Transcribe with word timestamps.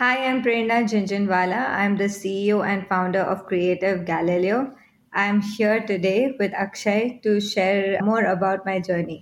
Hi, 0.00 0.26
I'm 0.26 0.42
Prerna 0.42 0.76
Jhunjhunwala. 0.90 1.58
I'm 1.78 1.94
the 1.98 2.04
CEO 2.04 2.66
and 2.66 2.86
founder 2.88 3.20
of 3.20 3.44
Creative 3.44 4.06
Galileo. 4.06 4.72
I'm 5.12 5.42
here 5.42 5.80
today 5.80 6.34
with 6.38 6.54
Akshay 6.54 7.20
to 7.22 7.38
share 7.38 7.98
more 8.02 8.22
about 8.24 8.64
my 8.64 8.76
journey. 8.86 9.18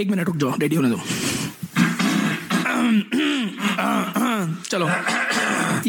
एक 0.00 0.10
minute 0.10 0.26
रुक 0.26 0.36
जाओ 0.42 0.58
ready 0.60 0.76
होने 0.76 0.90
दो 0.90 0.98
चलो 4.70 4.88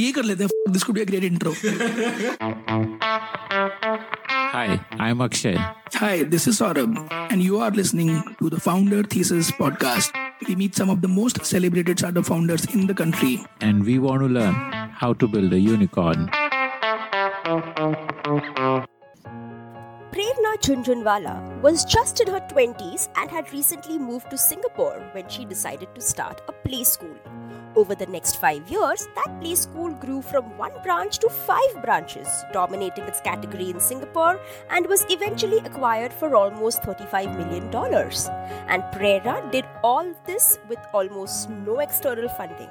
ये 0.01 0.11
कर 0.11 0.23
लेते 0.31 0.43
हैं 0.43 0.71
this 0.73 0.83
could 0.83 0.95
be 0.95 1.01
a 1.01 1.05
great 1.11 1.23
intro 1.23 1.53
Hi, 4.55 4.67
I'm 5.03 5.21
Akshay. 5.27 5.55
Hi, 5.99 6.15
this 6.33 6.47
is 6.47 6.59
Saurabh, 6.63 6.97
and 7.29 7.47
you 7.49 7.63
are 7.67 7.71
listening 7.83 8.11
to 8.41 8.49
the 8.55 8.65
Founder 8.67 9.05
Thesis 9.13 9.55
podcast. 9.61 10.21
We 10.47 10.55
meet 10.55 10.75
some 10.75 10.89
of 10.89 11.01
the 11.01 11.07
most 11.07 11.45
celebrated 11.45 11.99
startup 11.99 12.25
founders 12.25 12.65
in 12.73 12.87
the 12.87 12.93
country. 12.93 13.45
And 13.61 13.83
we 13.83 13.99
want 13.99 14.21
to 14.21 14.27
learn 14.27 14.53
how 14.53 15.13
to 15.13 15.27
build 15.27 15.53
a 15.53 15.59
unicorn. 15.59 16.29
Prerna 20.11 20.57
Jhunjhunwala 20.57 21.61
was 21.61 21.85
just 21.85 22.19
in 22.19 22.27
her 22.27 22.41
20s 22.41 23.07
and 23.15 23.31
had 23.31 23.53
recently 23.53 23.97
moved 23.97 24.29
to 24.29 24.37
Singapore 24.37 24.99
when 25.13 25.29
she 25.29 25.45
decided 25.45 25.87
to 25.95 26.01
start 26.01 26.41
a 26.49 26.51
play 26.51 26.83
school. 26.83 27.15
Over 27.77 27.95
the 27.95 28.07
next 28.07 28.35
five 28.35 28.69
years, 28.69 29.07
that 29.15 29.39
play 29.39 29.55
school 29.55 29.93
grew 29.93 30.21
from 30.21 30.57
one 30.57 30.73
branch 30.83 31.19
to 31.19 31.29
five 31.29 31.81
branches, 31.81 32.27
dominating 32.51 33.05
its 33.05 33.21
category 33.21 33.69
in 33.69 33.79
Singapore, 33.79 34.37
and 34.69 34.85
was 34.85 35.05
eventually 35.09 35.59
acquired 35.59 36.11
for 36.11 36.35
almost 36.35 36.81
$35 36.81 37.37
million. 37.37 37.73
And 38.67 38.83
Prerna 38.93 39.49
did 39.49 39.63
all 39.81 40.13
this 40.25 40.59
with 40.67 40.79
almost 40.93 41.49
no 41.49 41.79
external 41.79 42.27
funding. 42.27 42.69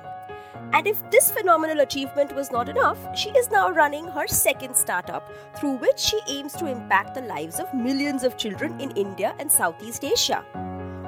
And 0.73 0.87
if 0.87 1.10
this 1.10 1.30
phenomenal 1.30 1.80
achievement 1.80 2.34
was 2.34 2.50
not 2.50 2.69
enough, 2.69 2.98
she 3.16 3.30
is 3.30 3.50
now 3.50 3.70
running 3.70 4.06
her 4.06 4.27
second 4.27 4.77
startup 4.77 5.30
through 5.56 5.77
which 5.77 5.98
she 5.98 6.20
aims 6.28 6.55
to 6.55 6.66
impact 6.66 7.14
the 7.14 7.22
lives 7.22 7.58
of 7.58 7.75
millions 7.75 8.22
of 8.22 8.36
children 8.36 8.81
in 8.81 8.91
India 8.92 9.34
and 9.38 9.50
Southeast 9.50 10.05
Asia. 10.05 10.44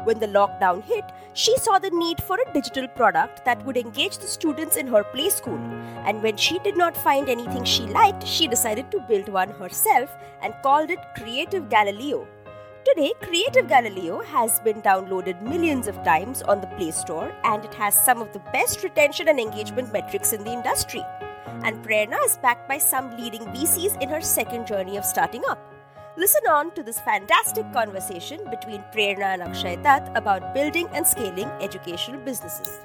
When 0.05 0.19
the 0.19 0.27
lockdown 0.27 0.83
hit, 0.83 1.05
she 1.33 1.57
saw 1.59 1.79
the 1.79 1.91
need 1.91 2.21
for 2.21 2.37
a 2.37 2.53
digital 2.53 2.89
product 2.89 3.45
that 3.45 3.65
would 3.65 3.77
engage 3.77 4.19
the 4.19 4.27
students 4.27 4.77
in 4.77 4.89
her 4.89 5.05
play 5.05 5.31
school. 5.31 5.61
And 6.05 6.21
when 6.25 6.37
she 6.37 6.59
did 6.59 6.77
not 6.77 6.97
find 6.97 7.29
anything 7.29 7.63
she 7.63 7.83
liked, 7.83 8.27
she 8.27 8.49
decided 8.49 8.91
to 8.91 9.01
build 9.09 9.29
one 9.29 9.51
herself 9.51 10.11
and 10.43 10.55
called 10.63 10.91
it 10.91 10.99
Creative 11.17 11.69
Galileo. 11.69 12.27
Today, 12.85 13.13
Creative 13.23 13.69
Galileo 13.69 14.23
has 14.23 14.59
been 14.59 14.83
downloaded 14.83 15.41
millions 15.41 15.87
of 15.87 16.03
times 16.03 16.43
on 16.43 16.61
the 16.61 16.67
Play 16.67 16.91
Store 16.91 17.33
and 17.45 17.65
it 17.65 17.73
has 17.75 17.95
some 17.95 18.21
of 18.21 18.33
the 18.33 18.41
best 18.53 18.83
retention 18.83 19.29
and 19.29 19.39
engagement 19.39 19.93
metrics 19.93 20.33
in 20.33 20.43
the 20.43 20.53
industry. 20.53 21.05
And 21.63 21.81
Prerna 21.85 22.19
is 22.25 22.39
backed 22.39 22.69
by 22.69 22.79
some 22.79 23.17
leading 23.17 23.43
VCs 23.43 24.03
in 24.03 24.09
her 24.09 24.21
second 24.21 24.67
journey 24.67 24.97
of 24.97 25.05
starting 25.05 25.45
up. 25.49 25.61
Listen 26.17 26.43
on 26.51 26.75
to 26.75 26.83
this 26.83 26.99
fantastic 27.01 27.73
conversation 27.73 28.41
between 28.51 28.83
Prerna 28.93 29.35
and 29.35 29.43
Akshay 29.43 29.77
Dutt 29.77 30.11
about 30.17 30.53
building 30.53 30.89
and 30.93 31.07
scaling 31.07 31.49
educational 31.61 32.21
businesses. 32.21 32.81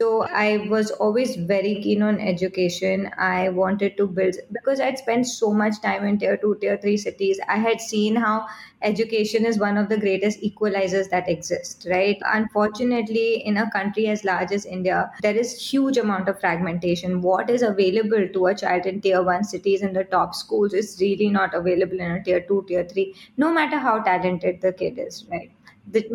So 0.00 0.22
I 0.22 0.66
was 0.70 0.90
always 0.92 1.36
very 1.36 1.74
keen 1.82 2.00
on 2.00 2.20
education. 2.20 3.10
I 3.18 3.50
wanted 3.50 3.98
to 3.98 4.06
build 4.06 4.36
because 4.50 4.80
I'd 4.80 4.96
spent 4.96 5.26
so 5.26 5.52
much 5.52 5.78
time 5.82 6.06
in 6.06 6.18
tier 6.18 6.38
two, 6.38 6.56
tier 6.58 6.78
three 6.78 6.96
cities. 6.96 7.38
I 7.46 7.58
had 7.58 7.82
seen 7.82 8.16
how 8.16 8.46
education 8.80 9.44
is 9.44 9.58
one 9.58 9.76
of 9.76 9.90
the 9.90 9.98
greatest 9.98 10.40
equalizers 10.40 11.10
that 11.10 11.28
exist, 11.28 11.86
right? 11.90 12.16
Unfortunately, 12.32 13.44
in 13.44 13.58
a 13.58 13.70
country 13.70 14.06
as 14.06 14.24
large 14.24 14.52
as 14.52 14.64
India, 14.64 15.10
there 15.20 15.36
is 15.36 15.70
huge 15.70 15.98
amount 15.98 16.30
of 16.30 16.40
fragmentation. 16.40 17.20
What 17.20 17.50
is 17.50 17.60
available 17.60 18.26
to 18.26 18.46
a 18.46 18.54
child 18.54 18.86
in 18.86 19.02
tier 19.02 19.22
one 19.22 19.44
cities 19.44 19.82
in 19.82 19.92
the 19.92 20.04
top 20.04 20.34
schools 20.34 20.72
is 20.72 20.96
really 20.98 21.28
not 21.28 21.52
available 21.52 22.00
in 22.00 22.12
a 22.12 22.24
tier 22.24 22.40
two, 22.40 22.64
tier 22.66 22.88
three, 22.88 23.14
no 23.36 23.52
matter 23.52 23.78
how 23.78 23.98
talented 23.98 24.62
the 24.62 24.72
kid 24.72 24.98
is, 24.98 25.26
right? 25.30 25.50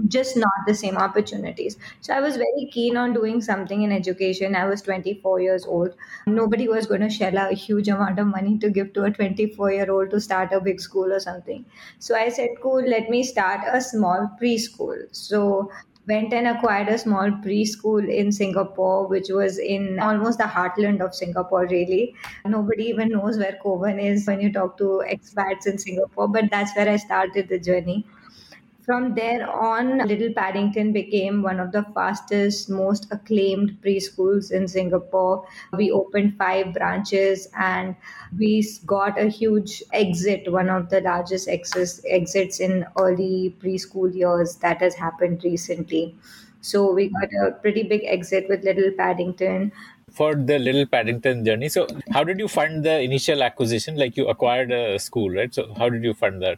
Just 0.07 0.37
not 0.37 0.51
the 0.67 0.73
same 0.73 0.97
opportunities. 0.97 1.77
So 2.01 2.13
I 2.13 2.19
was 2.21 2.35
very 2.35 2.69
keen 2.71 2.97
on 2.97 3.13
doing 3.13 3.41
something 3.41 3.81
in 3.81 3.91
education. 3.91 4.55
I 4.55 4.65
was 4.65 4.81
24 4.81 5.39
years 5.41 5.65
old. 5.65 5.95
Nobody 6.27 6.67
was 6.67 6.85
going 6.85 7.01
to 7.01 7.09
shell 7.09 7.37
out 7.37 7.51
a 7.51 7.55
huge 7.55 7.87
amount 7.87 8.19
of 8.19 8.27
money 8.27 8.57
to 8.59 8.69
give 8.69 8.93
to 8.93 9.03
a 9.03 9.11
24 9.11 9.71
year 9.71 9.89
old 9.91 10.11
to 10.11 10.21
start 10.21 10.53
a 10.53 10.61
big 10.61 10.79
school 10.79 11.11
or 11.11 11.19
something. 11.19 11.65
So 11.99 12.15
I 12.15 12.29
said, 12.29 12.49
cool, 12.61 12.81
let 12.95 13.09
me 13.09 13.23
start 13.23 13.61
a 13.71 13.81
small 13.81 14.29
preschool. 14.41 15.03
So 15.15 15.71
went 16.07 16.31
and 16.33 16.47
acquired 16.47 16.87
a 16.87 16.97
small 16.97 17.31
preschool 17.45 18.07
in 18.07 18.31
Singapore, 18.31 19.07
which 19.07 19.29
was 19.29 19.57
in 19.57 19.99
almost 19.99 20.37
the 20.37 20.43
heartland 20.43 21.01
of 21.01 21.15
Singapore, 21.15 21.65
really. 21.67 22.13
Nobody 22.45 22.83
even 22.85 23.09
knows 23.09 23.37
where 23.37 23.57
Kovan 23.63 23.99
is 24.01 24.27
when 24.27 24.39
you 24.41 24.51
talk 24.53 24.77
to 24.77 25.03
expats 25.07 25.65
in 25.65 25.77
Singapore, 25.79 26.27
but 26.27 26.49
that's 26.51 26.75
where 26.75 26.87
I 26.89 26.97
started 26.97 27.49
the 27.49 27.59
journey. 27.59 28.05
From 28.85 29.15
there 29.15 29.49
on, 29.51 29.97
Little 29.97 30.31
Paddington 30.31 30.93
became 30.93 31.41
one 31.41 31.59
of 31.59 31.71
the 31.71 31.83
fastest, 31.95 32.69
most 32.69 33.07
acclaimed 33.09 33.79
preschools 33.83 34.51
in 34.51 34.67
Singapore. 34.67 35.47
We 35.75 35.89
opened 35.89 36.37
five 36.37 36.71
branches 36.71 37.47
and 37.57 37.95
we 38.37 38.63
got 38.85 39.19
a 39.19 39.27
huge 39.27 39.81
exit, 39.91 40.51
one 40.51 40.69
of 40.69 40.91
the 40.91 41.01
largest 41.01 41.49
exits 41.49 42.59
in 42.59 42.85
early 42.99 43.55
preschool 43.59 44.13
years 44.13 44.57
that 44.57 44.81
has 44.81 44.93
happened 44.93 45.43
recently. 45.43 46.15
So 46.61 46.91
we 46.93 47.09
got 47.09 47.29
a 47.47 47.51
pretty 47.53 47.81
big 47.83 48.03
exit 48.05 48.47
with 48.49 48.63
Little 48.63 48.91
Paddington 48.91 49.71
for 50.11 50.35
the 50.35 50.57
little 50.57 50.85
paddington 50.85 51.43
journey 51.43 51.67
so 51.67 51.85
how 52.11 52.23
did 52.23 52.39
you 52.39 52.47
fund 52.47 52.85
the 52.85 53.01
initial 53.01 53.43
acquisition 53.43 53.97
like 53.97 54.15
you 54.15 54.27
acquired 54.27 54.71
a 54.71 54.97
school 54.97 55.29
right 55.29 55.53
so 55.53 55.73
how 55.73 55.89
did 55.89 56.03
you 56.03 56.13
fund 56.13 56.41
that 56.41 56.57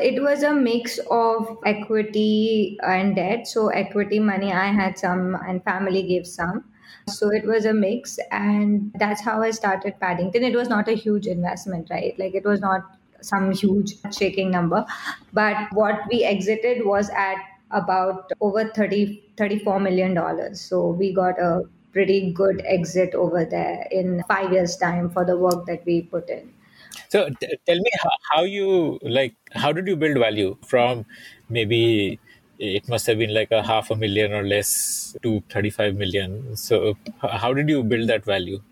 it 0.00 0.22
was 0.22 0.42
a 0.42 0.52
mix 0.52 0.98
of 1.10 1.58
equity 1.64 2.78
and 2.82 3.14
debt. 3.16 3.46
So, 3.46 3.68
equity 3.68 4.18
money, 4.18 4.52
I 4.52 4.66
had 4.66 4.98
some, 4.98 5.36
and 5.46 5.62
family 5.64 6.02
gave 6.02 6.26
some. 6.26 6.64
So, 7.08 7.30
it 7.30 7.44
was 7.46 7.64
a 7.64 7.72
mix. 7.72 8.18
And 8.30 8.92
that's 8.98 9.22
how 9.22 9.42
I 9.42 9.50
started 9.50 9.98
Paddington. 10.00 10.42
It 10.42 10.54
was 10.54 10.68
not 10.68 10.88
a 10.88 10.92
huge 10.92 11.26
investment, 11.26 11.88
right? 11.90 12.18
Like, 12.18 12.34
it 12.34 12.44
was 12.44 12.60
not 12.60 12.82
some 13.20 13.52
huge 13.52 13.94
shaking 14.16 14.50
number. 14.50 14.84
But 15.32 15.56
what 15.72 16.00
we 16.10 16.24
exited 16.24 16.84
was 16.84 17.10
at 17.10 17.36
about 17.70 18.32
over 18.40 18.68
30, 18.68 19.22
$34 19.36 19.82
million. 19.82 20.54
So, 20.54 20.88
we 20.88 21.12
got 21.12 21.38
a 21.38 21.62
pretty 21.92 22.32
good 22.32 22.62
exit 22.66 23.14
over 23.14 23.44
there 23.44 23.86
in 23.90 24.22
five 24.28 24.52
years' 24.52 24.76
time 24.76 25.10
for 25.10 25.24
the 25.24 25.36
work 25.36 25.66
that 25.66 25.84
we 25.84 26.02
put 26.02 26.28
in. 26.30 26.52
So 27.08 27.28
t- 27.40 27.58
tell 27.66 27.76
me 27.78 27.90
how, 28.02 28.10
how 28.32 28.42
you 28.42 28.98
like 29.02 29.34
how 29.52 29.72
did 29.72 29.86
you 29.86 29.96
build 29.96 30.18
value 30.18 30.56
from 30.64 31.06
maybe 31.48 32.18
it 32.58 32.88
must 32.88 33.06
have 33.06 33.18
been 33.18 33.32
like 33.34 33.50
a 33.50 33.62
half 33.62 33.90
a 33.90 33.96
million 33.96 34.32
or 34.32 34.42
less 34.42 35.16
to 35.22 35.42
35 35.48 35.94
million. 35.96 36.56
So 36.56 36.96
how 37.20 37.54
did 37.54 37.68
you 37.68 37.82
build 37.84 38.08
that 38.08 38.24
value? 38.24 38.62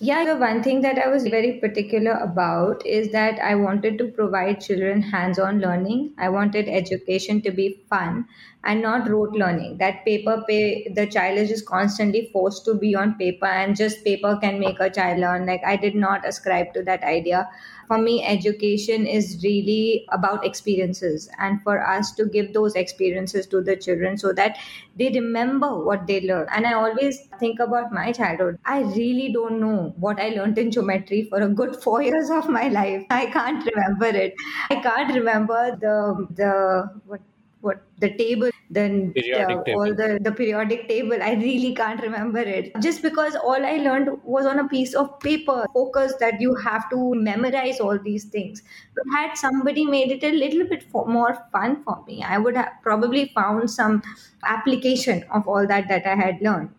Yeah, 0.00 0.24
the 0.24 0.36
one 0.36 0.62
thing 0.62 0.80
that 0.82 0.96
I 0.98 1.08
was 1.08 1.26
very 1.26 1.54
particular 1.58 2.12
about 2.12 2.86
is 2.86 3.10
that 3.12 3.38
I 3.40 3.54
wanted 3.56 3.98
to 3.98 4.08
provide 4.08 4.60
children 4.60 5.02
hands 5.02 5.38
on 5.40 5.60
learning. 5.60 6.14
I 6.18 6.28
wanted 6.28 6.68
education 6.68 7.42
to 7.42 7.50
be 7.50 7.84
fun 7.90 8.26
and 8.64 8.82
not 8.82 9.08
rote 9.08 9.32
learning. 9.32 9.78
That 9.78 10.04
paper, 10.04 10.44
pay, 10.48 10.88
the 10.94 11.06
child 11.06 11.38
is 11.38 11.48
just 11.48 11.66
constantly 11.66 12.28
forced 12.32 12.64
to 12.66 12.74
be 12.74 12.94
on 12.94 13.14
paper, 13.14 13.46
and 13.46 13.76
just 13.76 14.04
paper 14.04 14.36
can 14.40 14.58
make 14.60 14.80
a 14.80 14.90
child 14.90 15.20
learn. 15.20 15.46
Like, 15.46 15.62
I 15.64 15.76
did 15.76 15.94
not 15.94 16.26
ascribe 16.26 16.74
to 16.74 16.82
that 16.84 17.02
idea 17.02 17.48
for 17.86 17.96
me, 17.96 18.22
education 18.22 19.06
is 19.06 19.40
really 19.42 20.04
about 20.12 20.44
experiences, 20.44 21.26
and 21.38 21.62
for 21.62 21.80
us 21.86 22.12
to 22.16 22.26
give 22.26 22.52
those 22.52 22.74
experiences 22.74 23.46
to 23.46 23.62
the 23.62 23.76
children 23.76 24.18
so 24.18 24.32
that 24.34 24.58
they 24.96 25.08
remember 25.10 25.82
what 25.84 26.06
they 26.06 26.20
learn. 26.20 26.46
And 26.54 26.66
I 26.66 26.74
always 26.74 27.18
think 27.40 27.60
about 27.60 27.90
my 27.90 28.12
childhood. 28.12 28.58
I 28.66 28.80
really 28.82 29.32
don't 29.32 29.58
know 29.58 29.94
what 29.96 30.20
I 30.20 30.28
learned 30.30 30.58
in 30.58 30.70
geometry 30.70 31.22
for 31.30 31.40
a 31.40 31.48
good 31.48 31.76
four 31.82 32.02
years 32.02 32.28
of 32.30 32.48
my 32.50 32.68
life. 32.68 33.06
I 33.10 33.26
can't 33.26 33.64
remember 33.74 34.06
it. 34.06 34.34
I 34.70 34.76
can't 34.76 35.14
remember 35.14 35.76
the 35.80 36.26
the 36.34 37.00
what 37.06 37.22
what 37.60 37.82
the 37.98 38.16
table 38.16 38.50
then 38.70 39.12
uh, 39.16 39.46
table. 39.46 39.64
all 39.74 39.94
the 39.94 40.18
the 40.22 40.30
periodic 40.30 40.86
table 40.88 41.22
i 41.22 41.32
really 41.34 41.74
can't 41.74 42.00
remember 42.02 42.38
it. 42.38 42.72
Just 42.80 43.02
because 43.02 43.34
all 43.36 43.66
i 43.66 43.76
learned 43.78 44.10
was 44.24 44.46
on 44.46 44.58
a 44.58 44.68
piece 44.68 44.94
of 44.94 45.18
paper 45.20 45.66
focus 45.74 46.14
that 46.20 46.40
you 46.40 46.54
have 46.54 46.88
to 46.90 47.14
memorize 47.14 47.80
all 47.80 47.98
these 47.98 48.24
things. 48.24 48.62
But 48.94 49.04
had 49.16 49.36
somebody 49.36 49.84
made 49.84 50.12
it 50.12 50.24
a 50.24 50.32
little 50.32 50.68
bit 50.68 50.82
for, 50.82 51.06
more 51.06 51.36
fun 51.52 51.82
for 51.84 52.04
me 52.06 52.22
i 52.22 52.38
would 52.38 52.56
have 52.56 52.72
probably 52.82 53.26
found 53.34 53.70
some 53.70 54.02
application 54.44 55.24
of 55.30 55.48
all 55.48 55.66
that 55.66 55.88
that 55.88 56.06
i 56.06 56.14
had 56.14 56.40
learned 56.40 56.70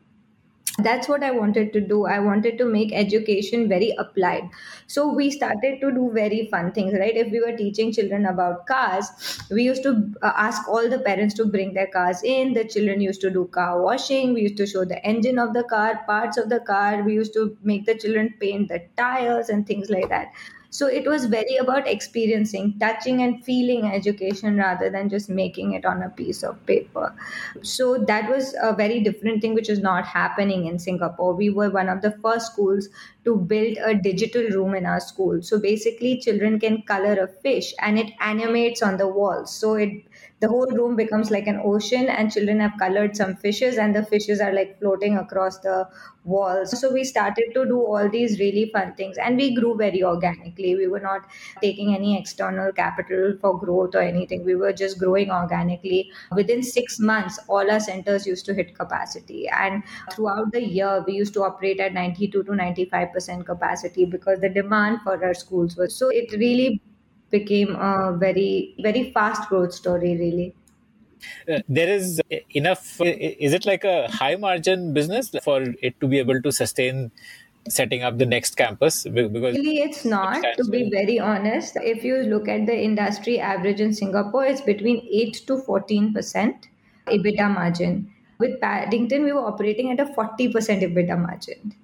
That's 0.84 1.08
what 1.08 1.24
I 1.24 1.32
wanted 1.32 1.74
to 1.74 1.82
do. 1.82 2.06
I 2.06 2.20
wanted 2.20 2.58
to 2.60 2.66
make 2.66 2.92
education 2.94 3.68
very 3.70 3.92
applied. 3.98 4.50
So 4.88 5.14
we 5.14 5.30
started 5.32 5.80
to 5.82 5.92
do 5.92 6.12
very 6.14 6.48
fun 6.52 6.72
things, 6.72 6.94
right? 6.94 7.16
If 7.16 7.32
we 7.32 7.40
were 7.40 7.56
teaching 7.56 7.92
children 7.92 8.26
about 8.26 8.66
cars, 8.68 9.08
we 9.52 9.64
used 9.64 9.84
to 9.84 10.12
uh, 10.22 10.32
ask 10.36 10.68
all 10.68 10.90
the 10.90 11.00
parents 11.00 11.34
to 11.36 11.46
bring 11.46 11.74
their 11.74 11.88
cars 11.88 12.24
in. 12.24 12.54
The 12.54 12.66
children 12.66 13.02
used 13.02 13.22
to 13.22 13.30
do 13.30 13.46
car 13.48 13.82
washing. 13.82 14.34
We 14.34 14.42
used 14.42 14.58
to 14.58 14.68
show 14.68 14.86
the 14.86 15.04
engine 15.06 15.40
of 15.40 15.54
the 15.54 15.64
car, 15.64 16.02
parts 16.06 16.38
of 16.38 16.50
the 16.50 16.60
car. 16.60 17.04
We 17.04 17.14
used 17.14 17.34
to 17.34 17.58
make 17.64 17.86
the 17.86 17.96
children 17.96 18.34
paint 18.40 18.70
the 18.70 18.82
tires 18.98 19.50
and 19.50 19.66
things 19.68 19.90
like 19.90 20.10
that. 20.10 20.32
So 20.72 20.86
it 20.88 21.08
was 21.08 21.26
very 21.26 21.56
about 21.58 21.88
experiencing, 21.88 22.78
touching, 22.80 23.22
and 23.24 23.44
feeling 23.44 23.86
education 23.92 24.56
rather 24.58 24.90
than 24.90 25.10
just 25.10 25.30
making 25.30 25.74
it 25.74 25.84
on 25.86 26.04
a 26.04 26.10
piece 26.10 26.44
of 26.44 26.64
paper. 26.68 27.16
So 27.62 27.98
that 28.08 28.30
was 28.30 28.56
a 28.62 28.74
very 28.76 29.00
different 29.00 29.42
thing, 29.42 29.54
which 29.56 29.70
is 29.70 29.80
not 29.80 30.06
happening 30.06 30.68
in 30.68 30.78
Singapore. 30.80 31.34
We 31.34 31.50
were 31.50 31.70
one 31.70 31.90
of 31.90 32.02
the 32.02 32.12
first 32.22 32.54
schools 32.54 32.90
to 33.26 33.36
build 33.36 33.78
a 33.78 33.96
digital 33.96 34.44
room 34.50 34.76
in 34.76 34.86
our 34.86 35.00
school. 35.00 35.42
So 35.42 35.60
basically, 35.60 36.20
children 36.20 36.60
can 36.60 36.84
color 36.84 37.14
a 37.14 37.28
fish 37.28 37.74
and 37.80 37.98
it 38.00 38.12
animates 38.20 38.82
on 38.82 38.98
the 38.98 39.08
walls. 39.08 39.56
So 39.56 39.74
it 39.74 40.04
the 40.40 40.48
whole 40.48 40.68
room 40.68 40.96
becomes 40.96 41.32
like 41.32 41.48
an 41.48 41.62
ocean 41.64 42.08
and 42.08 42.32
children 42.32 42.60
have 42.60 42.72
colored 42.80 43.16
some 43.16 43.36
fishes 43.36 43.78
and 43.78 43.96
the 43.96 44.04
fishes 44.06 44.40
are 44.40 44.54
like 44.54 44.80
floating 44.80 45.18
across 45.18 45.60
the 45.60 45.88
walls. 46.24 46.80
So 46.80 46.94
we 46.94 47.04
started 47.04 47.52
to 47.54 47.66
do 47.66 47.80
all 47.80 48.10
these 48.10 48.40
really 48.40 48.70
fun 48.72 48.94
things 48.96 49.18
and 49.18 49.36
we 49.38 49.54
grew 49.54 49.76
very 49.76 50.04
organically. 50.04 50.76
We 50.76 50.88
were 50.88 51.00
not 51.00 51.22
taking 51.62 51.94
any 51.94 52.18
external 52.18 52.72
capital 52.72 53.36
for 53.42 53.58
growth 53.58 53.96
or 53.96 54.02
anything. 54.02 54.46
We 54.46 54.56
were 54.56 54.74
just 54.74 55.00
growing 55.00 55.32
organically. 55.32 56.12
Within 56.36 56.64
6 56.64 57.00
months 57.00 57.40
all 57.48 57.70
our 57.70 57.80
centers 57.80 58.26
used 58.26 58.46
to 58.46 58.54
hit 58.54 58.76
capacity 58.76 59.48
and 59.50 59.84
throughout 60.12 60.52
the 60.52 60.64
year 60.64 61.04
we 61.06 61.14
used 61.14 61.34
to 61.34 61.44
operate 61.44 61.80
at 61.80 61.94
92 61.94 62.44
to 62.44 62.52
95% 62.52 63.46
capacity 63.46 64.06
because 64.06 64.40
the 64.40 64.50
demand 64.50 65.00
for 65.04 65.24
our 65.24 65.34
schools 65.34 65.76
was 65.76 65.96
so 65.96 66.10
it 66.10 66.32
really 66.34 66.82
became 67.30 67.76
a 67.76 68.16
very 68.18 68.76
very 68.80 69.12
fast 69.12 69.50
growth 69.50 69.74
story 69.74 70.18
really. 70.18 70.54
Uh, 71.52 71.60
there 71.68 71.90
is 71.90 72.22
enough 72.52 73.02
is 73.02 73.54
it 73.54 73.66
like 73.66 73.84
a 73.84 74.10
high 74.10 74.36
margin 74.36 74.94
business 74.94 75.32
for 75.44 75.62
it 75.82 76.00
to 76.00 76.08
be 76.08 76.20
able 76.20 76.42
to 76.42 76.52
sustain 76.52 77.12
setting 77.68 78.04
up 78.04 78.18
the 78.18 78.26
next 78.26 78.56
campus? 78.56 79.04
Because 79.04 79.56
really 79.56 79.80
it's 79.80 80.06
not 80.06 80.42
to 80.58 80.64
be 80.66 80.90
very 80.90 81.20
honest. 81.20 81.78
If 81.82 82.04
you 82.04 82.18
look 82.24 82.48
at 82.48 82.66
the 82.66 82.78
industry 82.78 83.40
average 83.40 83.82
in 83.82 83.94
singapore 83.94 84.46
it's 84.46 84.62
between 84.62 85.06
8 85.12 85.44
to 85.48 85.58
14 85.58 86.14
percent 86.14 86.68
ebitda 87.08 87.54
margin. 87.54 88.12
With 88.38 88.62
paddington 88.62 89.24
we 89.24 89.34
were 89.34 89.46
operating 89.46 89.92
at 89.92 90.00
a 90.00 90.14
40 90.14 90.54
percent 90.54 90.84
ebitda 90.84 91.20
margin 91.20 91.76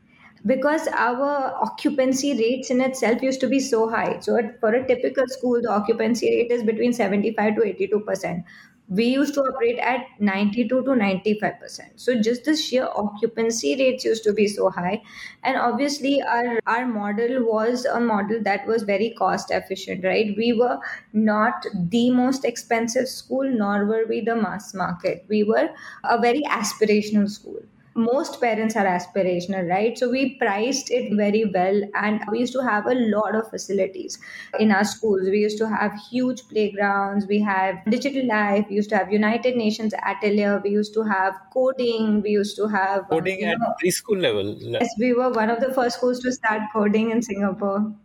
because 0.46 0.88
our 0.90 1.56
occupancy 1.62 2.34
rates 2.34 2.70
in 2.70 2.82
itself 2.82 3.22
used 3.22 3.40
to 3.42 3.48
be 3.48 3.60
so 3.60 3.90
high. 3.90 4.20
So, 4.20 4.38
for 4.60 4.74
a 4.74 4.88
typical 4.88 5.28
school, 5.28 5.62
the 5.62 5.72
occupancy 5.72 6.30
rate 6.30 6.52
is 6.52 6.64
between 6.64 6.94
75 6.94 7.56
to 7.56 7.62
82%. 7.62 8.44
We 8.88 9.06
used 9.06 9.34
to 9.34 9.42
operate 9.42 9.80
at 9.80 10.06
92 10.20 10.68
to 10.68 10.92
95%. 10.92 11.80
So, 11.96 12.22
just 12.22 12.44
the 12.44 12.56
sheer 12.56 12.88
occupancy 12.96 13.76
rates 13.76 14.06
used 14.06 14.24
to 14.26 14.34
be 14.34 14.48
so 14.48 14.70
high. 14.70 15.02
And 15.44 15.58
obviously, 15.58 16.22
our, 16.22 16.60
our 16.68 16.86
model 16.86 17.44
was 17.52 17.86
a 17.86 18.00
model 18.00 18.44
that 18.44 18.68
was 18.68 18.84
very 18.84 19.16
cost 19.18 19.50
efficient, 19.50 20.04
right? 20.04 20.36
We 20.38 20.54
were 20.54 20.78
not 21.14 21.66
the 21.74 22.12
most 22.12 22.46
expensive 22.46 23.08
school, 23.08 23.50
nor 23.50 23.86
were 23.86 24.06
we 24.08 24.22
the 24.22 24.36
mass 24.36 24.76
market. 24.76 25.26
We 25.28 25.44
were 25.44 25.70
a 26.04 26.20
very 26.20 26.44
aspirational 26.44 27.32
school 27.32 27.64
most 27.96 28.42
parents 28.42 28.76
are 28.76 28.86
aspirational, 28.86 29.70
right? 29.70 29.98
So 29.98 30.10
we 30.10 30.36
priced 30.36 30.92
it 30.92 31.16
very 31.16 31.46
well 31.46 31.82
and 31.96 32.22
we 32.30 32.40
used 32.40 32.54
to 32.54 32.62
have 32.62 32.86
a 32.86 32.94
lot 32.94 33.36
of 33.36 33.50
facilities 33.50 34.20
in 34.60 34.72
our 34.72 34.84
schools. 34.84 35.30
We 35.30 35.40
used 35.40 35.58
to 35.60 35.70
have 35.70 35.94
huge 36.12 36.48
playgrounds, 36.50 37.26
we 37.28 37.40
have 37.40 37.78
digital 37.90 38.28
life, 38.28 38.66
we 38.70 38.76
used 38.76 38.90
to 38.90 38.98
have 38.98 39.12
United 39.12 39.56
Nations 39.56 39.94
Atelier, 40.04 40.62
we 40.64 40.72
used 40.72 40.94
to 40.94 41.04
have 41.04 41.36
coding, 41.54 42.22
we 42.22 42.32
used 42.32 42.58
to 42.58 42.68
have 42.68 43.08
coding 43.10 43.44
um, 43.46 43.50
at 43.50 43.58
know, 43.60 43.74
preschool 43.82 44.22
level. 44.22 44.58
Yes, 44.62 44.94
we 45.00 45.14
were 45.14 45.32
one 45.32 45.50
of 45.50 45.62
the 45.62 45.74
first 45.74 45.98
schools 45.98 46.20
to 46.20 46.32
start 46.34 46.62
coding 46.74 47.12
in 47.12 47.22
Singapore. 47.22 47.96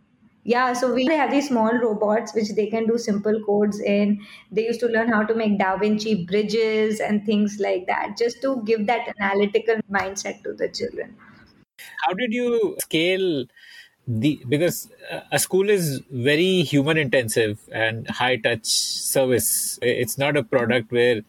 Yeah, 0.43 0.73
so 0.73 0.91
we 0.93 1.05
have 1.05 1.29
these 1.31 1.47
small 1.49 1.71
robots 1.71 2.33
which 2.33 2.49
they 2.55 2.67
can 2.67 2.87
do 2.87 2.97
simple 2.97 3.43
codes 3.45 3.79
in. 3.79 4.25
They 4.51 4.65
used 4.65 4.79
to 4.79 4.87
learn 4.87 5.09
how 5.09 5.23
to 5.23 5.35
make 5.35 5.59
Da 5.59 5.77
Vinci 5.77 6.25
bridges 6.25 6.99
and 6.99 7.23
things 7.25 7.57
like 7.59 7.85
that, 7.87 8.17
just 8.17 8.41
to 8.41 8.61
give 8.63 8.87
that 8.87 9.13
analytical 9.19 9.75
mindset 9.91 10.41
to 10.43 10.53
the 10.53 10.67
children. 10.69 11.15
How 12.05 12.13
did 12.13 12.33
you 12.33 12.75
scale 12.81 13.45
the 14.07 14.41
because 14.49 14.91
uh, 15.11 15.21
a 15.31 15.39
school 15.39 15.69
is 15.69 16.01
very 16.11 16.63
human 16.63 16.97
intensive 16.97 17.59
and 17.71 18.09
high 18.09 18.37
touch 18.37 18.65
service. 18.65 19.79
It's 19.81 20.17
not 20.17 20.37
a 20.37 20.43
product 20.43 20.91
where 20.91 21.21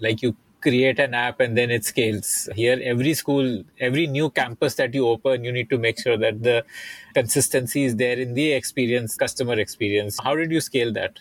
like 0.00 0.22
you 0.22 0.36
create 0.60 0.98
an 0.98 1.14
app 1.14 1.40
and 1.40 1.56
then 1.56 1.70
it 1.70 1.84
scales. 1.84 2.48
Here, 2.54 2.78
every 2.82 3.14
school, 3.14 3.64
every 3.78 4.06
new 4.06 4.30
campus 4.30 4.74
that 4.76 4.94
you 4.94 5.06
open, 5.08 5.44
you 5.44 5.52
need 5.52 5.70
to 5.70 5.78
make 5.78 5.98
sure 6.00 6.16
that 6.16 6.42
the 6.42 6.64
consistency 7.14 7.84
is 7.84 7.96
there 7.96 8.18
in 8.18 8.34
the 8.34 8.52
experience, 8.52 9.16
customer 9.16 9.58
experience. 9.58 10.18
How 10.22 10.34
did 10.36 10.50
you 10.50 10.60
scale 10.60 10.92
that? 10.94 11.18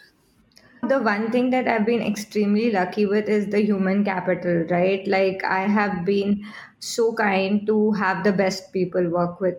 The 0.81 0.99
one 0.99 1.31
thing 1.31 1.51
that 1.51 1.67
I've 1.67 1.85
been 1.85 2.01
extremely 2.01 2.71
lucky 2.71 3.05
with 3.05 3.29
is 3.29 3.47
the 3.47 3.61
human 3.61 4.03
capital, 4.03 4.65
right? 4.71 5.05
Like, 5.07 5.43
I 5.43 5.67
have 5.67 6.05
been 6.05 6.43
so 6.79 7.13
kind 7.13 7.65
to 7.67 7.91
have 7.93 8.23
the 8.23 8.31
best 8.33 8.71
people 8.73 9.07
work 9.09 9.39
with 9.39 9.57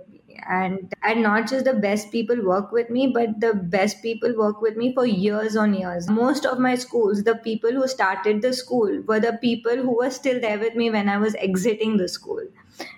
and 0.49 0.95
and 1.03 1.23
not 1.23 1.49
just 1.49 1.65
the 1.65 1.75
best 1.75 2.11
people 2.11 2.43
work 2.43 2.73
with 2.73 2.91
me 2.91 3.07
but 3.07 3.41
the 3.41 3.53
best 3.55 4.03
people 4.03 4.35
work 4.37 4.61
with 4.63 4.77
me 4.77 4.93
for 4.95 5.07
years 5.07 5.57
on 5.57 5.75
years. 5.75 6.09
Most 6.09 6.47
of 6.47 6.59
my 6.59 6.75
schools 6.75 7.23
the 7.25 7.35
people 7.37 7.71
who 7.73 7.87
started 7.87 8.43
the 8.43 8.53
school 8.53 9.03
were 9.07 9.21
the 9.21 9.39
people 9.43 9.77
who 9.77 9.97
were 9.99 10.11
still 10.11 10.41
there 10.41 10.59
with 10.59 10.75
me 10.75 10.91
when 10.91 11.09
i 11.09 11.19
was 11.19 11.35
exiting 11.37 11.97
the 11.99 12.09
school. 12.09 12.43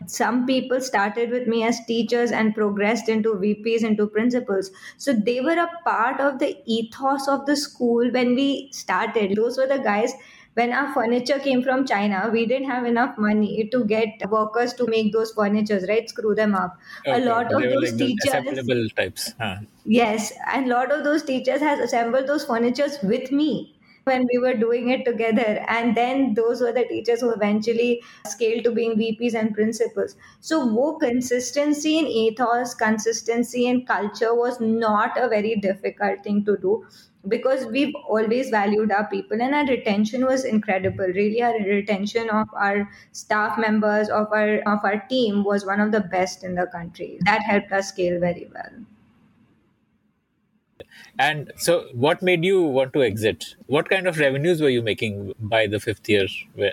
Some 0.07 0.47
people 0.47 0.81
started 0.81 1.31
with 1.31 1.47
me 1.49 1.63
as 1.65 1.85
teachers 1.87 2.33
and 2.33 2.55
progressed 2.55 3.09
into 3.09 3.35
vps 3.35 3.83
into 3.83 4.07
principals. 4.07 4.71
So 4.99 5.13
they 5.13 5.41
were 5.41 5.59
a 5.59 5.71
part 5.85 6.21
of 6.21 6.39
the 6.39 6.57
ethos 6.67 7.29
of 7.29 7.47
the 7.47 7.57
school 7.57 8.11
when 8.11 8.35
we 8.35 8.71
started. 8.73 9.37
Those 9.37 9.57
were 9.57 9.67
the 9.67 9.79
guys 9.79 10.13
when 10.55 10.73
our 10.73 10.93
furniture 10.93 11.39
came 11.39 11.63
from 11.63 11.87
China, 11.87 12.29
we 12.33 12.45
didn't 12.47 12.69
have 12.69 12.85
enough 12.85 13.17
money 13.17 13.69
to 13.73 13.85
get 13.85 14.29
workers 14.31 14.73
to 14.75 14.87
make 14.87 15.13
those 15.13 15.33
furnitures, 15.33 15.87
right? 15.89 16.09
Screw 16.09 16.35
them 16.35 16.55
up. 16.55 16.77
Okay. 17.07 17.23
A 17.23 17.25
lot 17.25 17.53
of 17.53 17.63
those 17.63 17.93
like 17.93 17.99
teachers, 17.99 18.93
types. 18.93 19.33
Huh. 19.41 19.59
Yes, 19.85 20.33
and 20.53 20.67
a 20.67 20.69
lot 20.69 20.91
of 20.93 21.05
those 21.05 21.23
teachers 21.23 21.61
has 21.61 21.79
assembled 21.79 22.27
those 22.27 22.45
furnitures 22.45 22.99
with 23.03 23.31
me 23.31 23.77
when 24.05 24.27
we 24.33 24.39
were 24.39 24.55
doing 24.55 24.89
it 24.89 25.05
together. 25.05 25.65
And 25.69 25.97
then 25.97 26.35
those 26.35 26.61
were 26.61 26.73
the 26.73 26.85
teachers 26.85 27.21
who 27.21 27.31
eventually 27.31 28.03
scaled 28.27 28.65
to 28.65 28.73
being 28.73 28.97
VPs 28.97 29.35
and 29.35 29.55
principals. 29.55 30.17
So, 30.41 30.65
wo 30.67 30.99
consistency 30.99 31.99
in 31.99 32.07
ethos, 32.07 32.75
consistency 32.75 33.67
in 33.67 33.87
culture 33.87 34.35
was 34.35 34.61
not 34.61 35.17
a 35.17 35.29
very 35.29 35.57
difficult 35.57 36.25
thing 36.25 36.45
to 36.47 36.57
do 36.57 36.87
because 37.29 37.67
we've 37.67 37.95
always 38.09 38.51
valued 38.51 38.91
our 38.93 39.07
people 39.09 39.41
and 39.41 39.55
our 39.55 39.67
retention 39.67 40.25
was 40.25 40.45
incredible. 40.45 41.05
Really 41.05 41.43
our 41.43 41.59
retention 41.59 42.31
of 42.31 42.49
our 42.55 42.91
staff 43.13 43.59
members 43.59 44.09
of 44.09 44.29
our 44.33 44.59
of 44.67 44.85
our 44.85 45.01
team 45.09 45.45
was 45.45 45.67
one 45.67 45.81
of 45.81 45.93
the 45.93 46.01
best 46.01 46.45
in 46.45 46.55
the 46.55 46.67
country. 46.67 47.19
That 47.25 47.43
helped 47.43 47.73
us 47.73 47.89
scale 47.89 48.19
very 48.21 48.51
well. 48.55 48.87
And 51.19 51.53
so 51.57 51.89
what 51.93 52.23
made 52.23 52.45
you 52.45 52.63
want 52.63 52.95
to 52.95 53.03
exit? 53.03 53.55
What 53.67 53.91
kind 53.91 54.07
of 54.07 54.19
revenues 54.19 54.63
were 54.63 54.71
you 54.71 54.81
making 54.81 55.35
by 55.39 55.67
the 55.67 55.79
fifth 55.79 56.09
year 56.09 56.27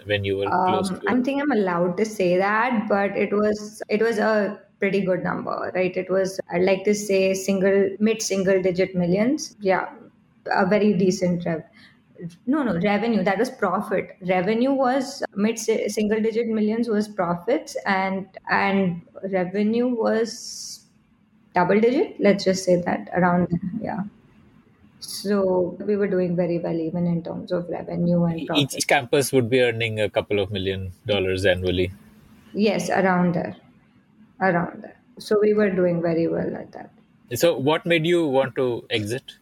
when 0.06 0.24
you 0.24 0.38
were 0.38 0.46
um, 0.46 0.70
close 0.70 0.90
to 0.90 1.02
i 1.08 1.22
think 1.22 1.42
i'm 1.42 1.52
allowed 1.52 1.98
to 1.98 2.06
say 2.06 2.38
that 2.38 2.88
but 2.88 3.12
it 3.12 3.34
was 3.34 3.82
it 3.90 4.02
was 4.02 4.18
a 4.18 4.60
pretty 4.80 5.02
good 5.02 5.24
number 5.24 5.72
right? 5.76 5.98
It 5.98 6.10
was 6.10 6.40
i'd 6.52 6.62
like 6.62 6.84
to 6.86 6.94
say 6.94 7.34
single 7.34 7.90
mid 8.00 8.22
single 8.22 8.62
digit 8.62 8.96
millions. 8.96 9.56
Yeah 9.60 9.90
a 10.52 10.66
very 10.66 10.94
decent 10.94 11.46
rev 11.46 11.64
no 12.46 12.64
no 12.64 12.80
revenue 12.80 13.24
that 13.24 13.38
was 13.38 13.50
profit. 13.50 14.18
Revenue 14.22 14.74
was 14.74 15.24
mid 15.36 15.60
single 15.60 16.22
digit 16.22 16.48
millions 16.48 16.90
was 16.90 17.08
profits 17.08 17.76
and 17.86 18.28
and 18.50 19.02
revenue 19.32 19.88
was 19.88 20.86
double 21.54 21.80
digit 21.80 22.16
let's 22.20 22.44
just 22.44 22.64
say 22.64 22.82
that 22.82 23.10
around 23.14 23.48
yeah. 23.82 24.04
So 25.00 25.78
we 25.86 25.96
were 25.96 26.08
doing 26.08 26.36
very 26.36 26.60
well 26.60 26.76
even 26.76 27.06
in 27.06 27.24
terms 27.24 27.52
of 27.52 27.70
revenue 27.70 28.24
and 28.24 28.48
profit. 28.48 28.76
each 28.76 28.88
campus 28.88 29.32
would 29.32 29.50
be 29.50 29.62
earning 29.62 30.00
a 30.00 30.10
couple 30.10 30.40
of 30.40 30.52
million 30.52 30.92
dollars 31.06 31.46
annually. 31.46 31.92
Yes 32.54 32.90
around 32.90 33.36
there 33.36 33.56
around 34.42 34.84
there. 34.84 35.00
So 35.20 35.38
we 35.42 35.54
were 35.54 35.70
doing 35.70 36.02
very 36.02 36.28
well 36.28 36.56
at 36.56 36.72
that. 36.72 36.92
So 37.36 37.58
what 37.58 37.86
made 37.86 38.06
you 38.06 38.26
want 38.26 38.56
to 38.56 38.86
exit 38.90 39.38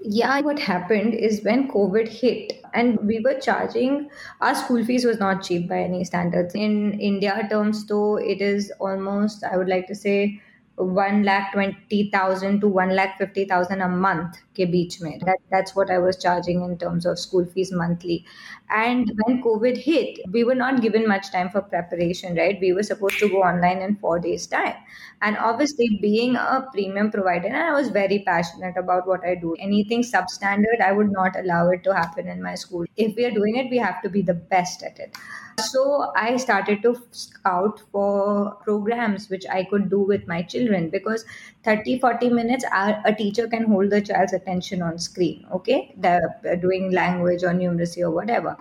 yeah, 0.00 0.40
what 0.40 0.58
happened 0.58 1.14
is 1.14 1.42
when 1.42 1.68
COVID 1.68 2.08
hit 2.08 2.52
and 2.74 2.98
we 3.06 3.20
were 3.20 3.34
charging 3.40 4.10
our 4.40 4.54
school 4.54 4.84
fees 4.84 5.04
was 5.04 5.18
not 5.18 5.42
cheap 5.42 5.68
by 5.68 5.78
any 5.78 6.04
standards. 6.04 6.54
In 6.54 7.00
india 7.00 7.46
terms 7.50 7.86
though 7.86 8.16
it 8.16 8.40
is 8.40 8.72
almost 8.80 9.42
i 9.44 9.56
would 9.56 9.68
like 9.68 9.86
to 9.86 9.94
say 9.94 10.40
one 10.76 11.22
lakh 11.24 11.52
twenty 11.52 12.10
thousand 12.10 12.60
to 12.60 12.68
one 12.68 12.94
lakh 12.94 13.16
fifty 13.18 13.44
thousand 13.44 13.80
a 13.80 13.88
month 13.88 14.36
ke 14.54 14.66
beech 14.70 15.00
mein. 15.00 15.18
That 15.24 15.38
that's 15.50 15.74
what 15.74 15.90
I 15.90 15.98
was 15.98 16.16
charging 16.22 16.62
in 16.62 16.76
terms 16.78 17.06
of 17.06 17.18
school 17.18 17.46
fees 17.46 17.72
monthly. 17.72 18.24
And 18.68 19.10
when 19.24 19.42
COVID 19.42 19.76
hit, 19.76 20.18
we 20.32 20.44
were 20.44 20.54
not 20.54 20.82
given 20.82 21.06
much 21.08 21.30
time 21.32 21.50
for 21.50 21.62
preparation, 21.62 22.36
right? 22.36 22.58
We 22.60 22.72
were 22.72 22.82
supposed 22.82 23.18
to 23.20 23.28
go 23.28 23.42
online 23.42 23.78
in 23.78 23.96
four 23.96 24.18
days' 24.18 24.46
time. 24.46 24.74
And 25.22 25.36
obviously, 25.38 25.98
being 26.02 26.36
a 26.36 26.66
premium 26.72 27.10
provider, 27.10 27.46
and 27.46 27.56
I 27.56 27.72
was 27.72 27.88
very 27.88 28.22
passionate 28.26 28.76
about 28.76 29.06
what 29.06 29.24
I 29.24 29.34
do. 29.34 29.54
Anything 29.58 30.02
substandard, 30.02 30.80
I 30.84 30.92
would 30.92 31.10
not 31.10 31.38
allow 31.38 31.70
it 31.70 31.84
to 31.84 31.94
happen 31.94 32.28
in 32.28 32.42
my 32.42 32.54
school. 32.54 32.84
If 32.96 33.16
we 33.16 33.24
are 33.24 33.30
doing 33.30 33.56
it, 33.56 33.70
we 33.70 33.78
have 33.78 34.02
to 34.02 34.08
be 34.10 34.22
the 34.22 34.34
best 34.34 34.82
at 34.82 34.98
it. 34.98 35.16
So 35.59 36.11
I 36.15 36.37
started 36.37 36.81
to 36.83 36.95
scout 37.11 37.81
for 37.91 38.55
programs 38.63 39.29
which 39.29 39.45
I 39.47 39.63
could 39.63 39.89
do 39.89 39.99
with 39.99 40.27
my 40.27 40.41
children 40.41 40.89
because 40.89 41.25
30 41.63 41.99
40 41.99 42.29
minutes 42.29 42.65
a 42.71 43.13
teacher 43.17 43.47
can 43.47 43.65
hold 43.65 43.89
the 43.89 44.01
child's 44.01 44.33
attention 44.33 44.81
on 44.81 44.97
screen. 44.97 45.45
Okay, 45.53 45.93
they're 45.97 46.57
doing 46.61 46.91
language 46.91 47.43
or 47.43 47.49
numeracy 47.49 48.01
or 48.01 48.11
whatever. 48.11 48.57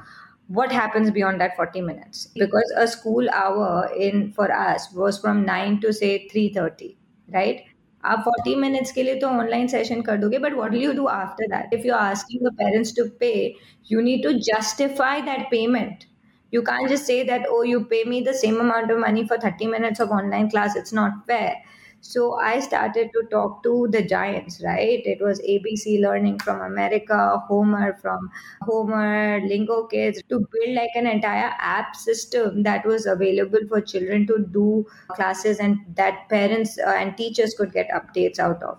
What 0.49 0.73
happens 0.73 1.11
beyond 1.11 1.41
that 1.41 1.57
40 1.57 1.81
minutes? 1.81 2.27
Because 2.35 2.73
a 2.77 2.89
school 2.89 3.29
hour 3.31 3.91
in 3.97 4.33
for 4.33 4.50
us 4.50 4.93
was 4.93 5.19
from 5.19 5.45
9 5.45 5.81
to 5.81 5.93
say 5.93 6.29
3:30, 6.29 6.97
right? 7.33 7.62
आप 8.05 8.25
40 8.25 8.55
minutes 8.57 8.91
के 8.93 9.03
लिए 9.03 9.15
तो 9.21 9.29
online 9.29 9.69
session 9.69 10.03
कर 10.05 10.17
दोगे 10.19 10.39
but 10.43 10.55
what 10.59 10.71
will 10.71 10.83
you 10.83 10.93
do 10.99 11.09
after 11.15 11.49
that 11.55 11.75
if 11.79 11.85
you're 11.85 12.03
asking 12.05 12.43
the 12.47 12.53
parents 12.61 12.93
to 12.99 13.05
pay 13.25 13.55
you 13.91 14.03
need 14.07 14.23
to 14.23 14.33
justify 14.47 15.21
that 15.27 15.50
payment 15.50 16.07
you 16.56 16.62
can't 16.64 16.90
just 16.90 17.06
say 17.06 17.24
that, 17.24 17.46
oh, 17.50 17.62
you 17.64 17.86
pay 17.86 18.04
me 18.06 18.22
the 18.22 18.34
same 18.34 18.60
amount 18.60 18.92
of 18.92 19.00
money 19.00 19.28
for 19.28 19.38
30 19.38 19.68
minutes 19.68 20.00
of 20.00 20.10
online 20.10 20.50
class. 20.50 20.76
It's 20.76 20.94
not 20.94 21.26
fair. 21.28 21.56
So 22.02 22.36
I 22.40 22.60
started 22.60 23.10
to 23.14 23.24
talk 23.32 23.64
to 23.64 23.88
the 23.92 24.02
giants, 24.04 24.62
right? 24.64 25.02
It 25.06 25.22
was 25.22 25.40
ABC 25.42 26.00
Learning 26.00 26.38
from 26.40 26.62
America, 26.62 27.40
Homer 27.48 27.98
from 28.02 28.30
Homer, 28.62 29.42
Lingo 29.42 29.88
Kids, 29.88 30.22
to 30.30 30.40
build 30.52 30.76
like 30.76 30.92
an 30.96 31.08
entire 31.08 31.54
app 31.58 31.96
system 31.96 32.62
that 32.64 32.86
was 32.86 33.08
available 33.08 33.68
for 33.68 33.82
children 33.82 34.28
to 34.28 34.38
do 34.52 34.86
classes 35.16 35.60
and 35.60 35.80
that 35.96 36.30
parents 36.30 36.78
uh, 36.78 36.92
and 36.92 37.18
teachers 37.18 37.56
could 37.56 37.74
get 37.74 37.90
updates 37.90 38.38
out 38.38 38.62
of. 38.62 38.78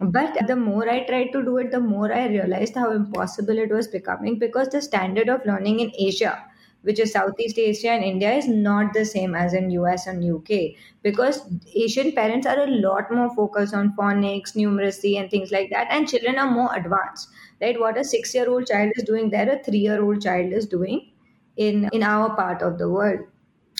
But 0.00 0.46
the 0.46 0.56
more 0.56 0.88
I 0.88 1.04
tried 1.06 1.32
to 1.32 1.42
do 1.42 1.58
it, 1.58 1.70
the 1.70 1.80
more 1.80 2.12
I 2.12 2.26
realized 2.28 2.74
how 2.74 2.90
impossible 2.92 3.58
it 3.58 3.70
was 3.70 3.88
becoming 3.88 4.38
because 4.38 4.68
the 4.70 4.82
standard 4.82 5.28
of 5.28 5.46
learning 5.46 5.80
in 5.80 5.92
Asia 5.98 6.44
which 6.82 6.98
is 6.98 7.12
Southeast 7.12 7.58
Asia 7.58 7.90
and 7.90 8.04
India, 8.04 8.32
is 8.32 8.48
not 8.48 8.92
the 8.94 9.04
same 9.04 9.34
as 9.34 9.54
in 9.54 9.70
US 9.70 10.06
and 10.06 10.24
UK 10.24 10.76
because 11.02 11.42
Asian 11.74 12.12
parents 12.12 12.46
are 12.46 12.60
a 12.60 12.66
lot 12.66 13.12
more 13.12 13.34
focused 13.34 13.74
on 13.74 13.94
phonics, 13.96 14.54
numeracy, 14.54 15.18
and 15.20 15.30
things 15.30 15.50
like 15.50 15.70
that, 15.70 15.88
and 15.90 16.08
children 16.08 16.38
are 16.38 16.50
more 16.50 16.74
advanced. 16.74 17.28
Right? 17.60 17.78
What 17.78 17.98
a 17.98 18.04
six-year-old 18.04 18.66
child 18.66 18.92
is 18.96 19.04
doing 19.04 19.30
there, 19.30 19.50
a 19.50 19.62
three-year-old 19.62 20.22
child 20.22 20.52
is 20.52 20.66
doing 20.66 21.10
in 21.56 21.88
in 21.92 22.02
our 22.02 22.34
part 22.36 22.62
of 22.62 22.78
the 22.78 22.88
world. 22.88 23.20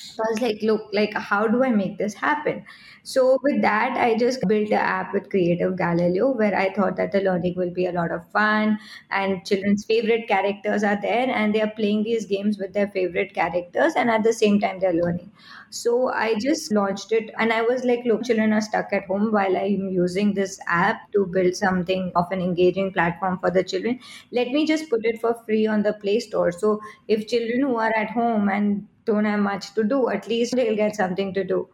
So 0.08 0.22
I 0.24 0.30
was 0.30 0.40
like, 0.40 0.58
look, 0.62 0.88
like 0.92 1.14
how 1.14 1.46
do 1.46 1.62
I 1.64 1.70
make 1.70 1.96
this 1.98 2.14
happen? 2.14 2.64
So 3.02 3.38
with 3.42 3.62
that, 3.62 3.96
I 3.96 4.16
just 4.18 4.40
built 4.46 4.68
an 4.68 4.74
app 4.74 5.12
with 5.14 5.30
Creative 5.30 5.76
Galileo 5.76 6.32
where 6.32 6.54
I 6.56 6.72
thought 6.74 6.96
that 6.96 7.12
the 7.12 7.20
learning 7.20 7.54
will 7.56 7.70
be 7.70 7.86
a 7.86 7.92
lot 7.92 8.10
of 8.12 8.28
fun 8.30 8.78
and 9.10 9.44
children's 9.46 9.84
favorite 9.84 10.28
characters 10.28 10.82
are 10.84 11.00
there 11.00 11.28
and 11.30 11.54
they 11.54 11.62
are 11.62 11.70
playing 11.70 12.02
these 12.02 12.26
games 12.26 12.58
with 12.58 12.72
their 12.74 12.88
favorite 12.88 13.32
characters 13.34 13.94
and 13.96 14.10
at 14.10 14.22
the 14.22 14.32
same 14.32 14.60
time 14.60 14.80
they're 14.80 14.92
learning. 14.92 15.30
So 15.70 16.08
I 16.12 16.34
just 16.38 16.72
launched 16.72 17.12
it 17.12 17.30
and 17.38 17.52
I 17.52 17.62
was 17.62 17.84
like, 17.84 18.00
look, 18.04 18.24
children 18.24 18.52
are 18.52 18.60
stuck 18.60 18.92
at 18.92 19.04
home 19.06 19.32
while 19.32 19.56
I'm 19.56 19.88
using 19.88 20.34
this 20.34 20.58
app 20.66 21.10
to 21.12 21.26
build 21.26 21.54
something 21.56 22.12
of 22.14 22.30
an 22.32 22.40
engaging 22.40 22.92
platform 22.92 23.38
for 23.38 23.50
the 23.50 23.64
children. 23.64 24.00
Let 24.32 24.48
me 24.48 24.66
just 24.66 24.90
put 24.90 25.04
it 25.04 25.20
for 25.20 25.34
free 25.46 25.66
on 25.66 25.82
the 25.82 25.92
Play 25.94 26.20
Store. 26.20 26.52
So 26.52 26.80
if 27.08 27.28
children 27.28 27.60
who 27.62 27.76
are 27.76 27.92
at 27.96 28.10
home 28.10 28.48
and 28.48 28.86
don't 29.04 29.24
have 29.24 29.40
much 29.40 29.74
to 29.74 29.84
do, 29.84 30.08
at 30.10 30.28
least 30.28 30.56
they'll 30.56 30.76
get 30.76 30.96
something 30.96 31.34
to 31.34 31.44
do. 31.44 31.68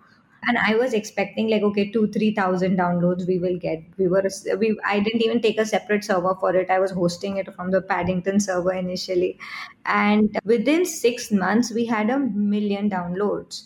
And 0.48 0.58
i 0.58 0.74
was 0.78 0.92
expecting 0.94 1.48
like 1.50 1.62
okay 1.66 1.90
two 1.90 2.06
three 2.14 2.32
thousand 2.34 2.76
downloads 2.78 3.26
we 3.26 3.38
will 3.38 3.58
get. 3.58 3.82
We 3.98 4.06
were 4.08 4.22
we 4.58 4.78
i 4.84 5.00
didn't 5.00 5.22
even 5.22 5.40
take 5.40 5.58
a 5.58 5.66
separate 5.66 6.04
server 6.04 6.34
for 6.40 6.54
it. 6.54 6.70
I 6.70 6.78
was 6.78 6.90
hosting 6.92 7.38
it 7.38 7.52
from 7.54 7.70
the 7.72 7.80
paddington 7.82 8.38
server 8.40 8.72
initially. 8.72 9.38
And 9.86 10.38
within 10.44 10.84
six 10.84 11.32
months 11.32 11.72
we 11.72 11.86
had 11.86 12.10
a 12.10 12.18
million 12.18 12.90
downloads. 12.90 13.64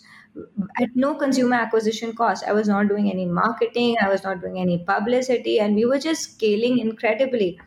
At 0.80 0.88
no 0.94 1.14
consumer 1.14 1.56
acquisition 1.56 2.12
cost. 2.14 2.44
I 2.46 2.52
was 2.52 2.68
not 2.68 2.88
doing 2.88 3.10
any 3.10 3.26
marketing. 3.26 3.96
I 4.00 4.08
was 4.08 4.22
not 4.24 4.40
doing 4.40 4.58
any 4.58 4.78
publicity. 4.84 5.58
And 5.60 5.74
we 5.76 5.84
were 5.84 5.98
just 5.98 6.22
scaling 6.34 6.78
incredibly. 6.78 7.60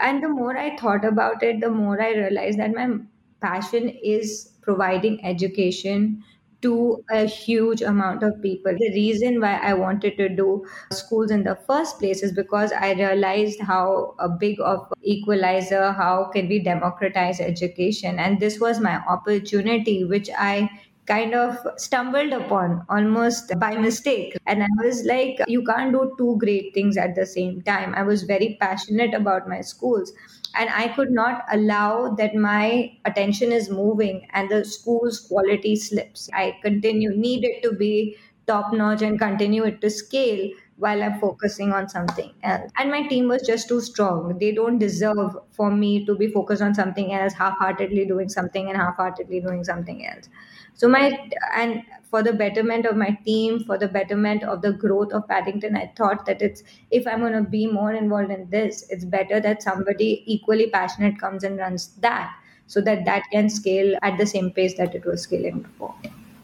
And 0.00 0.22
the 0.22 0.28
more 0.28 0.56
i 0.56 0.76
thought 0.76 1.04
about 1.04 1.42
it 1.42 1.60
the 1.60 1.70
more 1.70 2.00
i 2.02 2.10
realized 2.14 2.58
that 2.60 2.74
my 2.74 2.86
passion 3.40 3.88
is 3.88 4.52
providing 4.62 5.24
education 5.24 6.22
to 6.62 7.04
a 7.10 7.24
huge 7.26 7.82
amount 7.82 8.22
of 8.22 8.40
people. 8.42 8.72
The 8.72 8.90
reason 8.94 9.40
why 9.40 9.58
I 9.58 9.74
wanted 9.74 10.16
to 10.16 10.28
do 10.28 10.64
schools 10.90 11.30
in 11.30 11.44
the 11.44 11.54
first 11.54 11.98
place 11.98 12.22
is 12.22 12.32
because 12.32 12.72
I 12.72 12.92
realized 12.94 13.60
how 13.60 14.14
a 14.18 14.28
big 14.28 14.58
of 14.60 14.92
equalizer, 15.02 15.92
how 15.92 16.30
can 16.32 16.48
we 16.48 16.58
democratize 16.58 17.40
education? 17.40 18.18
And 18.18 18.40
this 18.40 18.58
was 18.58 18.80
my 18.80 18.96
opportunity, 19.06 20.04
which 20.04 20.30
I 20.36 20.70
kind 21.06 21.34
of 21.34 21.56
stumbled 21.76 22.32
upon 22.32 22.84
almost 22.88 23.52
by 23.60 23.76
mistake. 23.76 24.36
And 24.46 24.64
I 24.64 24.68
was 24.82 25.04
like, 25.04 25.38
you 25.46 25.62
can't 25.62 25.92
do 25.92 26.12
two 26.18 26.36
great 26.40 26.74
things 26.74 26.96
at 26.96 27.14
the 27.14 27.26
same 27.26 27.62
time. 27.62 27.94
I 27.94 28.02
was 28.02 28.24
very 28.24 28.56
passionate 28.60 29.14
about 29.14 29.48
my 29.48 29.60
schools 29.60 30.12
and 30.58 30.70
i 30.70 30.88
could 30.96 31.10
not 31.10 31.44
allow 31.52 32.08
that 32.20 32.34
my 32.34 32.90
attention 33.04 33.52
is 33.52 33.68
moving 33.70 34.26
and 34.32 34.50
the 34.50 34.64
school's 34.64 35.20
quality 35.28 35.76
slips. 35.76 36.28
I 36.34 36.58
continue 36.62 37.10
needed 37.16 37.62
to 37.62 37.72
be 37.72 38.16
top 38.46 38.72
notch 38.72 39.02
and 39.02 39.18
continue 39.18 39.64
it 39.64 39.80
to 39.80 39.90
scale 39.90 40.50
while 40.76 41.02
i'm 41.02 41.18
focusing 41.20 41.72
on 41.72 41.88
something 41.88 42.32
else. 42.42 42.70
And 42.78 42.90
my 42.90 43.06
team 43.08 43.28
was 43.28 43.42
just 43.46 43.66
too 43.68 43.80
strong. 43.80 44.38
They 44.38 44.52
don't 44.52 44.78
deserve 44.78 45.36
for 45.52 45.70
me 45.70 46.04
to 46.06 46.14
be 46.14 46.28
focused 46.28 46.62
on 46.62 46.74
something 46.74 47.12
else 47.12 47.32
half-heartedly 47.32 48.04
doing 48.06 48.28
something 48.28 48.68
and 48.68 48.76
half-heartedly 48.76 49.40
doing 49.40 49.64
something 49.64 50.06
else 50.06 50.28
so 50.76 50.88
my 50.88 51.04
and 51.56 51.82
for 52.10 52.22
the 52.22 52.32
betterment 52.32 52.86
of 52.86 52.96
my 52.96 53.10
team 53.24 53.58
for 53.64 53.76
the 53.76 53.88
betterment 53.88 54.42
of 54.44 54.62
the 54.62 54.72
growth 54.72 55.12
of 55.12 55.26
paddington 55.28 55.76
i 55.76 55.90
thought 55.96 56.24
that 56.26 56.40
it's 56.40 56.62
if 56.90 57.06
i'm 57.06 57.20
going 57.20 57.32
to 57.32 57.50
be 57.58 57.66
more 57.66 57.92
involved 57.92 58.30
in 58.30 58.48
this 58.50 58.84
it's 58.90 59.04
better 59.04 59.40
that 59.40 59.62
somebody 59.62 60.22
equally 60.26 60.70
passionate 60.70 61.18
comes 61.18 61.42
and 61.42 61.58
runs 61.58 61.88
that 62.08 62.34
so 62.66 62.80
that 62.80 63.04
that 63.04 63.24
can 63.32 63.48
scale 63.48 63.96
at 64.02 64.18
the 64.18 64.26
same 64.26 64.50
pace 64.50 64.76
that 64.76 64.94
it 64.94 65.04
was 65.06 65.22
scaling 65.22 65.60
before. 65.60 65.94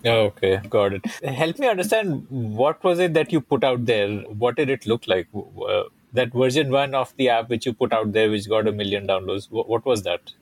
Okay 0.05 0.61
got 0.69 0.95
it. 0.95 1.07
Help 1.25 1.59
me 1.59 1.69
understand 1.69 2.27
what 2.29 2.83
was 2.83 2.99
it 2.99 3.15
that 3.15 3.33
you 3.33 3.41
put 3.41 3.63
out 3.63 3.87
there? 3.87 4.09
What 4.45 4.57
did 4.57 4.69
it 4.69 4.87
look 4.87 5.07
like? 5.07 5.29
Uh, 5.35 5.85
that 6.13 6.33
version 6.33 6.71
one 6.71 6.95
of 6.95 7.15
the 7.17 7.29
app 7.29 7.49
which 7.49 7.67
you 7.67 7.73
put 7.73 7.93
out 7.93 8.13
there 8.13 8.31
which 8.31 8.49
got 8.49 8.67
a 8.69 8.73
million 8.73 9.07
downloads 9.07 9.47
what 9.51 9.87
was 9.87 10.03
that 10.03 10.33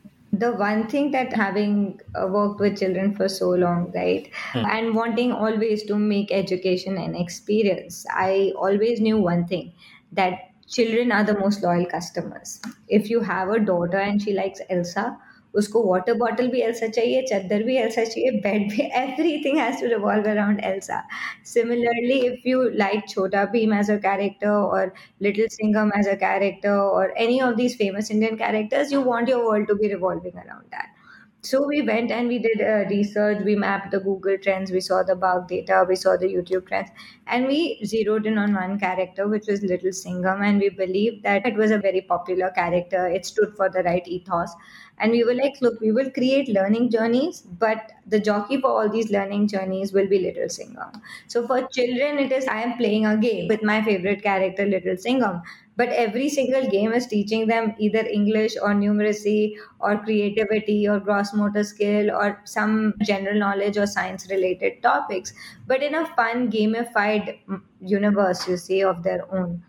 the 0.42 0.52
one 0.52 0.86
thing 0.88 1.10
that 1.10 1.32
having 1.32 2.00
uh, 2.20 2.26
worked 2.26 2.60
with 2.60 2.78
children 2.78 3.14
for 3.14 3.28
so 3.28 3.50
long 3.50 3.90
right 3.94 4.30
hmm. 4.52 4.64
and 4.76 4.94
wanting 4.94 5.32
always 5.32 5.82
to 5.84 5.96
make 5.96 6.32
education 6.32 6.96
an 6.98 7.14
experience 7.14 8.04
i 8.10 8.52
always 8.56 9.00
knew 9.00 9.18
one 9.18 9.46
thing 9.46 9.72
that 10.12 10.46
children 10.68 11.12
are 11.12 11.24
the 11.24 11.38
most 11.38 11.62
loyal 11.62 11.86
customers 11.86 12.60
if 12.88 13.10
you 13.10 13.20
have 13.20 13.48
a 13.48 13.58
daughter 13.58 13.98
and 13.98 14.22
she 14.22 14.32
likes 14.32 14.60
elsa 14.70 15.06
उसको 15.54 15.82
water 15.84 16.14
bottle 16.18 16.48
भी 16.48 16.60
Elsa 16.62 16.86
चाहिए 16.88 17.22
चादर 17.22 17.62
भी 17.62 17.76
Elsa 17.76 18.04
चाहिए 18.04 18.30
bed 18.40 18.68
भी 18.70 18.82
everything 18.96 19.58
has 19.58 19.80
to 19.80 19.86
revolve 19.88 20.30
around 20.30 20.60
Elsa 20.64 21.02
similarly 21.46 22.18
if 22.26 22.48
you 22.48 22.62
like 22.76 23.08
Chhota 23.08 23.44
Bheem 23.52 23.74
as 23.74 23.90
a 23.90 23.96
character 24.06 24.48
और 24.48 24.92
little 25.22 25.48
Singham 25.50 25.92
as 25.98 26.08
a 26.08 26.14
character 26.20 26.70
और 26.70 27.14
any 27.18 27.40
of 27.40 27.54
these 27.56 27.76
famous 27.78 28.10
Indian 28.10 28.36
characters 28.36 28.92
you 28.92 29.00
want 29.02 29.30
your 29.30 29.44
world 29.44 29.68
to 29.68 29.74
be 29.74 29.88
revolving 29.88 30.34
around 30.36 30.64
that 30.68 30.99
so 31.42 31.66
we 31.66 31.80
went 31.82 32.10
and 32.10 32.28
we 32.28 32.38
did 32.38 32.60
uh, 32.60 32.86
research. 32.90 33.38
We 33.44 33.56
mapped 33.56 33.90
the 33.92 34.00
google 34.00 34.36
trends. 34.38 34.70
We 34.70 34.80
saw 34.80 35.02
the 35.02 35.16
BARC 35.16 35.48
data. 35.48 35.84
We 35.88 35.96
saw 35.96 36.16
the 36.16 36.26
youtube 36.26 36.66
trends. 36.68 36.90
And 37.26 37.46
we 37.46 37.80
zeroed 37.84 38.26
in 38.26 38.36
on 38.38 38.52
one 38.54 38.78
character 38.78 39.26
which 39.26 39.46
was 39.48 39.62
little 39.62 39.92
singham 39.92 40.42
and 40.42 40.58
we 40.60 40.68
believed 40.68 41.22
that 41.22 41.46
it 41.46 41.54
was 41.56 41.70
a 41.70 41.78
very 41.78 42.02
popular 42.02 42.50
character. 42.50 43.06
It 43.08 43.24
stood 43.24 43.54
for 43.56 43.70
the 43.70 43.82
right 43.82 44.06
ethos. 44.06 44.54
And 44.98 45.12
we 45.12 45.24
were 45.24 45.34
like 45.34 45.54
look 45.62 45.80
we 45.80 45.92
will 45.92 46.10
create 46.10 46.48
learning 46.48 46.90
journeys 46.90 47.40
but 47.40 47.92
the 48.06 48.20
jockey 48.20 48.60
for 48.60 48.68
all 48.70 48.88
these 48.90 49.10
learning 49.10 49.48
journeys 49.48 49.94
will 49.94 50.06
be 50.06 50.18
little 50.18 50.50
singham 50.56 51.00
so 51.26 51.46
for 51.46 51.58
children 51.78 52.18
it 52.24 52.30
is 52.38 52.46
i 52.48 52.60
am 52.66 52.76
playing 52.76 53.06
a 53.06 53.16
game 53.16 53.48
with 53.48 53.62
my 53.62 53.80
favorite 53.88 54.22
character 54.22 54.66
little 54.66 54.98
singham 55.06 55.40
but 55.80 55.88
every 56.04 56.28
single 56.28 56.68
game 56.70 56.92
is 56.98 57.06
teaching 57.12 57.46
them 57.50 57.72
either 57.86 58.02
english 58.18 58.56
or 58.62 58.72
numeracy 58.80 59.38
or 59.80 59.92
creativity 60.04 60.78
or 60.94 60.98
gross 61.08 61.32
motor 61.40 61.64
skill 61.70 62.10
or 62.10 62.28
some 62.44 62.74
general 63.10 63.38
knowledge 63.38 63.78
or 63.78 63.86
science 63.86 64.28
related 64.30 64.82
topics. 64.82 65.32
But 65.66 65.82
in 65.82 65.94
a 65.94 66.04
fun 66.14 66.50
gamified 66.50 67.38
universe 67.80 68.46
you 68.48 68.56
see 68.56 68.82
of 68.82 69.02
their 69.02 69.22
own. 69.34 69.62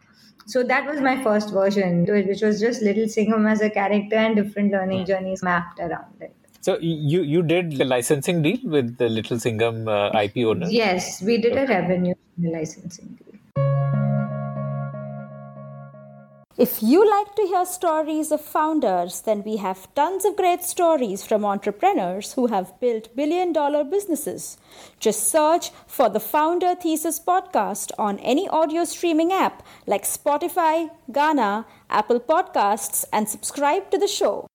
So 0.48 0.63
that 0.63 0.86
was 0.86 1.00
my 1.00 1.24
first 1.24 1.53
version 1.53 2.06
which 2.06 2.41
was 2.41 2.60
just 2.60 2.82
little 2.82 3.08
singham 3.08 3.50
as 3.50 3.62
a 3.62 3.70
character 3.70 4.15
and 4.15 4.36
different 4.36 4.72
learning 4.72 5.06
journeys 5.06 5.44
mapped 5.44 5.80
around 5.80 6.22
it. 6.30 6.36
So 6.60 6.77
you 6.80 7.22
you 7.24 7.41
did 7.41 7.77
the 7.77 7.86
licensing 7.86 8.41
deal 8.41 8.60
with 8.63 8.98
the 8.98 9.10
Little 9.10 9.39
Singham 9.39 9.88
uh, 9.88 10.22
IP 10.24 10.46
owner? 10.50 10.68
yes 10.70 11.22
we 11.30 11.38
did 11.46 11.58
a 11.62 11.65
revenue 11.72 12.13
licensing 12.58 13.18
deal 13.20 13.30
If 16.58 16.84
you 16.84 17.10
like 17.10 17.34
to 17.36 17.43
hear 17.43 17.65
stories 17.65 18.29
of 18.29 18.41
founders, 18.41 19.22
then 19.22 19.41
we 19.43 19.58
have 19.58 19.93
tons 19.96 20.25
of 20.25 20.36
great 20.36 20.63
stories 20.63 21.25
from 21.25 21.46
entrepreneurs 21.46 22.34
who 22.34 22.48
have 22.48 22.77
built 22.81 23.15
billion 23.15 23.53
dollar 23.53 23.86
businesses. 23.86 24.58
Just 25.00 25.29
search 25.29 25.72
for 25.88 26.10
the 26.10 26.20
Founder 26.20 26.75
Thesis 26.75 27.22
podcast 27.22 27.91
on 27.98 28.20
any 28.20 28.50
audio 28.50 28.84
streaming 28.84 29.31
app 29.31 29.63
like 29.88 30.03
Spotify, 30.03 30.89
Gaana, 31.10 31.65
Apple 31.89 32.20
Podcasts, 32.20 33.05
and 33.13 33.29
subscribe 33.29 33.89
to 33.89 33.98
the 33.98 34.08
show. 34.08 34.48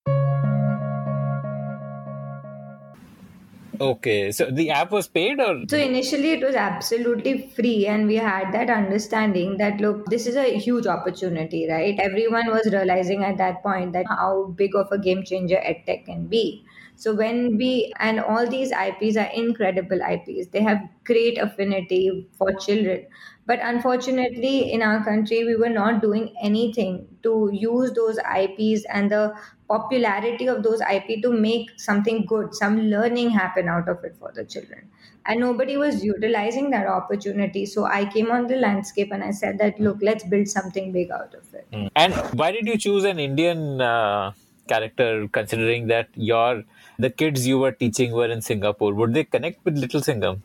Okay, 3.80 4.32
so 4.32 4.50
the 4.50 4.70
app 4.70 4.90
was 4.90 5.08
paid 5.08 5.40
or? 5.40 5.64
So 5.68 5.76
initially 5.76 6.32
it 6.32 6.42
was 6.42 6.54
absolutely 6.54 7.48
free 7.48 7.86
and 7.86 8.06
we 8.06 8.16
had 8.16 8.52
that 8.52 8.70
understanding 8.70 9.58
that 9.58 9.80
look 9.80 10.06
this 10.06 10.26
is 10.26 10.36
a 10.36 10.58
huge 10.58 10.86
opportunity 10.86 11.68
right? 11.68 11.98
Everyone 11.98 12.46
was 12.50 12.70
realizing 12.72 13.24
at 13.24 13.38
that 13.38 13.62
point 13.62 13.92
that 13.92 14.06
how 14.08 14.54
big 14.56 14.74
of 14.74 14.90
a 14.92 14.98
game 14.98 15.24
changer 15.24 15.56
edtech 15.56 16.06
can 16.06 16.26
be. 16.26 16.64
So 16.94 17.14
when 17.14 17.58
we 17.58 17.92
and 17.98 18.20
all 18.20 18.48
these 18.48 18.72
IPs 18.72 19.16
are 19.16 19.30
incredible 19.34 20.00
IPs 20.00 20.48
they 20.52 20.62
have 20.62 20.78
great 21.04 21.36
affinity 21.36 22.28
for 22.38 22.52
children. 22.54 23.06
But 23.44 23.58
unfortunately 23.62 24.72
in 24.72 24.80
our 24.80 25.04
country 25.04 25.44
we 25.44 25.56
were 25.56 25.68
not 25.68 26.00
doing 26.00 26.34
anything 26.42 27.08
to 27.24 27.50
use 27.52 27.92
those 27.92 28.18
IPs 28.18 28.84
and 28.86 29.10
the 29.10 29.34
popularity 29.68 30.46
of 30.46 30.62
those 30.62 30.80
IP 30.80 31.22
to 31.22 31.32
make 31.32 31.70
something 31.78 32.24
good, 32.26 32.54
some 32.54 32.78
learning 32.82 33.30
happen 33.30 33.68
out 33.68 33.88
of 33.88 34.04
it 34.04 34.16
for 34.18 34.32
the 34.34 34.44
children. 34.44 34.88
And 35.26 35.40
nobody 35.40 35.76
was 35.76 36.04
utilizing 36.04 36.70
that 36.70 36.86
opportunity. 36.86 37.66
So 37.66 37.84
I 37.84 38.04
came 38.04 38.30
on 38.30 38.46
the 38.46 38.56
landscape 38.56 39.10
and 39.12 39.24
I 39.24 39.32
said 39.32 39.58
that, 39.58 39.80
look, 39.80 39.98
let's 40.00 40.22
build 40.24 40.46
something 40.48 40.92
big 40.92 41.10
out 41.10 41.34
of 41.34 41.52
it. 41.52 41.66
Mm. 41.72 41.90
And 41.96 42.14
why 42.38 42.52
did 42.52 42.66
you 42.66 42.78
choose 42.78 43.04
an 43.04 43.18
Indian 43.18 43.80
uh, 43.80 44.32
character 44.68 45.28
considering 45.32 45.88
that 45.88 46.08
your 46.14 46.62
the 46.98 47.10
kids 47.10 47.46
you 47.46 47.58
were 47.58 47.72
teaching 47.72 48.12
were 48.12 48.26
in 48.26 48.40
Singapore? 48.40 48.94
Would 48.94 49.14
they 49.14 49.24
connect 49.24 49.64
with 49.64 49.76
Little 49.76 50.00
Singham? 50.00 50.42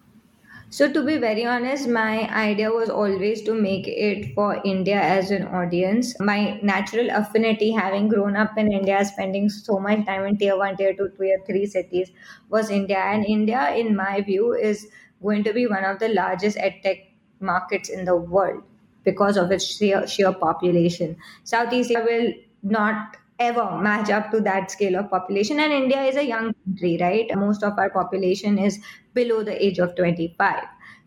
So, 0.71 0.91
to 0.91 1.03
be 1.05 1.17
very 1.17 1.45
honest, 1.45 1.87
my 1.87 2.27
idea 2.33 2.71
was 2.71 2.89
always 2.89 3.41
to 3.43 3.53
make 3.53 3.87
it 3.87 4.33
for 4.33 4.59
India 4.65 4.99
as 4.99 5.29
an 5.29 5.43
audience. 5.47 6.17
My 6.19 6.59
natural 6.61 7.09
affinity, 7.11 7.71
having 7.71 8.07
grown 8.07 8.35
up 8.37 8.57
in 8.57 8.71
India, 8.71 9.03
spending 9.05 9.49
so 9.49 9.77
much 9.79 10.05
time 10.05 10.25
in 10.25 10.37
tier 10.37 10.57
one, 10.57 10.77
tier 10.77 10.93
two, 10.95 11.09
tier 11.19 11.39
three 11.45 11.65
cities, 11.67 12.11
was 12.49 12.69
India. 12.71 12.97
And 12.99 13.25
India, 13.25 13.69
in 13.75 13.95
my 13.95 14.21
view, 14.21 14.53
is 14.53 14.87
going 15.21 15.43
to 15.43 15.53
be 15.53 15.67
one 15.67 15.83
of 15.83 15.99
the 15.99 16.07
largest 16.07 16.57
edtech 16.57 17.03
markets 17.41 17.89
in 17.89 18.05
the 18.05 18.15
world 18.15 18.63
because 19.03 19.35
of 19.37 19.51
its 19.51 19.65
sheer, 19.75 20.07
sheer 20.07 20.31
population. 20.33 21.17
Southeast 21.43 21.91
Asia 21.91 22.03
will 22.09 22.33
not 22.63 23.17
ever 23.47 23.65
match 23.81 24.09
up 24.09 24.31
to 24.31 24.41
that 24.41 24.71
scale 24.71 24.95
of 24.97 25.09
population. 25.09 25.59
And 25.59 25.73
India 25.73 26.03
is 26.03 26.15
a 26.15 26.25
young 26.25 26.53
country, 26.65 26.97
right? 27.01 27.29
Most 27.35 27.63
of 27.63 27.77
our 27.77 27.89
population 27.89 28.57
is 28.57 28.79
below 29.13 29.43
the 29.43 29.63
age 29.65 29.79
of 29.79 29.95
25 29.95 30.63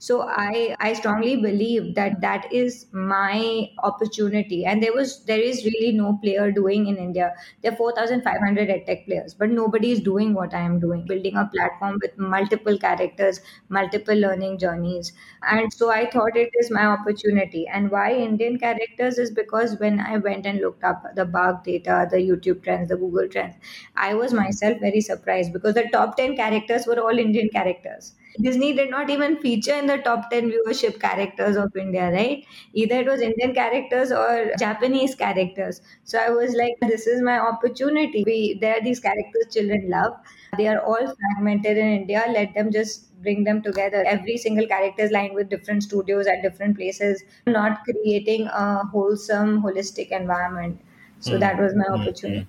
so 0.06 0.14
i 0.44 0.75
i 0.87 0.92
strongly 0.99 1.34
believe 1.44 1.84
that 1.94 2.20
that 2.20 2.52
is 2.52 2.87
my 2.92 3.68
opportunity. 3.82 4.64
And 4.64 4.82
there 4.82 4.92
was 4.92 5.25
there 5.25 5.40
is 5.40 5.64
really 5.64 5.92
no 5.92 6.18
player 6.23 6.50
doing 6.52 6.87
in 6.88 6.96
india. 6.96 7.32
There 7.62 7.73
are 7.73 7.76
4500 7.76 8.68
edtech 8.75 9.04
players 9.06 9.34
but 9.34 9.50
nobody 9.50 9.90
is 9.92 10.00
doing 10.08 10.34
what 10.34 10.54
i 10.54 10.61
am 10.70 10.78
doing 10.80 11.04
building 11.12 11.37
a 11.37 11.46
platform 11.54 11.99
with 12.02 12.18
multiple 12.18 12.78
characters 12.78 13.40
multiple 13.68 14.14
learning 14.26 14.58
journeys. 14.58 15.12
And 15.42 15.73
so 15.73 15.90
i 15.90 16.04
thought 16.11 16.37
it 16.37 16.50
is 16.61 16.70
my 16.70 16.84
opportunity. 16.87 17.66
And 17.66 17.90
why 17.90 18.12
indian 18.14 18.59
characters 18.59 19.18
is 19.18 19.31
because 19.31 19.78
when 19.78 20.00
i 20.00 20.16
went 20.18 20.44
and 20.46 20.61
looked 20.61 20.85
up 20.85 21.02
the 21.16 21.24
BARC 21.24 21.64
data 21.64 22.07
the 22.11 22.18
youtube 22.28 22.62
trends 22.64 22.88
the 22.90 22.96
google 22.96 23.28
trends 23.28 23.55
i 23.96 24.14
was 24.14 24.33
myself 24.33 24.78
very 24.81 25.00
surprised 25.00 25.52
because 25.52 25.74
the 25.74 25.88
top 25.92 26.16
10 26.16 26.37
characters 26.37 26.87
were 26.87 27.00
all 27.07 27.18
indian 27.26 27.48
characters 27.59 28.12
Disney 28.40 28.73
did 28.73 28.90
not 28.90 29.11
even 29.11 29.37
feature 29.37 29.75
in 29.75 29.87
the 29.87 29.99
top 29.99 30.31
10 30.31 30.51
viewership 30.51 31.01
characters 31.01 31.57
of 31.57 31.75
India, 31.77 32.11
right? 32.11 32.44
Either 32.73 32.97
it 32.97 33.07
was 33.07 33.20
Indian 33.20 33.55
characters 33.55 34.11
or 34.11 34.51
Japanese 34.59 35.14
characters. 35.14 35.81
So 36.05 36.18
I 36.18 36.31
was 36.31 36.55
like, 36.55 36.75
this 36.83 37.07
is 37.07 37.23
my 37.23 37.38
opportunity. 37.38 38.25
We 38.27 38.59
there 38.61 38.77
are 38.77 38.83
these 38.83 39.01
characters 39.01 39.53
children 39.53 39.88
love. 39.88 40.14
They 40.57 40.68
are 40.68 40.81
all 40.81 41.14
fragmented 41.14 41.77
in 41.77 41.87
India. 42.01 42.25
Let 42.29 42.55
them 42.55 42.73
just 42.73 43.14
bring 43.23 43.44
them 43.44 43.62
together. 43.62 44.05
Every 44.07 44.37
single 44.37 44.66
character 44.66 45.05
is 45.05 45.11
lined 45.11 45.35
with 45.35 45.49
different 45.49 45.85
studios 45.85 46.27
at 46.27 46.42
different 46.42 46.77
places, 46.77 47.23
not 47.47 47.85
creating 47.85 48.49
a 48.49 48.85
wholesome, 48.87 49.62
holistic 49.62 50.11
environment. 50.11 50.81
So 51.20 51.37
mm. 51.37 51.40
that 51.40 51.59
was 51.59 51.75
my 51.75 51.87
opportunity. 51.87 52.47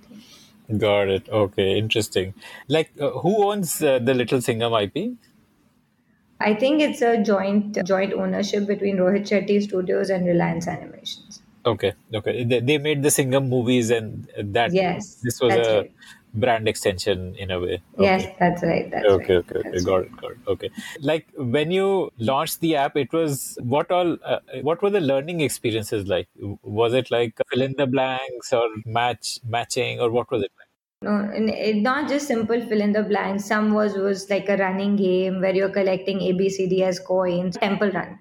Got 0.78 1.10
it. 1.10 1.30
Okay, 1.30 1.78
interesting. 1.78 2.34
Like, 2.68 2.92
uh, 3.00 3.12
who 3.12 3.52
owns 3.52 3.82
uh, 3.84 4.00
the 4.00 4.16
Little 4.16 4.42
Singham 4.42 4.74
IP? 4.74 5.14
I 6.46 6.54
think 6.54 6.82
it's 6.82 7.02
a 7.02 7.22
joint 7.24 7.78
joint 7.86 8.14
ownership 8.14 8.68
between 8.68 8.98
Rohit 8.98 9.28
Shetty 9.30 9.62
Studios 9.64 10.12
and 10.12 10.28
Reliance 10.28 10.68
Animations. 10.68 11.42
Okay, 11.66 11.94
okay. 12.14 12.44
They, 12.44 12.60
they 12.60 12.78
made 12.78 13.02
the 13.02 13.10
Singham 13.10 13.50
movies, 13.50 13.90
and 13.90 14.28
that 14.38 14.72
yes, 14.72 15.16
this 15.24 15.42
was 15.42 15.56
a 15.56 15.78
right. 15.78 15.92
brand 16.36 16.68
extension 16.68 17.36
in 17.36 17.50
a 17.50 17.60
way. 17.60 17.82
Okay. 17.96 18.04
Yes, 18.04 18.28
that's 18.40 18.62
right. 18.62 18.92
That's 18.92 19.08
okay, 19.08 19.38
right. 19.38 19.46
okay, 19.50 19.60
okay. 19.60 19.70
That's 19.72 19.84
got 19.84 19.96
right. 19.96 20.06
it, 20.06 20.22
got 20.22 20.32
it. 20.32 20.38
Okay. 20.48 20.70
Like 21.00 21.26
when 21.36 21.72
you 21.72 22.12
launched 22.20 22.60
the 22.60 22.76
app, 22.76 22.96
it 22.96 23.12
was 23.12 23.58
what 23.64 23.90
all? 23.90 24.16
Uh, 24.24 24.38
what 24.62 24.84
were 24.84 24.92
the 24.92 25.02
learning 25.02 25.42
experiences 25.42 26.06
like? 26.08 26.28
Was 26.62 26.94
it 26.94 27.10
like 27.10 27.42
fill 27.50 27.64
in 27.64 27.74
the 27.76 27.88
blanks 27.88 28.54
or 28.54 28.70
match 28.86 29.40
matching, 29.48 30.00
or 30.00 30.12
what 30.12 30.30
was 30.30 30.44
it 30.44 30.52
like? 30.60 30.65
No, 31.06 31.30
it, 31.34 31.76
not 31.78 32.10
just 32.10 32.28
simple 32.28 32.60
fill 32.68 32.82
in 32.82 32.92
the 32.92 33.04
blanks. 33.04 33.46
Some 33.46 33.74
was 33.74 33.96
was 33.96 34.30
like 34.30 34.50
a 34.50 34.58
running 34.58 34.96
game 34.98 35.40
where 35.42 35.56
you're 35.56 35.70
collecting 35.70 36.20
ABCD 36.20 36.82
as 36.82 37.00
coins, 37.00 37.58
Temple 37.58 37.92
Run. 37.92 38.20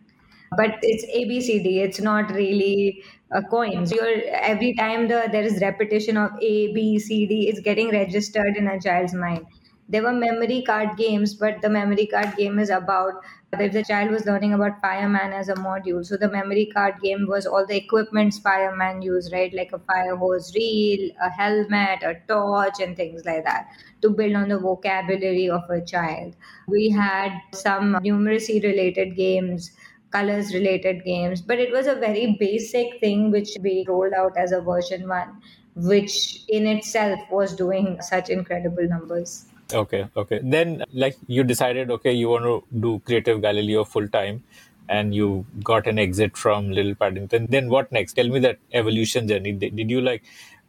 But 0.56 0.76
it's 0.82 1.04
ABCD. 1.20 1.78
It's 1.84 2.00
not 2.00 2.30
really 2.30 3.02
a 3.32 3.42
coins. 3.42 3.90
You're 3.92 4.22
every 4.50 4.74
time 4.74 5.08
the 5.08 5.28
there 5.32 5.42
is 5.42 5.60
repetition 5.62 6.16
of 6.16 6.30
A 6.42 6.72
B 6.74 6.98
C 6.98 7.26
D. 7.26 7.48
It's 7.48 7.60
getting 7.60 7.90
registered 7.90 8.56
in 8.56 8.68
a 8.68 8.80
child's 8.80 9.14
mind. 9.14 9.46
There 9.88 10.02
were 10.02 10.12
memory 10.12 10.62
card 10.66 10.96
games, 10.96 11.34
but 11.34 11.60
the 11.62 11.68
memory 11.70 12.06
card 12.06 12.36
game 12.36 12.58
is 12.58 12.70
about 12.70 13.22
if 13.60 13.72
the 13.72 13.84
child 13.84 14.10
was 14.10 14.26
learning 14.26 14.52
about 14.52 14.80
fireman 14.80 15.32
as 15.32 15.48
a 15.48 15.54
module 15.54 16.04
so 16.04 16.16
the 16.16 16.28
memory 16.28 16.66
card 16.66 16.94
game 17.02 17.26
was 17.28 17.46
all 17.46 17.64
the 17.66 17.76
equipments 17.76 18.38
fireman 18.38 19.02
use 19.02 19.32
right? 19.32 19.52
Like 19.54 19.72
a 19.72 19.78
fire 19.78 20.16
hose 20.16 20.54
reel 20.54 21.10
a 21.22 21.30
helmet 21.30 22.02
a 22.02 22.16
torch 22.26 22.80
and 22.80 22.96
things 22.96 23.24
like 23.24 23.44
that 23.44 23.68
to 24.02 24.10
build 24.10 24.34
on 24.34 24.48
the 24.48 24.58
vocabulary 24.58 25.48
of 25.48 25.62
a 25.70 25.80
child. 25.84 26.34
We 26.66 26.90
had 26.90 27.32
some 27.52 27.94
numeracy 27.94 28.62
related 28.62 29.16
games 29.16 29.70
colors 30.10 30.54
related 30.54 31.04
games 31.04 31.40
but 31.42 31.58
it 31.58 31.72
was 31.72 31.86
a 31.86 31.94
very 31.94 32.36
basic 32.38 33.00
thing 33.00 33.30
which 33.30 33.56
we 33.60 33.84
rolled 33.88 34.12
out 34.12 34.36
as 34.36 34.52
a 34.52 34.60
version 34.60 35.08
1 35.08 35.42
which 35.76 36.44
in 36.48 36.66
itself 36.68 37.18
was 37.30 37.56
doing 37.56 38.00
such 38.00 38.30
incredible 38.30 38.86
numbers 38.88 39.46
Okay, 39.72 40.06
okay. 40.16 40.40
Then, 40.42 40.84
like, 40.92 41.16
you 41.26 41.42
decided, 41.42 41.90
okay, 41.90 42.12
you 42.12 42.28
want 42.28 42.44
to 42.44 42.64
do 42.80 43.00
Creative 43.00 43.40
Galileo 43.40 43.84
full 43.84 44.08
time, 44.08 44.42
and 44.88 45.14
you 45.14 45.46
got 45.62 45.86
an 45.86 45.98
exit 45.98 46.36
from 46.36 46.70
Little 46.70 46.94
Paddington. 46.94 47.46
Then, 47.48 47.70
what 47.70 47.90
next? 47.90 48.12
Tell 48.14 48.28
me 48.28 48.40
that 48.40 48.58
evolution 48.72 49.26
journey. 49.26 49.52
Did, 49.52 49.90
you 49.90 50.00
like 50.00 50.22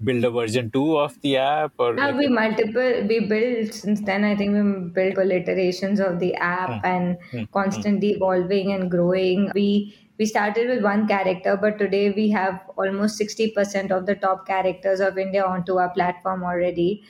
build 0.03 0.23
a 0.23 0.31
version 0.31 0.71
two 0.71 0.97
of 0.97 1.19
the 1.21 1.37
app, 1.37 1.73
or 1.77 1.97
now 1.97 2.07
like 2.07 2.15
we 2.17 2.27
multiple 2.27 3.03
we 3.09 3.19
built 3.27 3.73
since 3.73 4.01
then. 4.01 4.23
I 4.23 4.35
think 4.35 4.53
we 4.53 5.13
built 5.13 5.31
iterations 5.31 5.99
of 5.99 6.19
the 6.19 6.33
app 6.35 6.83
Hmm. 6.83 6.87
and 6.93 7.17
Hmm. 7.31 7.43
constantly 7.53 8.11
evolving 8.11 8.71
and 8.71 8.89
growing. 8.91 9.51
We 9.53 9.95
we 10.19 10.25
started 10.25 10.69
with 10.69 10.83
one 10.83 11.07
character, 11.07 11.57
but 11.61 11.77
today 11.77 12.11
we 12.11 12.29
have 12.31 12.59
almost 12.77 13.17
sixty 13.17 13.51
percent 13.51 13.91
of 13.91 14.05
the 14.05 14.15
top 14.15 14.47
characters 14.47 14.99
of 14.99 15.17
India 15.17 15.45
onto 15.45 15.77
our 15.77 15.89
platform 15.89 16.43
already. 16.43 17.03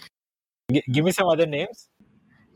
Give 0.92 1.06
me 1.06 1.12
some 1.12 1.28
other 1.28 1.46
names. 1.46 1.90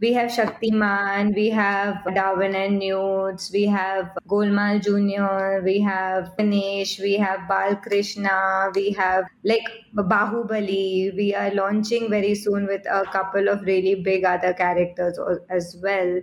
We 0.01 0.13
have 0.13 0.31
Shaktiman, 0.31 1.35
we 1.35 1.49
have 1.49 1.97
Darwin 2.15 2.55
and 2.55 2.79
Newts, 2.79 3.51
we 3.51 3.65
have 3.65 4.11
Golmal 4.29 4.81
Jr., 4.81 5.61
we 5.61 5.81
have 5.81 6.31
Ganesh, 6.37 6.99
we 6.99 7.15
have 7.15 7.49
Bal 7.49 7.75
Krishna, 7.75 8.71
we 8.73 8.91
have 8.93 9.25
like 9.43 9.67
Bahubali. 9.93 11.13
We 11.17 11.35
are 11.35 11.51
launching 11.53 12.09
very 12.09 12.33
soon 12.35 12.65
with 12.65 12.85
a 12.89 13.03
couple 13.11 13.49
of 13.49 13.61
really 13.63 13.95
big 14.01 14.23
other 14.23 14.53
characters 14.53 15.19
as 15.49 15.75
well. 15.83 16.21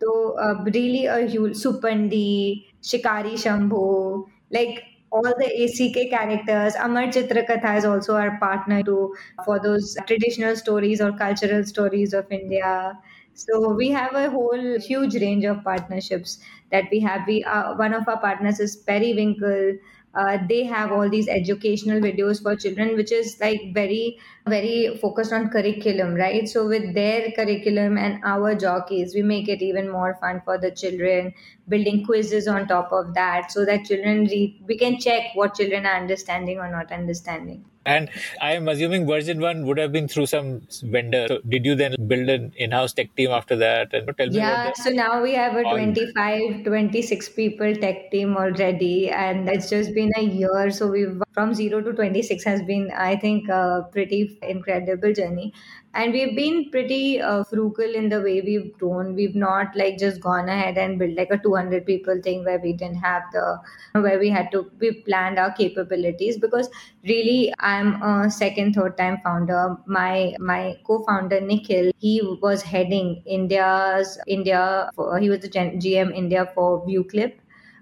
So 0.00 0.36
uh, 0.38 0.64
really 0.74 1.06
a 1.06 1.20
huge 1.26 1.54
Supandi, 1.54 2.64
Shikari 2.82 3.34
Shambhu, 3.34 4.26
like 4.50 4.82
all 5.12 5.22
the 5.38 5.48
ACK 5.64 6.08
characters. 6.10 6.74
Amar 6.76 7.04
Chitrakatha 7.16 7.76
is 7.78 7.84
also 7.84 8.16
our 8.16 8.38
partner 8.38 8.82
to 8.84 9.14
for 9.44 9.58
those 9.60 9.96
traditional 10.06 10.56
stories 10.56 11.00
or 11.00 11.12
cultural 11.12 11.64
stories 11.64 12.12
of 12.14 12.30
India. 12.30 12.98
So 13.34 13.74
we 13.74 13.88
have 13.90 14.14
a 14.14 14.30
whole 14.30 14.78
huge 14.78 15.14
range 15.14 15.44
of 15.44 15.62
partnerships 15.64 16.38
that 16.70 16.84
we 16.90 17.00
have. 17.00 17.26
We 17.26 17.44
uh, 17.44 17.74
one 17.76 17.94
of 17.94 18.08
our 18.08 18.20
partners 18.20 18.60
is 18.60 18.76
Periwinkle. 18.76 19.78
Uh, 20.14 20.38
they 20.48 20.64
have 20.64 20.92
all 20.92 21.08
these 21.08 21.28
educational 21.28 22.00
videos 22.00 22.42
for 22.42 22.54
children, 22.54 22.96
which 22.96 23.10
is 23.12 23.38
like 23.40 23.72
very, 23.72 24.18
very 24.46 24.96
focused 25.00 25.32
on 25.32 25.48
curriculum, 25.48 26.14
right? 26.14 26.48
So 26.48 26.66
with 26.68 26.94
their 26.94 27.30
curriculum 27.32 27.96
and 27.96 28.22
our 28.24 28.54
jockeys, 28.54 29.14
we 29.14 29.22
make 29.22 29.48
it 29.48 29.62
even 29.62 29.90
more 29.90 30.14
fun 30.20 30.42
for 30.44 30.58
the 30.58 30.70
children, 30.70 31.32
building 31.68 32.04
quizzes 32.04 32.46
on 32.46 32.68
top 32.68 32.92
of 32.92 33.14
that, 33.14 33.50
so 33.50 33.64
that 33.64 33.86
children 33.86 34.24
read. 34.24 34.62
We 34.66 34.76
can 34.76 35.00
check 35.00 35.34
what 35.34 35.54
children 35.54 35.86
are 35.86 35.96
understanding 35.96 36.58
or 36.58 36.70
not 36.70 36.92
understanding. 36.92 37.64
And 37.84 38.10
I 38.40 38.52
am 38.52 38.68
assuming 38.68 39.06
version 39.06 39.40
one 39.40 39.66
would 39.66 39.78
have 39.78 39.92
been 39.92 40.08
through 40.08 40.26
some 40.26 40.62
vendor. 40.82 41.26
So 41.28 41.40
did 41.48 41.64
you 41.64 41.74
then 41.74 41.94
build 42.06 42.28
an 42.28 42.52
in-house 42.56 42.92
tech 42.92 43.14
team 43.16 43.30
after 43.30 43.56
that? 43.56 43.92
And 43.92 44.06
tell 44.16 44.28
me 44.28 44.36
yeah, 44.36 44.72
so 44.74 44.90
now 44.90 45.22
we 45.22 45.34
have 45.34 45.56
a 45.56 45.62
25, 45.62 46.64
26 46.64 47.28
people 47.30 47.74
tech 47.74 48.10
team 48.10 48.36
already, 48.36 49.10
and 49.10 49.48
it's 49.48 49.68
just 49.68 49.94
been 49.94 50.10
a 50.16 50.22
year. 50.22 50.70
So 50.70 50.88
we've 50.88 51.22
from 51.32 51.54
zero 51.54 51.80
to 51.80 51.92
26 51.92 52.44
has 52.44 52.62
been, 52.62 52.90
I 52.96 53.16
think, 53.16 53.48
a 53.48 53.88
pretty 53.92 54.38
incredible 54.42 55.12
journey. 55.12 55.52
And 55.94 56.12
we've 56.12 56.34
been 56.34 56.70
pretty 56.70 57.20
uh, 57.20 57.44
frugal 57.44 57.94
in 57.94 58.08
the 58.08 58.20
way 58.22 58.40
we've 58.40 58.72
grown. 58.78 59.14
We've 59.14 59.34
not 59.34 59.76
like 59.76 59.98
just 59.98 60.20
gone 60.20 60.48
ahead 60.48 60.78
and 60.78 60.98
built 60.98 61.16
like 61.16 61.30
a 61.30 61.38
200 61.38 61.84
people 61.86 62.20
thing 62.22 62.44
where 62.44 62.58
we 62.58 62.72
didn't 62.72 62.96
have 62.96 63.22
the 63.32 63.58
where 63.92 64.18
we 64.18 64.30
had 64.30 64.50
to 64.52 64.70
we 64.80 64.92
planned 65.02 65.38
our 65.38 65.52
capabilities 65.52 66.38
because 66.38 66.68
really 67.04 67.52
i'm 67.60 68.02
a 68.02 68.30
second 68.30 68.72
third 68.74 68.96
time 68.96 69.18
founder. 69.24 69.76
My 69.86 70.34
my 70.40 70.76
co-founder 70.84 71.40
nikhil 71.40 71.90
he 71.98 72.20
was 72.42 72.62
heading 72.62 73.22
india's 73.26 74.18
india 74.26 74.90
for, 74.94 75.18
he 75.18 75.28
was 75.28 75.40
the 75.40 75.48
gm 75.48 76.14
india 76.14 76.50
for 76.54 76.86
Vuclip 76.86 77.34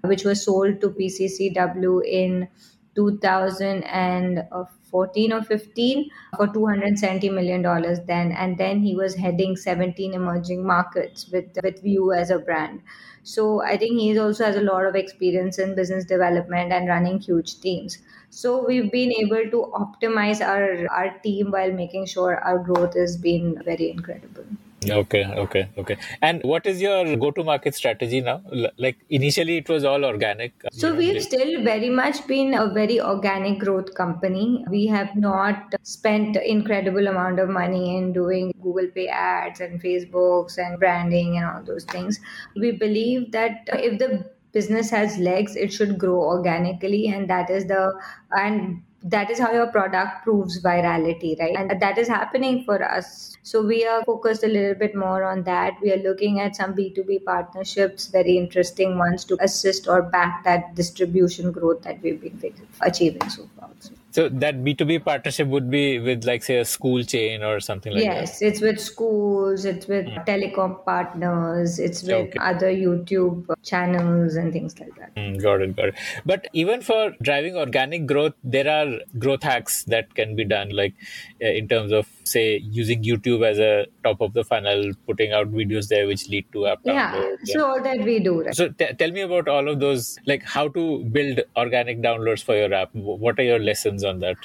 which 0.03 0.23
was 0.25 0.43
sold 0.43 0.81
to 0.81 0.89
pccw 0.89 2.01
in 2.05 2.47
2014 2.95 5.33
or 5.33 5.43
15 5.43 6.09
for 6.37 6.47
270 6.47 7.29
million 7.29 7.61
dollars 7.61 7.99
then. 8.07 8.31
And 8.31 8.57
then 8.57 8.81
he 8.81 8.95
was 8.95 9.15
heading 9.15 9.55
17 9.55 10.13
emerging 10.13 10.65
markets 10.65 11.29
with 11.31 11.49
with 11.63 11.83
Viu 11.83 12.11
as 12.17 12.29
a 12.29 12.39
brand. 12.39 12.81
So 13.23 13.61
i 13.63 13.77
think 13.77 13.99
he 13.99 14.17
also 14.19 14.45
has 14.45 14.55
a 14.57 14.61
lot 14.67 14.85
of 14.85 14.95
experience 14.95 15.59
in 15.59 15.75
business 15.75 16.05
development 16.05 16.71
and 16.73 16.87
running 16.87 17.19
huge 17.19 17.59
teams. 17.61 17.97
So 18.29 18.65
we've 18.65 18.91
been 18.91 19.11
able 19.23 19.45
to 19.55 19.61
optimize 19.83 20.41
our 20.53 20.87
our 21.01 21.11
team 21.27 21.51
while 21.51 21.71
making 21.83 22.07
sure 22.15 22.35
our 22.51 22.59
growth 22.71 22.95
has 23.03 23.17
been 23.29 23.55
very 23.71 23.89
incredible 23.91 24.45
Okay, 24.89 25.25
okay, 25.25 25.69
okay. 25.77 25.95
And 26.23 26.41
what 26.43 26.65
is 26.65 26.81
your 26.81 27.15
go-to-market 27.15 27.75
strategy 27.75 28.19
now? 28.19 28.41
Like 28.77 28.97
initially, 29.09 29.57
it 29.57 29.69
was 29.69 29.83
all 29.83 30.03
organic. 30.03 30.53
So 30.71 30.95
we've 30.95 31.21
still 31.21 31.63
very 31.63 31.89
much 31.89 32.25
been 32.25 32.55
a 32.55 32.67
very 32.73 32.99
organic 32.99 33.59
growth 33.59 33.93
company. 33.93 34.65
We 34.71 34.87
have 34.87 35.15
not 35.15 35.75
spent 35.83 36.35
incredible 36.35 37.07
amount 37.07 37.39
of 37.39 37.49
money 37.49 37.95
in 37.95 38.11
doing 38.11 38.53
Google 38.59 38.87
Pay 38.87 39.07
ads 39.07 39.59
and 39.59 39.79
Facebooks 39.79 40.57
and 40.57 40.79
branding 40.79 41.37
and 41.37 41.45
all 41.45 41.63
those 41.63 41.83
things. 41.83 42.19
We 42.55 42.71
believe 42.71 43.31
that 43.33 43.69
if 43.73 43.99
the 43.99 44.25
business 44.51 44.89
has 44.89 45.15
legs, 45.19 45.55
it 45.55 45.71
should 45.71 45.99
grow 45.99 46.21
organically, 46.21 47.07
and 47.07 47.29
that 47.29 47.51
is 47.51 47.67
the 47.67 47.93
and 48.31 48.81
that 49.03 49.31
is 49.31 49.39
how 49.39 49.51
your 49.51 49.67
product 49.67 50.23
proves 50.23 50.61
virality, 50.61 51.39
right? 51.39 51.55
And 51.55 51.81
that 51.81 51.97
is 51.97 52.07
happening 52.07 52.63
for 52.63 52.83
us. 52.83 53.35
So 53.43 53.65
we 53.65 53.85
are 53.85 54.03
focused 54.03 54.43
a 54.43 54.47
little 54.47 54.75
bit 54.75 54.95
more 54.95 55.23
on 55.23 55.43
that. 55.43 55.73
We 55.81 55.91
are 55.91 55.97
looking 55.97 56.39
at 56.39 56.55
some 56.55 56.75
B2B 56.75 57.25
partnerships, 57.25 58.07
very 58.07 58.37
interesting 58.37 58.97
ones 58.97 59.25
to 59.25 59.37
assist 59.41 59.87
or 59.87 60.03
back 60.03 60.43
that 60.43 60.75
distribution 60.75 61.51
growth 61.51 61.81
that 61.81 62.01
we've 62.01 62.21
been 62.21 62.53
achieving 62.81 63.27
so 63.29 63.49
far. 63.59 63.69
That 64.15 64.63
B2B 64.63 65.03
partnership 65.05 65.47
would 65.47 65.69
be 65.69 65.99
with 65.99 66.25
like 66.25 66.43
say 66.43 66.57
a 66.57 66.65
school 66.65 67.03
chain 67.03 67.43
or 67.43 67.59
something 67.59 67.93
like 67.93 68.03
yes, 68.03 68.39
that? 68.39 68.45
Yes, 68.45 68.53
it's 68.53 68.61
with 68.61 68.79
schools, 68.79 69.65
it's 69.65 69.87
with 69.87 70.05
mm. 70.05 70.25
telecom 70.25 70.83
partners, 70.85 71.79
it's 71.79 72.03
with 72.03 72.11
okay. 72.13 72.39
other 72.39 72.71
YouTube 72.71 73.45
channels 73.63 74.35
and 74.35 74.51
things 74.51 74.79
like 74.79 74.95
that. 74.95 75.15
Mm, 75.15 75.41
got 75.41 75.61
it, 75.61 75.75
got 75.75 75.89
it. 75.89 75.95
But 76.25 76.47
even 76.53 76.81
for 76.81 77.13
driving 77.21 77.55
organic 77.55 78.05
growth, 78.05 78.33
there 78.43 78.67
are 78.67 78.99
growth 79.17 79.43
hacks 79.43 79.83
that 79.85 80.13
can 80.15 80.35
be 80.35 80.45
done 80.45 80.69
like 80.69 80.93
uh, 81.41 81.47
in 81.47 81.67
terms 81.67 81.91
of 81.91 82.07
say 82.25 82.57
using 82.57 83.03
YouTube 83.03 83.45
as 83.45 83.59
a 83.59 83.87
top 84.03 84.21
of 84.21 84.33
the 84.33 84.43
funnel, 84.43 84.91
putting 85.05 85.31
out 85.31 85.51
videos 85.51 85.87
there 85.87 86.07
which 86.07 86.27
lead 86.29 86.45
to 86.53 86.67
app 86.67 86.79
yeah, 86.83 87.13
downloads. 87.13 87.37
Yeah, 87.45 87.53
so 87.53 87.65
all 87.65 87.83
that 87.83 87.99
we 88.03 88.19
do. 88.19 88.43
Right? 88.43 88.55
So 88.55 88.69
t- 88.69 88.93
tell 88.97 89.11
me 89.11 89.21
about 89.21 89.47
all 89.47 89.67
of 89.67 89.79
those 89.79 90.17
like 90.25 90.43
how 90.43 90.67
to 90.69 91.03
build 91.05 91.41
organic 91.55 92.01
downloads 92.01 92.43
for 92.43 92.55
your 92.55 92.73
app. 92.73 92.93
What 92.93 93.39
are 93.39 93.43
your 93.43 93.59
lessons 93.59 94.00
on 94.03 94.19
that? 94.19 94.37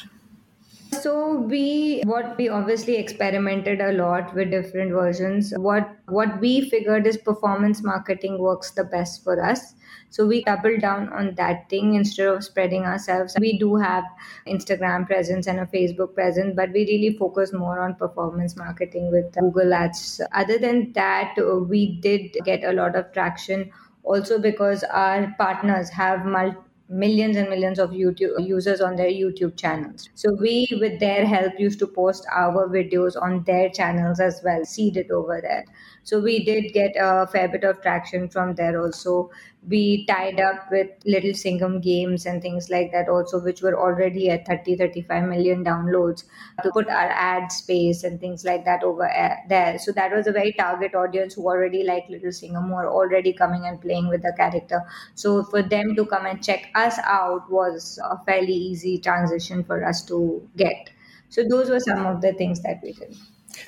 So 0.92 1.40
we 1.40 2.02
what 2.04 2.36
we 2.38 2.48
obviously 2.48 2.96
experimented 2.96 3.80
a 3.80 3.92
lot 3.92 4.34
with 4.34 4.50
different 4.50 4.92
versions. 4.92 5.52
What 5.56 5.88
what 6.06 6.40
we 6.40 6.68
figured 6.70 7.06
is 7.06 7.16
performance 7.16 7.82
marketing 7.82 8.38
works 8.38 8.70
the 8.70 8.84
best 8.84 9.22
for 9.22 9.42
us. 9.44 9.74
So 10.10 10.26
we 10.26 10.44
doubled 10.44 10.80
down 10.80 11.08
on 11.12 11.34
that 11.34 11.68
thing 11.68 11.94
instead 11.94 12.28
of 12.28 12.44
spreading 12.44 12.84
ourselves. 12.84 13.36
We 13.38 13.58
do 13.58 13.76
have 13.76 14.04
Instagram 14.46 15.06
presence 15.06 15.46
and 15.46 15.60
a 15.60 15.66
Facebook 15.66 16.14
presence, 16.14 16.54
but 16.56 16.72
we 16.72 16.86
really 16.86 17.16
focus 17.18 17.52
more 17.52 17.80
on 17.80 17.96
performance 17.96 18.56
marketing 18.56 19.10
with 19.10 19.32
Google 19.34 19.74
Ads. 19.74 20.20
Other 20.32 20.58
than 20.58 20.92
that, 20.92 21.34
we 21.68 22.00
did 22.00 22.36
get 22.44 22.64
a 22.64 22.72
lot 22.72 22.96
of 22.96 23.12
traction 23.12 23.70
also 24.04 24.38
because 24.38 24.84
our 24.84 25.34
partners 25.36 25.90
have 25.90 26.24
multi 26.24 26.56
millions 26.88 27.36
and 27.36 27.48
millions 27.48 27.78
of 27.78 27.90
YouTube 27.90 28.46
users 28.46 28.80
on 28.80 28.96
their 28.96 29.08
YouTube 29.10 29.56
channels. 29.56 30.08
So 30.14 30.32
we, 30.34 30.68
with 30.80 31.00
their 31.00 31.26
help, 31.26 31.58
used 31.58 31.78
to 31.80 31.86
post 31.86 32.26
our 32.32 32.68
videos 32.68 33.20
on 33.20 33.42
their 33.44 33.70
channels 33.70 34.20
as 34.20 34.40
well, 34.44 34.64
seed 34.64 34.96
it 34.96 35.10
over 35.10 35.40
there. 35.40 35.64
So 36.04 36.20
we 36.20 36.44
did 36.44 36.72
get 36.72 36.92
a 36.98 37.26
fair 37.26 37.48
bit 37.48 37.64
of 37.64 37.82
traction 37.82 38.28
from 38.28 38.54
there 38.54 38.80
also 38.80 39.30
we 39.68 40.06
tied 40.06 40.38
up 40.38 40.70
with 40.70 40.88
little 41.04 41.34
singham 41.34 41.80
games 41.80 42.24
and 42.24 42.40
things 42.40 42.70
like 42.70 42.92
that 42.92 43.08
also 43.08 43.40
which 43.40 43.62
were 43.62 43.76
already 43.78 44.30
at 44.30 44.46
30 44.46 44.76
35 44.76 45.28
million 45.28 45.64
downloads 45.64 46.24
to 46.62 46.70
put 46.70 46.88
our 46.88 47.10
ad 47.10 47.50
space 47.50 48.04
and 48.04 48.20
things 48.20 48.44
like 48.44 48.64
that 48.64 48.82
over 48.84 49.08
eh, 49.08 49.36
there 49.48 49.78
so 49.78 49.92
that 49.92 50.12
was 50.12 50.26
a 50.26 50.32
very 50.32 50.52
target 50.52 50.94
audience 50.94 51.34
who 51.34 51.42
already 51.42 51.82
like 51.82 52.04
little 52.08 52.32
singham 52.32 52.68
who 52.68 52.74
are 52.74 52.88
already 52.88 53.32
coming 53.32 53.66
and 53.66 53.80
playing 53.80 54.08
with 54.08 54.22
the 54.22 54.32
character 54.36 54.82
so 55.14 55.42
for 55.44 55.62
them 55.62 55.94
to 55.96 56.06
come 56.06 56.26
and 56.26 56.42
check 56.42 56.68
us 56.74 56.98
out 57.04 57.50
was 57.50 57.98
a 58.04 58.18
fairly 58.24 58.54
easy 58.54 58.98
transition 58.98 59.64
for 59.64 59.84
us 59.84 60.04
to 60.04 60.48
get 60.56 60.90
so 61.28 61.42
those 61.48 61.68
were 61.68 61.80
some 61.80 62.06
of 62.06 62.20
the 62.20 62.32
things 62.34 62.62
that 62.62 62.78
we 62.82 62.92
did 62.92 63.16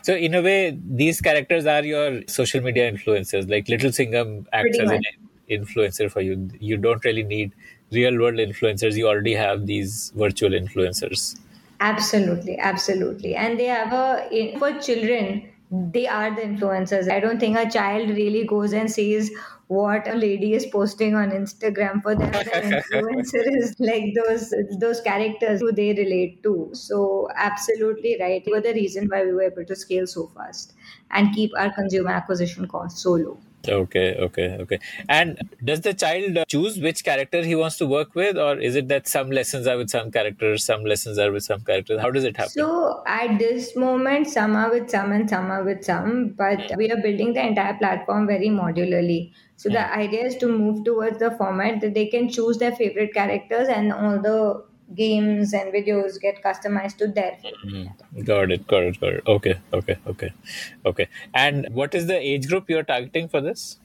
so 0.03 0.15
in 0.15 0.35
a 0.35 0.43
way, 0.43 0.79
these 0.85 1.21
characters 1.21 1.65
are 1.65 1.83
your 1.83 2.21
social 2.29 2.61
media 2.61 2.93
influencers. 2.93 3.51
Like 3.51 3.69
Little 3.69 3.91
Singham 3.91 4.47
acts 4.53 4.77
Pretty 4.77 4.81
as 4.81 4.89
much. 4.91 4.97
an 4.97 5.28
influencer 5.51 6.11
for 6.11 6.21
you. 6.21 6.51
You 6.61 6.77
don't 6.77 7.05
really 7.05 7.23
need 7.23 7.53
real 7.91 8.19
world 8.19 8.37
influencers. 8.37 8.97
You 8.97 9.09
already 9.09 9.35
have 9.35 9.67
these 9.67 10.11
virtual 10.17 10.51
influencers. 10.51 11.39
Absolutely, 11.81 12.59
absolutely. 12.59 13.37
And 13.37 13.59
they 13.59 13.67
have 13.67 13.93
a 13.93 14.57
for 14.59 14.73
children, 14.81 15.53
they 15.71 16.07
are 16.09 16.35
the 16.35 16.43
influencers. 16.43 17.11
I 17.11 17.21
don't 17.21 17.39
think 17.39 17.57
a 17.57 17.71
child 17.71 18.11
really 18.11 18.45
goes 18.47 18.73
and 18.73 18.91
sees 18.91 19.31
what 19.69 20.09
a 20.09 20.15
lady 20.15 20.55
is 20.55 20.67
posting 20.67 21.15
on 21.15 21.31
Instagram 21.31 22.03
for 22.03 22.17
them. 22.17 22.43
The 22.43 22.51
influencer 22.73 23.45
is 23.63 23.77
like 23.79 24.13
those 24.17 24.53
those 24.81 25.01
characters 25.01 25.61
who 25.61 25.71
they 25.71 25.93
relate 25.95 26.43
to. 26.43 26.71
So 26.73 27.29
absolutely 27.37 28.17
right. 28.21 28.45
You 28.45 28.55
were 28.55 28.61
the 28.61 28.75
reason 28.75 29.07
why 29.09 29.25
we 29.25 29.33
were 29.33 29.43
able 29.43 29.65
to 29.67 29.77
scale 29.77 30.07
so 30.09 30.27
fast 30.29 30.75
and 31.11 31.33
keep 31.33 31.53
our 31.57 31.73
consumer 31.73 32.11
acquisition 32.11 32.67
costs 32.67 33.03
so 33.03 33.13
low. 33.13 33.39
Okay, 33.67 34.15
okay, 34.15 34.57
okay. 34.61 34.79
And 35.09 35.39
does 35.65 35.81
the 35.81 35.93
child 35.93 36.39
choose 36.49 36.79
which 36.79 37.05
character 37.05 37.43
he 37.43 37.55
wants 37.55 37.77
to 37.79 37.87
work 37.87 38.15
with, 38.15 38.39
or 38.39 38.59
is 38.59 38.77
it 38.77 38.89
that 38.89 39.09
some 39.09 39.31
lessons 39.31 39.67
are 39.67 39.77
with 39.77 39.91
some 39.91 40.11
characters, 40.11 40.65
some 40.65 40.85
lessons 40.85 41.19
are 41.19 41.33
with 41.33 41.43
some 41.43 41.61
characters? 41.61 42.01
How 42.01 42.11
does 42.11 42.25
it 42.25 42.37
happen? 42.37 42.53
So 42.53 43.03
at 43.07 43.39
this 43.39 43.75
moment, 43.77 44.29
some 44.29 44.55
are 44.55 44.71
with 44.71 44.89
some 44.89 45.13
and 45.13 45.29
some 45.29 45.51
are 45.51 45.65
with 45.65 45.85
some, 45.85 46.35
but 46.37 46.71
hmm. 46.71 46.77
we 46.77 46.91
are 46.91 47.01
building 47.01 47.35
the 47.35 47.47
entire 47.47 47.75
platform 47.75 48.27
very 48.27 48.49
modularly. 48.49 49.33
So 49.57 49.69
the 49.69 49.83
hmm. 49.83 49.99
idea 49.99 50.27
is 50.27 50.37
to 50.37 50.47
move 50.47 50.85
towards 50.85 51.19
the 51.19 51.33
format 51.33 51.81
that 51.81 51.95
they 51.95 52.07
can 52.07 52.29
choose 52.29 52.59
their 52.59 52.73
favorite 52.73 53.13
characters 53.13 53.69
and 53.69 53.93
all 53.93 54.21
the 54.21 54.65
games 54.95 55.53
and 55.53 55.73
videos 55.73 56.21
get 56.21 56.43
customized 56.43 56.97
to 56.99 57.09
their 57.09 57.37
favorite. 57.43 58.25
Got 58.25 58.51
it, 58.51 58.67
got 58.67 58.83
it, 58.83 59.01
got 59.01 59.13
it. 59.13 59.23
Okay, 59.27 59.59
okay, 59.73 59.97
okay, 60.07 60.33
okay. 60.87 61.09
And 61.35 61.67
what 61.73 61.95
is 61.95 62.07
the 62.07 62.17
age 62.19 62.49
group 62.49 62.69
you're 62.71 62.83
targeting 62.83 63.29
for 63.29 63.41
this? 63.41 63.79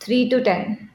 3 0.00 0.28
to 0.30 0.42
10. 0.42 0.90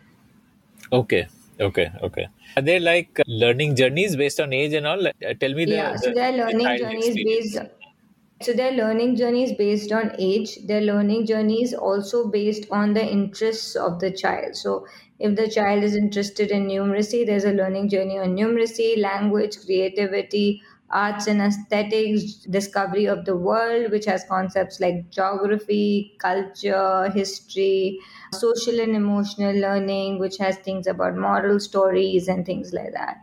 Okay, 0.92 1.28
okay, 1.60 1.92
okay. 2.04 2.28
Are 2.56 2.62
they 2.62 2.80
like 2.80 3.20
learning 3.26 3.76
journeys 3.76 4.16
based 4.16 4.40
on 4.40 4.54
age 4.54 4.74
and 4.74 4.86
all? 4.86 5.08
Uh, 5.08 5.12
Tell 5.40 5.54
me 5.54 5.66
the, 5.66 5.72
Yeah, 5.72 5.96
so 5.96 6.10
the, 6.10 6.16
their 6.16 6.32
learning 6.34 6.60
child 6.66 6.80
journeys 6.80 7.08
experience. 7.08 7.54
based 7.56 7.72
so 8.42 8.54
their 8.54 8.72
learning 8.72 9.16
journeys 9.16 9.54
based 9.58 9.92
on 9.92 10.12
age 10.20 10.58
their 10.68 10.82
learning 10.82 11.26
journeys 11.26 11.74
also 11.74 12.28
based 12.30 12.68
on 12.70 12.94
the 12.94 13.04
interests 13.04 13.76
of 13.76 14.00
the 14.00 14.12
child 14.12 14.56
so 14.56 14.86
if 15.20 15.36
the 15.36 15.48
child 15.50 15.84
is 15.84 15.96
interested 15.96 16.52
in 16.52 16.68
numeracy 16.68 17.26
there's 17.26 17.46
a 17.46 17.52
learning 17.60 17.90
journey 17.90 18.18
on 18.20 18.36
numeracy 18.36 18.98
language 18.98 19.58
creativity 19.66 20.62
arts 20.90 21.28
and 21.28 21.42
aesthetics 21.42 22.36
discovery 22.58 23.06
of 23.06 23.26
the 23.26 23.36
world 23.36 23.92
which 23.92 24.06
has 24.06 24.24
concepts 24.30 24.80
like 24.80 25.10
geography 25.10 26.16
culture 26.20 27.10
history 27.14 28.00
social 28.32 28.80
and 28.80 28.96
emotional 28.96 29.56
learning 29.56 30.18
which 30.20 30.38
has 30.38 30.58
things 30.60 30.88
about 30.88 31.16
moral 31.18 31.60
stories 31.60 32.28
and 32.30 32.46
things 32.46 32.72
like 32.74 32.94
that 32.94 33.18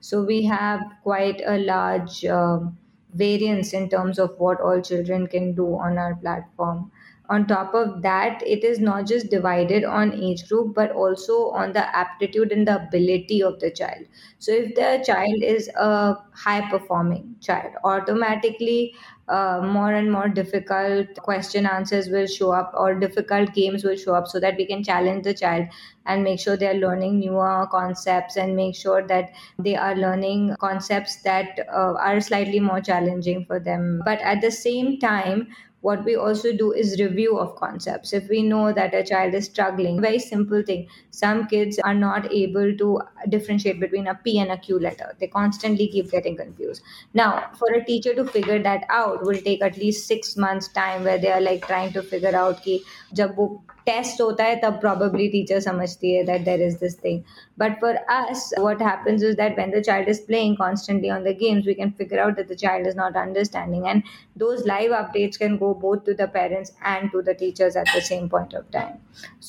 so 0.00 0.22
we 0.24 0.42
have 0.42 0.80
quite 1.02 1.42
a 1.46 1.58
large 1.58 2.24
um 2.24 2.76
variance 3.12 3.72
in 3.72 3.88
terms 3.88 4.18
of 4.18 4.34
what 4.38 4.60
all 4.60 4.80
children 4.80 5.26
can 5.26 5.52
do 5.52 5.66
on 5.76 5.98
our 5.98 6.14
platform. 6.14 6.92
On 7.30 7.46
top 7.46 7.74
of 7.74 8.02
that, 8.02 8.42
it 8.44 8.64
is 8.64 8.80
not 8.80 9.06
just 9.06 9.30
divided 9.30 9.84
on 9.84 10.12
age 10.14 10.48
group 10.48 10.74
but 10.74 10.90
also 10.90 11.50
on 11.50 11.72
the 11.72 11.84
aptitude 11.96 12.50
and 12.52 12.66
the 12.66 12.74
ability 12.84 13.40
of 13.42 13.60
the 13.60 13.70
child. 13.70 14.04
So, 14.38 14.52
if 14.52 14.74
the 14.74 15.02
child 15.06 15.42
is 15.42 15.68
a 15.76 16.16
high 16.34 16.68
performing 16.68 17.36
child, 17.40 17.72
automatically 17.84 18.94
uh, 19.28 19.60
more 19.64 19.92
and 19.92 20.10
more 20.10 20.28
difficult 20.28 21.14
question 21.22 21.66
answers 21.66 22.08
will 22.08 22.26
show 22.26 22.50
up 22.50 22.72
or 22.74 22.94
difficult 22.98 23.54
games 23.54 23.84
will 23.84 23.96
show 23.96 24.14
up 24.14 24.26
so 24.26 24.40
that 24.40 24.56
we 24.56 24.66
can 24.66 24.82
challenge 24.82 25.22
the 25.24 25.32
child 25.34 25.66
and 26.06 26.24
make 26.24 26.40
sure 26.40 26.56
they 26.56 26.66
are 26.66 26.74
learning 26.80 27.20
newer 27.20 27.66
concepts 27.70 28.36
and 28.36 28.56
make 28.56 28.74
sure 28.74 29.06
that 29.06 29.30
they 29.58 29.76
are 29.76 29.94
learning 29.94 30.56
concepts 30.58 31.22
that 31.22 31.60
uh, 31.72 31.94
are 32.08 32.20
slightly 32.20 32.58
more 32.60 32.80
challenging 32.80 33.44
for 33.44 33.60
them 33.60 34.02
but 34.04 34.18
at 34.20 34.40
the 34.40 34.50
same 34.50 34.98
time 34.98 35.46
what 35.82 36.04
we 36.04 36.14
also 36.14 36.52
do 36.52 36.72
is 36.72 37.00
review 37.00 37.38
of 37.38 37.56
concepts. 37.56 38.12
If 38.12 38.28
we 38.28 38.42
know 38.42 38.72
that 38.72 38.94
a 38.94 39.02
child 39.02 39.34
is 39.34 39.46
struggling 39.46 40.00
very 40.00 40.18
simple 40.18 40.62
thing. 40.62 40.88
Some 41.10 41.46
kids 41.46 41.78
are 41.78 41.94
not 41.94 42.32
able 42.32 42.76
to 42.76 43.00
differentiate 43.28 43.80
between 43.80 44.06
a 44.06 44.14
p 44.14 44.38
and 44.38 44.50
a 44.50 44.58
q 44.58 44.78
letter. 44.78 45.16
They 45.18 45.26
constantly 45.26 45.88
keep 45.88 46.10
getting 46.10 46.36
confused. 46.36 46.82
Now 47.14 47.50
for 47.58 47.72
a 47.72 47.84
teacher 47.84 48.14
to 48.14 48.24
figure 48.24 48.62
that 48.62 48.84
out 48.88 49.24
will 49.24 49.40
take 49.40 49.62
at 49.62 49.76
least 49.76 50.06
6 50.06 50.36
months 50.36 50.68
time 50.68 51.04
where 51.04 51.18
they 51.18 51.32
are 51.32 51.40
like 51.40 51.66
trying 51.66 51.92
to 51.92 52.02
figure 52.02 52.36
out 52.36 52.62
ki 52.62 52.82
jab 53.14 53.36
wo 53.36 53.62
test 53.89 54.21
होता 54.21 54.43
है 54.43 54.55
तब 54.61 54.79
probably 54.83 55.25
teacher 55.33 55.59
समझती 55.65 56.13
है 56.15 56.23
that 56.29 56.45
there 56.47 56.61
is 56.67 56.77
this 56.83 56.95
thing 57.05 57.17
but 57.63 57.75
for 57.83 57.91
us 58.15 58.43
what 58.65 58.81
happens 58.87 59.25
is 59.29 59.35
that 59.41 59.57
when 59.61 59.73
the 59.75 59.81
child 59.87 60.07
is 60.13 60.21
playing 60.29 60.55
constantly 60.61 61.11
on 61.17 61.27
the 61.29 61.33
games 61.43 61.69
we 61.71 61.75
can 61.81 61.91
figure 62.01 62.19
out 62.25 62.35
that 62.41 62.47
the 62.53 62.57
child 62.63 62.87
is 62.91 62.97
not 63.01 63.19
understanding 63.23 63.87
and 63.93 64.11
those 64.43 64.65
live 64.71 64.95
updates 65.01 65.41
can 65.43 65.57
go 65.65 65.73
both 65.85 66.03
to 66.09 66.15
the 66.23 66.27
parents 66.37 66.73
and 66.93 67.11
to 67.11 67.21
the 67.29 67.35
teachers 67.43 67.75
at 67.83 67.93
the 67.93 68.01
same 68.09 68.27
point 68.35 68.53
of 68.61 68.69
time 68.71 68.97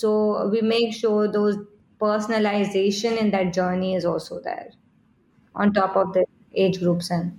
so 0.02 0.12
we 0.56 0.60
make 0.74 0.94
sure 1.00 1.26
those 1.38 1.58
personalization 2.06 3.16
in 3.24 3.30
that 3.38 3.52
journey 3.60 3.94
is 3.94 4.04
also 4.14 4.40
there 4.50 4.70
on 5.54 5.72
top 5.72 5.96
of 5.96 6.12
the 6.12 6.24
age 6.54 6.78
groups 6.80 7.10
and 7.10 7.38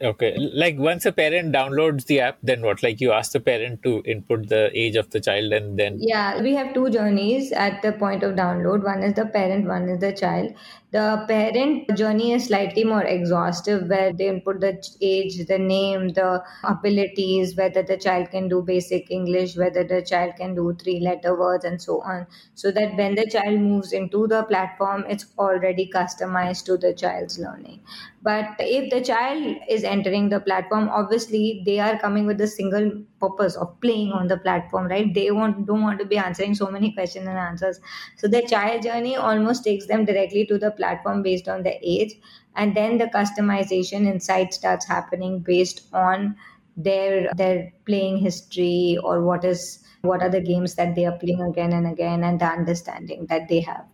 Okay, 0.00 0.36
like 0.54 0.78
once 0.78 1.04
a 1.06 1.12
parent 1.12 1.52
downloads 1.52 2.06
the 2.06 2.20
app, 2.20 2.38
then 2.40 2.62
what? 2.62 2.84
Like 2.84 3.00
you 3.00 3.10
ask 3.10 3.32
the 3.32 3.40
parent 3.40 3.82
to 3.82 4.00
input 4.04 4.48
the 4.48 4.70
age 4.72 4.94
of 4.94 5.10
the 5.10 5.20
child, 5.20 5.52
and 5.52 5.76
then 5.76 5.96
Yeah, 6.00 6.40
we 6.40 6.54
have 6.54 6.72
two 6.72 6.88
journeys 6.88 7.50
at 7.50 7.82
the 7.82 7.90
point 7.92 8.22
of 8.22 8.36
download. 8.36 8.84
One 8.84 9.02
is 9.02 9.14
the 9.14 9.26
parent, 9.26 9.66
one 9.66 9.88
is 9.88 9.98
the 9.98 10.12
child. 10.12 10.54
The 10.90 11.24
parent 11.28 11.96
journey 11.96 12.32
is 12.32 12.46
slightly 12.46 12.82
more 12.84 13.02
exhaustive, 13.02 13.88
where 13.88 14.12
they 14.12 14.28
input 14.28 14.60
the 14.60 14.82
age, 15.02 15.46
the 15.46 15.58
name, 15.58 16.08
the 16.10 16.42
abilities, 16.64 17.56
whether 17.56 17.82
the 17.82 17.96
child 17.98 18.30
can 18.30 18.48
do 18.48 18.62
basic 18.62 19.10
English, 19.10 19.56
whether 19.56 19.84
the 19.84 20.00
child 20.02 20.36
can 20.36 20.54
do 20.54 20.74
three 20.82 21.00
letter 21.00 21.38
words, 21.38 21.64
and 21.66 21.80
so 21.80 22.00
on. 22.00 22.26
So 22.54 22.70
that 22.70 22.96
when 22.96 23.14
the 23.16 23.26
child 23.26 23.60
moves 23.60 23.92
into 23.92 24.26
the 24.26 24.42
platform, 24.44 25.04
it's 25.08 25.26
already 25.38 25.90
customized 25.94 26.64
to 26.66 26.76
the 26.78 26.94
child's 26.94 27.38
learning. 27.38 27.80
But 28.22 28.56
if 28.58 28.90
the 28.90 29.02
child 29.02 29.56
is 29.68 29.84
entering 29.84 30.28
the 30.30 30.40
platform, 30.40 30.88
obviously 30.88 31.62
they 31.66 31.80
are 31.80 31.98
coming 31.98 32.26
with 32.26 32.40
a 32.40 32.46
single 32.46 32.92
purpose 33.20 33.56
of 33.56 33.80
playing 33.80 34.12
on 34.12 34.28
the 34.28 34.36
platform, 34.36 34.86
right? 34.86 35.12
They 35.12 35.30
want 35.30 35.66
don't 35.66 35.82
want 35.82 35.98
to 36.00 36.04
be 36.04 36.16
answering 36.16 36.54
so 36.54 36.70
many 36.70 36.92
questions 36.92 37.26
and 37.26 37.38
answers. 37.38 37.80
So 38.16 38.28
the 38.28 38.42
child 38.42 38.82
journey 38.82 39.16
almost 39.16 39.64
takes 39.64 39.86
them 39.86 40.04
directly 40.04 40.46
to 40.46 40.58
the 40.58 40.70
platform 40.70 41.22
based 41.22 41.48
on 41.48 41.62
the 41.62 41.78
age, 41.82 42.14
and 42.56 42.76
then 42.76 42.98
the 42.98 43.06
customization 43.06 44.10
inside 44.10 44.54
starts 44.54 44.86
happening 44.86 45.40
based 45.40 45.82
on 45.92 46.36
their 46.76 47.32
their 47.34 47.72
playing 47.86 48.18
history 48.18 48.98
or 49.02 49.22
what 49.24 49.44
is 49.44 49.84
what 50.02 50.22
are 50.22 50.30
the 50.30 50.40
games 50.40 50.76
that 50.76 50.94
they 50.94 51.04
are 51.04 51.18
playing 51.18 51.42
again 51.42 51.72
and 51.72 51.86
again 51.86 52.22
and 52.22 52.40
the 52.40 52.44
understanding 52.46 53.26
that 53.26 53.48
they 53.48 53.60
have. 53.60 53.84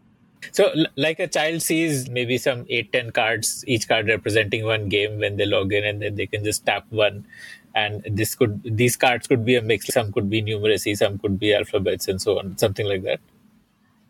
so 0.52 0.70
like 0.96 1.18
a 1.18 1.26
child 1.26 1.62
sees 1.62 2.10
maybe 2.10 2.37
some 2.38 2.66
eight 2.68 2.92
ten 2.92 3.10
cards, 3.10 3.64
each 3.66 3.88
card 3.88 4.08
representing 4.08 4.64
one 4.64 4.88
game 4.88 5.18
when 5.18 5.37
they 5.37 5.46
log 5.46 5.72
in, 5.72 5.84
and 5.84 6.02
then 6.02 6.14
they 6.16 6.26
can 6.26 6.44
just 6.44 6.66
tap 6.66 6.84
one. 6.90 7.26
And 7.74 8.02
this 8.10 8.34
could 8.34 8.60
these 8.64 8.96
cards 8.96 9.26
could 9.26 9.44
be 9.44 9.56
a 9.56 9.62
mix. 9.62 9.87
Some 9.87 10.12
could 10.12 10.30
be 10.30 10.42
numeracy, 10.42 10.96
some 10.96 11.18
could 11.18 11.38
be 11.38 11.54
alphabets, 11.54 12.08
and 12.08 12.22
so 12.22 12.38
on, 12.38 12.56
something 12.56 12.87
like 12.87 13.02
that. 13.02 13.20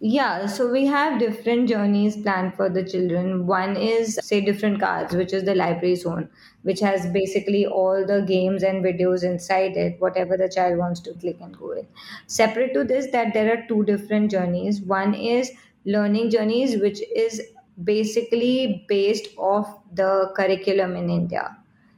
Yeah, 0.00 0.44
so 0.44 0.70
we 0.70 0.84
have 0.84 1.18
different 1.18 1.68
journeys 1.68 2.14
planned 2.14 2.54
for 2.56 2.68
the 2.68 2.84
children. 2.84 3.46
One 3.46 3.74
is, 3.74 4.18
say, 4.22 4.42
different 4.42 4.80
cards, 4.80 5.14
which 5.14 5.32
is 5.32 5.44
the 5.44 5.54
library 5.54 5.94
zone, 5.94 6.28
which 6.62 6.80
has 6.80 7.06
basically 7.06 7.64
all 7.64 8.04
the 8.04 8.20
games 8.20 8.62
and 8.62 8.84
videos 8.84 9.24
inside 9.24 9.78
it, 9.78 9.98
whatever 10.00 10.36
the 10.36 10.50
child 10.50 10.76
wants 10.76 11.00
to 11.00 11.14
click 11.14 11.38
and 11.40 11.56
go 11.56 11.72
in. 11.72 11.86
Separate 12.26 12.74
to 12.74 12.84
this, 12.84 13.10
that 13.12 13.32
there 13.32 13.50
are 13.50 13.66
two 13.66 13.82
different 13.84 14.30
journeys. 14.30 14.82
One 14.82 15.14
is 15.14 15.52
learning 15.86 16.30
journeys, 16.30 16.76
which 16.82 17.00
is 17.14 17.40
basically 17.82 18.84
based 18.88 19.28
off 19.38 19.78
the 19.94 20.32
curriculum 20.36 20.96
in 20.96 21.08
India. 21.08 21.56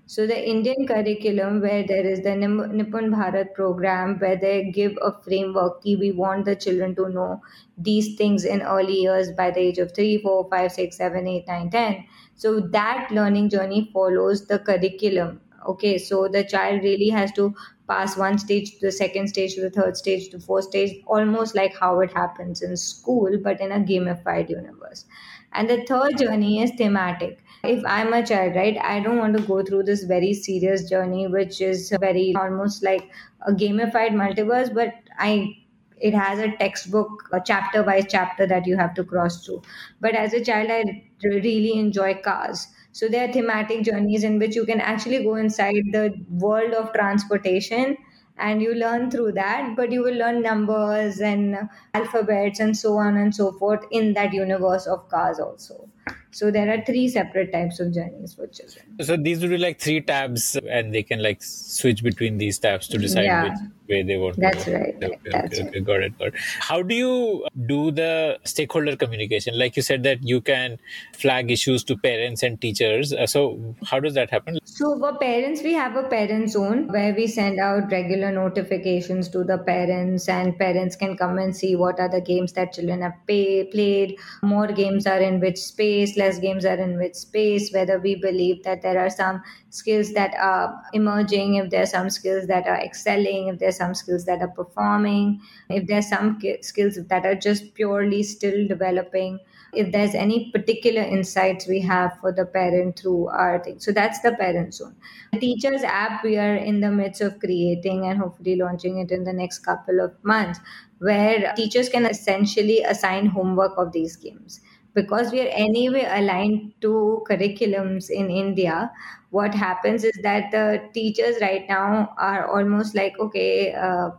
So 0.08 0.26
the 0.26 0.48
Indian 0.48 0.86
curriculum, 0.86 1.60
where 1.60 1.84
there 1.84 2.06
is 2.06 2.22
the 2.22 2.34
Nim- 2.36 2.72
NIPUN 2.78 3.10
Bharat 3.10 3.54
program, 3.54 4.18
where 4.18 4.36
they 4.36 4.70
give 4.70 4.96
a 5.02 5.12
framework, 5.22 5.82
we 5.84 6.12
want 6.12 6.44
the 6.44 6.54
children 6.56 6.94
to 6.94 7.08
know 7.08 7.42
these 7.76 8.14
things 8.16 8.44
in 8.44 8.62
early 8.62 9.00
years 9.02 9.32
by 9.32 9.50
the 9.50 9.60
age 9.60 9.78
of 9.78 9.92
three, 9.94 10.18
four, 10.18 10.48
five, 10.48 10.70
six, 10.72 10.96
seven, 10.96 11.26
eight, 11.26 11.46
nine, 11.48 11.70
ten. 11.70 12.04
So 12.36 12.60
that 12.60 13.10
learning 13.10 13.50
journey 13.50 13.90
follows 13.92 14.46
the 14.46 14.60
curriculum. 14.60 15.40
Okay, 15.66 15.98
so 15.98 16.28
the 16.28 16.44
child 16.44 16.82
really 16.84 17.08
has 17.08 17.32
to 17.32 17.54
pass 17.88 18.16
one 18.16 18.38
stage 18.38 18.72
to 18.72 18.86
the 18.86 18.92
second 18.92 19.26
stage 19.28 19.54
to 19.56 19.60
the 19.62 19.70
third 19.70 19.96
stage 19.96 20.28
to 20.30 20.38
fourth 20.38 20.64
stage, 20.66 21.02
almost 21.06 21.56
like 21.56 21.76
how 21.76 21.98
it 22.00 22.12
happens 22.12 22.62
in 22.62 22.76
school, 22.76 23.36
but 23.42 23.60
in 23.60 23.72
a 23.72 23.80
gamified 23.80 24.48
universe. 24.48 25.04
And 25.52 25.68
the 25.68 25.84
third 25.84 26.18
journey 26.18 26.62
is 26.62 26.70
thematic 26.76 27.40
if 27.66 27.84
I'm 27.86 28.12
a 28.12 28.24
child, 28.26 28.54
right, 28.56 28.76
I 28.78 29.00
don't 29.00 29.18
want 29.18 29.36
to 29.36 29.42
go 29.42 29.62
through 29.62 29.84
this 29.84 30.04
very 30.04 30.32
serious 30.34 30.88
journey, 30.88 31.26
which 31.26 31.60
is 31.60 31.92
very 32.00 32.34
almost 32.34 32.82
like 32.82 33.10
a 33.46 33.52
gamified 33.52 34.10
multiverse, 34.22 34.72
but 34.74 34.94
I 35.18 35.56
it 35.98 36.12
has 36.14 36.38
a 36.38 36.54
textbook, 36.58 37.28
a 37.32 37.40
chapter 37.44 37.82
by 37.82 38.02
chapter 38.02 38.46
that 38.46 38.66
you 38.66 38.76
have 38.76 38.92
to 38.94 39.04
cross 39.04 39.44
through. 39.44 39.62
But 40.00 40.14
as 40.14 40.34
a 40.34 40.44
child, 40.44 40.70
I 40.70 41.10
really 41.24 41.78
enjoy 41.78 42.14
cars. 42.22 42.66
So 42.92 43.08
there 43.08 43.28
are 43.28 43.32
thematic 43.32 43.82
journeys 43.82 44.22
in 44.24 44.38
which 44.38 44.54
you 44.54 44.66
can 44.66 44.80
actually 44.80 45.22
go 45.22 45.36
inside 45.36 45.74
the 45.92 46.14
world 46.30 46.74
of 46.74 46.92
transportation 46.92 47.96
and 48.38 48.60
you 48.60 48.74
learn 48.74 49.10
through 49.10 49.32
that, 49.32 49.74
but 49.76 49.90
you 49.90 50.02
will 50.02 50.14
learn 50.14 50.42
numbers 50.42 51.20
and 51.20 51.56
alphabets 51.94 52.60
and 52.60 52.76
so 52.76 52.96
on 52.98 53.16
and 53.16 53.34
so 53.34 53.52
forth 53.52 53.84
in 53.90 54.12
that 54.14 54.32
universe 54.34 54.86
of 54.86 55.08
cars 55.08 55.38
also. 55.38 55.88
So 56.32 56.50
there 56.50 56.70
are 56.72 56.84
three 56.84 57.08
separate 57.08 57.52
types 57.52 57.80
of 57.80 57.94
journeys 57.94 58.34
for 58.34 58.46
children. 58.46 58.84
So 59.02 59.16
these 59.16 59.40
would 59.40 59.50
be 59.50 59.58
like 59.58 59.80
three 59.80 60.00
tabs, 60.00 60.56
and 60.70 60.94
they 60.94 61.02
can 61.02 61.22
like 61.22 61.42
switch 61.42 62.02
between 62.02 62.38
these 62.38 62.58
tabs 62.58 62.88
to 62.88 62.98
decide 62.98 63.24
Yeah. 63.24 63.44
which 63.44 63.58
way 63.88 64.02
they 64.02 64.16
want 64.16 64.36
That's 64.36 64.64
to 64.64 64.70
go. 64.70 64.76
right. 64.76 64.94
Okay, 64.96 65.06
okay, 65.06 65.30
That's 65.30 65.60
okay, 65.60 65.80
got 65.80 66.02
it, 66.02 66.18
got 66.18 66.28
it. 66.28 66.34
How 66.58 66.82
do 66.82 66.94
you 66.94 67.46
do 67.66 67.90
the 67.92 68.38
stakeholder 68.44 68.96
communication? 68.96 69.56
Like 69.58 69.76
you 69.76 69.82
said 69.82 70.02
that 70.02 70.22
you 70.22 70.40
can 70.40 70.78
flag 71.14 71.50
issues 71.50 71.84
to 71.84 71.96
parents 71.96 72.42
and 72.42 72.60
teachers. 72.60 73.12
Uh, 73.12 73.26
So 73.26 73.74
how 73.84 74.00
does 74.00 74.14
that 74.14 74.30
happen? 74.30 74.58
So 74.64 74.98
for 74.98 75.16
parents, 75.18 75.62
we 75.62 75.72
have 75.74 75.94
a 75.96 76.02
parent 76.04 76.50
zone 76.50 76.88
where 76.88 77.14
we 77.14 77.26
send 77.28 77.60
out 77.60 77.90
regular 77.92 78.32
notifications 78.32 79.28
to 79.28 79.44
the 79.44 79.58
parents, 79.58 80.28
and 80.28 80.58
parents 80.58 80.96
can 80.96 81.16
come 81.16 81.38
and 81.38 81.54
see 81.56 81.76
what 81.76 82.00
are 82.00 82.08
the 82.08 82.20
games 82.20 82.52
that 82.54 82.72
children 82.72 83.02
have 83.02 83.14
pay, 83.26 83.64
played. 83.64 84.16
More 84.42 84.66
games 84.66 85.06
are 85.06 85.20
in 85.20 85.38
which 85.40 85.58
space, 85.58 86.15
less 86.16 86.38
games 86.38 86.64
are 86.64 86.76
in 86.76 86.98
which 86.98 87.14
space. 87.14 87.72
Whether 87.72 87.98
we 87.98 88.14
believe 88.14 88.62
that 88.64 88.82
there 88.82 88.98
are 88.98 89.10
some 89.10 89.42
skills 89.70 90.12
that 90.14 90.34
are 90.34 90.82
emerging, 90.92 91.56
if 91.56 91.70
there 91.70 91.82
are 91.82 91.86
some 91.86 92.10
skills 92.10 92.46
that 92.46 92.66
are 92.66 92.80
excelling, 92.80 93.48
if 93.48 93.58
there 93.58 93.68
are 93.68 93.72
some 93.72 93.94
skills 93.94 94.24
that 94.24 94.40
are 94.40 94.48
performing, 94.48 95.40
if 95.68 95.86
there 95.86 95.98
are 95.98 96.02
some 96.02 96.40
skills 96.62 96.98
that 97.08 97.26
are 97.26 97.34
just 97.34 97.74
purely 97.74 98.22
still 98.22 98.66
developing 98.66 99.38
if 99.72 99.92
there's 99.92 100.14
any 100.14 100.50
particular 100.52 101.02
insights 101.02 101.66
we 101.68 101.80
have 101.80 102.16
for 102.20 102.32
the 102.32 102.46
parent 102.46 102.98
through 102.98 103.26
our 103.28 103.62
thing. 103.62 103.78
So 103.78 103.92
that's 103.92 104.20
the 104.20 104.32
parent 104.32 104.74
zone. 104.74 104.96
The 105.32 105.38
teachers 105.38 105.82
app 105.82 106.24
we 106.24 106.38
are 106.38 106.54
in 106.56 106.80
the 106.80 106.90
midst 106.90 107.20
of 107.20 107.38
creating 107.40 108.06
and 108.06 108.18
hopefully 108.18 108.56
launching 108.56 108.98
it 108.98 109.10
in 109.10 109.24
the 109.24 109.32
next 109.32 109.60
couple 109.60 110.00
of 110.00 110.12
months, 110.24 110.60
where 110.98 111.52
teachers 111.56 111.88
can 111.88 112.06
essentially 112.06 112.82
assign 112.82 113.26
homework 113.26 113.72
of 113.76 113.92
these 113.92 114.16
games. 114.16 114.60
Because 114.96 115.30
we 115.32 115.40
are 115.42 115.52
anyway 115.52 116.06
aligned 116.10 116.74
to 116.80 117.22
curriculums 117.30 118.10
in 118.10 118.30
India, 118.30 118.90
what 119.30 119.54
happens 119.54 120.04
is 120.04 120.18
that 120.24 120.50
the 120.50 120.82
teachers 120.94 121.36
right 121.42 121.68
now 121.68 122.14
are 122.18 122.48
almost 122.48 122.96
like, 122.96 123.18
okay, 123.20 123.74
uh, 123.74 124.10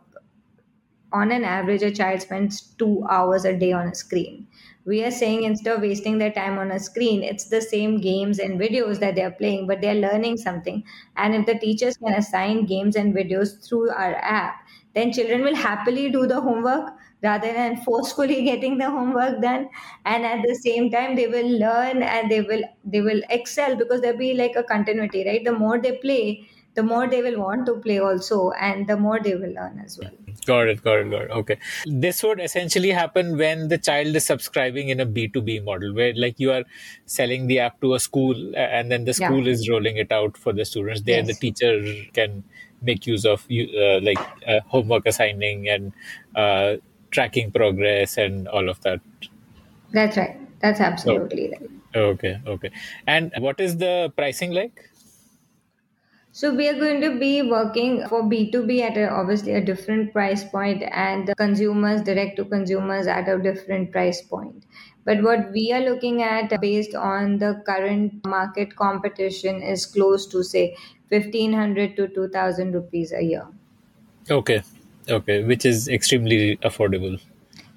on 1.13 1.31
an 1.31 1.43
average, 1.45 1.81
a 1.83 1.91
child 1.91 2.21
spends 2.21 2.61
two 2.77 3.03
hours 3.09 3.45
a 3.45 3.57
day 3.57 3.71
on 3.71 3.87
a 3.87 3.95
screen. 3.95 4.47
We 4.85 5.03
are 5.03 5.11
saying 5.11 5.43
instead 5.43 5.75
of 5.75 5.81
wasting 5.81 6.17
their 6.17 6.31
time 6.31 6.57
on 6.57 6.71
a 6.71 6.79
screen, 6.79 7.23
it's 7.23 7.45
the 7.49 7.61
same 7.61 7.99
games 8.01 8.39
and 8.39 8.59
videos 8.59 8.99
that 8.99 9.15
they're 9.15 9.31
playing, 9.31 9.67
but 9.67 9.81
they're 9.81 9.95
learning 9.95 10.37
something. 10.37 10.83
And 11.15 11.35
if 11.35 11.45
the 11.45 11.57
teachers 11.59 11.97
can 11.97 12.13
assign 12.13 12.65
games 12.65 12.95
and 12.95 13.13
videos 13.13 13.65
through 13.67 13.89
our 13.89 14.15
app, 14.15 14.55
then 14.93 15.11
children 15.13 15.43
will 15.43 15.55
happily 15.55 16.09
do 16.09 16.25
the 16.27 16.41
homework 16.41 16.93
rather 17.23 17.51
than 17.53 17.77
forcefully 17.84 18.43
getting 18.51 18.77
the 18.77 18.89
homework 18.89 19.41
done 19.41 19.69
and 20.06 20.25
at 20.25 20.41
the 20.47 20.56
same 20.56 20.89
time 20.91 21.15
they 21.15 21.27
will 21.27 21.51
learn 21.65 22.03
and 22.03 22.32
they 22.32 22.41
will 22.41 22.63
they 22.84 23.01
will 23.01 23.21
excel 23.30 23.75
because 23.75 24.01
there'll 24.01 24.17
be 24.25 24.34
like 24.34 24.56
a 24.56 24.63
continuity 24.63 25.25
right 25.27 25.43
the 25.45 25.58
more 25.63 25.80
they 25.80 25.97
play 25.97 26.47
the 26.75 26.84
more 26.84 27.08
they 27.08 27.21
will 27.23 27.39
want 27.39 27.65
to 27.65 27.75
play 27.88 27.99
also 27.99 28.51
and 28.51 28.88
the 28.88 28.97
more 28.97 29.19
they 29.19 29.36
will 29.36 29.53
learn 29.62 29.80
as 29.86 29.97
well 29.97 30.15
Got 30.45 30.67
it, 30.67 30.82
got 30.84 30.99
it, 30.99 31.10
got 31.10 31.21
it. 31.23 31.32
Okay. 31.32 31.58
This 31.86 32.21
would 32.23 32.39
essentially 32.39 32.91
happen 32.91 33.38
when 33.38 33.69
the 33.69 33.77
child 33.77 34.15
is 34.15 34.25
subscribing 34.25 34.89
in 34.89 34.99
a 34.99 35.06
B2B 35.06 35.60
model, 35.60 35.93
where 35.93 36.13
like 36.15 36.39
you 36.39 36.51
are 36.51 36.63
selling 37.06 37.47
the 37.47 37.60
app 37.60 37.80
to 37.82 37.93
a 37.95 37.99
school 37.99 38.53
and 38.56 38.91
then 38.91 39.06
the 39.06 39.13
Yeah. 39.17 39.34
school 39.34 39.47
is 39.47 39.69
rolling 39.69 39.97
it 39.97 40.12
out 40.12 40.38
for 40.38 40.51
the 40.53 40.65
students. 40.65 41.01
There, 41.01 41.23
the 41.23 41.34
teacher 41.34 41.82
can 42.13 42.43
make 42.82 43.08
use 43.08 43.25
of 43.25 43.45
you- 43.49 43.69
uh, 43.77 43.99
like 44.01 44.19
uh, 44.45 44.60
homework 44.67 45.06
assigning 45.06 45.67
and 45.69 45.93
uh, 46.36 46.75
tracking 47.17 47.51
progress 47.51 48.17
and 48.17 48.47
all 48.47 48.69
of 48.69 48.80
that. 48.82 49.01
That's 49.91 50.17
right. 50.17 50.38
That's 50.60 50.80
absolutely 50.80 51.47
oh. 51.47 51.58
right. 51.60 51.71
Okay, 51.95 52.39
okay. 52.45 52.71
And 53.08 53.34
what 53.39 53.60
is 53.60 53.77
the 53.77 54.13
pricing 54.15 54.51
like? 54.51 54.84
So 56.32 56.53
we 56.53 56.67
are 56.69 56.77
going 56.80 57.01
to 57.01 57.17
be 57.17 57.41
working 57.41 58.08
for 58.08 58.21
B2B 58.21 58.82
at 58.82 58.97
a, 58.97 59.10
obviously 59.10 59.53
a 59.53 59.62
different 59.65 60.13
price 60.13 60.43
point 60.43 60.84
and 60.91 61.27
the 61.27 61.34
consumers, 61.34 62.03
direct 62.03 62.36
to 62.36 62.45
consumers 62.45 63.08
at 63.08 63.27
a 63.27 63.39
different 63.39 63.91
price 63.91 64.21
point. 64.21 64.65
But 65.03 65.23
what 65.23 65.51
we 65.51 65.71
are 65.71 65.82
looking 65.82 66.21
at 66.21 66.62
based 66.62 66.93
on 66.93 67.39
the 67.39 67.63
current 67.65 68.23
market 68.27 68.75
competition 68.75 69.63
is 69.63 69.88
close 69.88 70.27
to 70.27 70.43
say 70.43 70.75
1500 71.10 71.95
to 71.95 72.10
2000 72.10 72.73
rupees 72.73 73.13
a 73.13 73.23
year. 73.23 73.47
Okay, 74.30 74.62
okay, 75.09 75.43
which 75.43 75.65
is 75.65 75.87
extremely 75.87 76.57
affordable. 76.57 77.19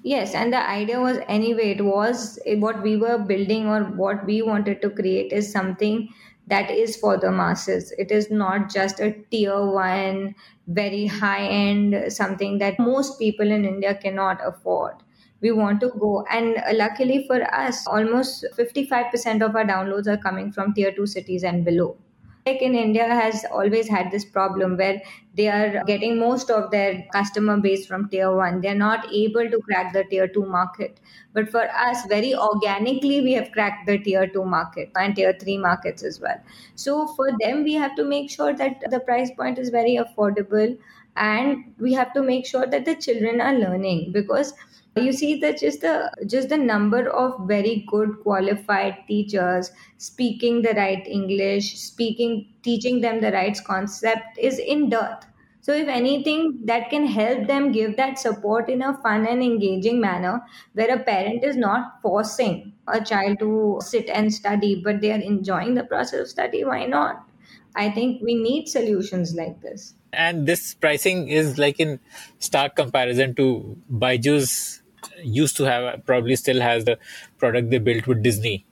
Yes, 0.03 0.33
and 0.33 0.51
the 0.51 0.67
idea 0.69 0.99
was 0.99 1.19
anyway, 1.27 1.71
it 1.71 1.85
was 1.85 2.39
what 2.57 2.81
we 2.81 2.97
were 2.97 3.19
building 3.19 3.67
or 3.67 3.83
what 3.83 4.25
we 4.25 4.41
wanted 4.41 4.81
to 4.81 4.89
create 4.89 5.31
is 5.31 5.51
something 5.51 6.09
that 6.47 6.71
is 6.71 6.97
for 6.97 7.17
the 7.17 7.31
masses. 7.31 7.91
It 7.97 8.11
is 8.11 8.31
not 8.31 8.69
just 8.69 8.99
a 8.99 9.11
tier 9.29 9.63
one, 9.65 10.33
very 10.67 11.05
high 11.05 11.45
end, 11.45 12.11
something 12.11 12.57
that 12.57 12.79
most 12.79 13.19
people 13.19 13.51
in 13.51 13.63
India 13.63 13.93
cannot 13.95 14.39
afford. 14.43 14.95
We 15.39 15.51
want 15.51 15.81
to 15.81 15.89
go, 15.99 16.25
and 16.29 16.57
uh, 16.57 16.73
luckily 16.73 17.25
for 17.27 17.41
us, 17.53 17.85
almost 17.87 18.45
55% 18.57 19.43
of 19.43 19.55
our 19.55 19.65
downloads 19.65 20.07
are 20.07 20.17
coming 20.17 20.51
from 20.51 20.73
tier 20.73 20.91
two 20.91 21.07
cities 21.07 21.43
and 21.43 21.65
below 21.65 21.97
like 22.45 22.61
in 22.61 22.73
India 22.75 23.05
has 23.07 23.45
always 23.51 23.87
had 23.87 24.09
this 24.11 24.25
problem 24.25 24.77
where 24.77 25.01
they 25.35 25.47
are 25.47 25.83
getting 25.85 26.17
most 26.19 26.49
of 26.49 26.71
their 26.71 27.05
customer 27.13 27.57
base 27.57 27.85
from 27.85 28.09
tier 28.09 28.35
one. 28.35 28.61
They're 28.61 28.75
not 28.75 29.05
able 29.13 29.49
to 29.49 29.59
crack 29.61 29.93
the 29.93 30.03
tier 30.05 30.27
two 30.27 30.45
market. 30.45 30.99
But 31.33 31.49
for 31.49 31.63
us, 31.69 32.05
very 32.07 32.33
organically, 32.35 33.21
we 33.21 33.33
have 33.33 33.51
cracked 33.51 33.85
the 33.87 33.97
tier 33.99 34.27
two 34.27 34.43
market 34.45 34.91
and 34.95 35.15
tier 35.15 35.33
three 35.39 35.57
markets 35.57 36.03
as 36.03 36.19
well. 36.19 36.41
So 36.75 37.07
for 37.15 37.29
them, 37.39 37.63
we 37.63 37.73
have 37.73 37.95
to 37.95 38.03
make 38.03 38.29
sure 38.29 38.53
that 38.53 38.81
the 38.89 38.99
price 38.99 39.31
point 39.31 39.59
is 39.59 39.69
very 39.69 39.95
affordable 39.97 40.77
and 41.15 41.73
we 41.77 41.93
have 41.93 42.13
to 42.13 42.21
make 42.21 42.45
sure 42.45 42.65
that 42.65 42.85
the 42.85 42.95
children 42.95 43.41
are 43.41 43.53
learning 43.53 44.11
because 44.11 44.53
you 44.97 45.13
see 45.13 45.39
that 45.39 45.59
just 45.59 45.81
the 45.81 46.11
just 46.27 46.49
the 46.49 46.57
number 46.57 47.09
of 47.09 47.47
very 47.47 47.85
good 47.87 48.19
qualified 48.23 48.97
teachers 49.07 49.71
speaking 49.97 50.61
the 50.61 50.73
right 50.73 51.07
english 51.07 51.77
speaking 51.77 52.51
teaching 52.63 53.01
them 53.01 53.21
the 53.21 53.31
right 53.31 53.57
concept 53.65 54.37
is 54.37 54.59
in 54.59 54.89
dearth. 54.89 55.25
So 55.63 55.73
if 55.73 55.87
anything 55.87 56.61
that 56.65 56.89
can 56.89 57.05
help 57.05 57.45
them 57.47 57.71
give 57.71 57.95
that 57.97 58.17
support 58.17 58.67
in 58.67 58.81
a 58.81 58.97
fun 58.97 59.27
and 59.27 59.43
engaging 59.43 60.01
manner 60.01 60.41
where 60.73 60.93
a 60.93 60.99
parent 60.99 61.43
is 61.43 61.55
not 61.55 62.01
forcing 62.01 62.73
a 62.87 62.99
child 62.99 63.37
to 63.39 63.79
sit 63.83 64.09
and 64.09 64.33
study 64.33 64.81
but 64.83 65.01
they 65.01 65.11
are 65.11 65.19
enjoying 65.19 65.75
the 65.75 65.83
process 65.83 66.19
of 66.19 66.27
study 66.27 66.63
why 66.63 66.85
not? 66.85 67.27
I 67.75 67.89
think 67.91 68.21
we 68.21 68.35
need 68.35 68.67
solutions 68.67 69.33
like 69.33 69.61
this. 69.61 69.93
And 70.11 70.45
this 70.45 70.73
pricing 70.73 71.29
is 71.29 71.57
like 71.57 71.79
in 71.79 71.99
stark 72.39 72.75
comparison 72.75 73.33
to 73.35 73.77
Byju's 73.89 74.80
used 75.23 75.57
to 75.57 75.63
have 75.63 76.05
probably 76.05 76.35
still 76.35 76.61
has 76.61 76.85
the 76.85 76.97
product 77.37 77.69
they 77.69 77.79
built 77.79 78.07
with 78.07 78.23
Disney, 78.23 78.65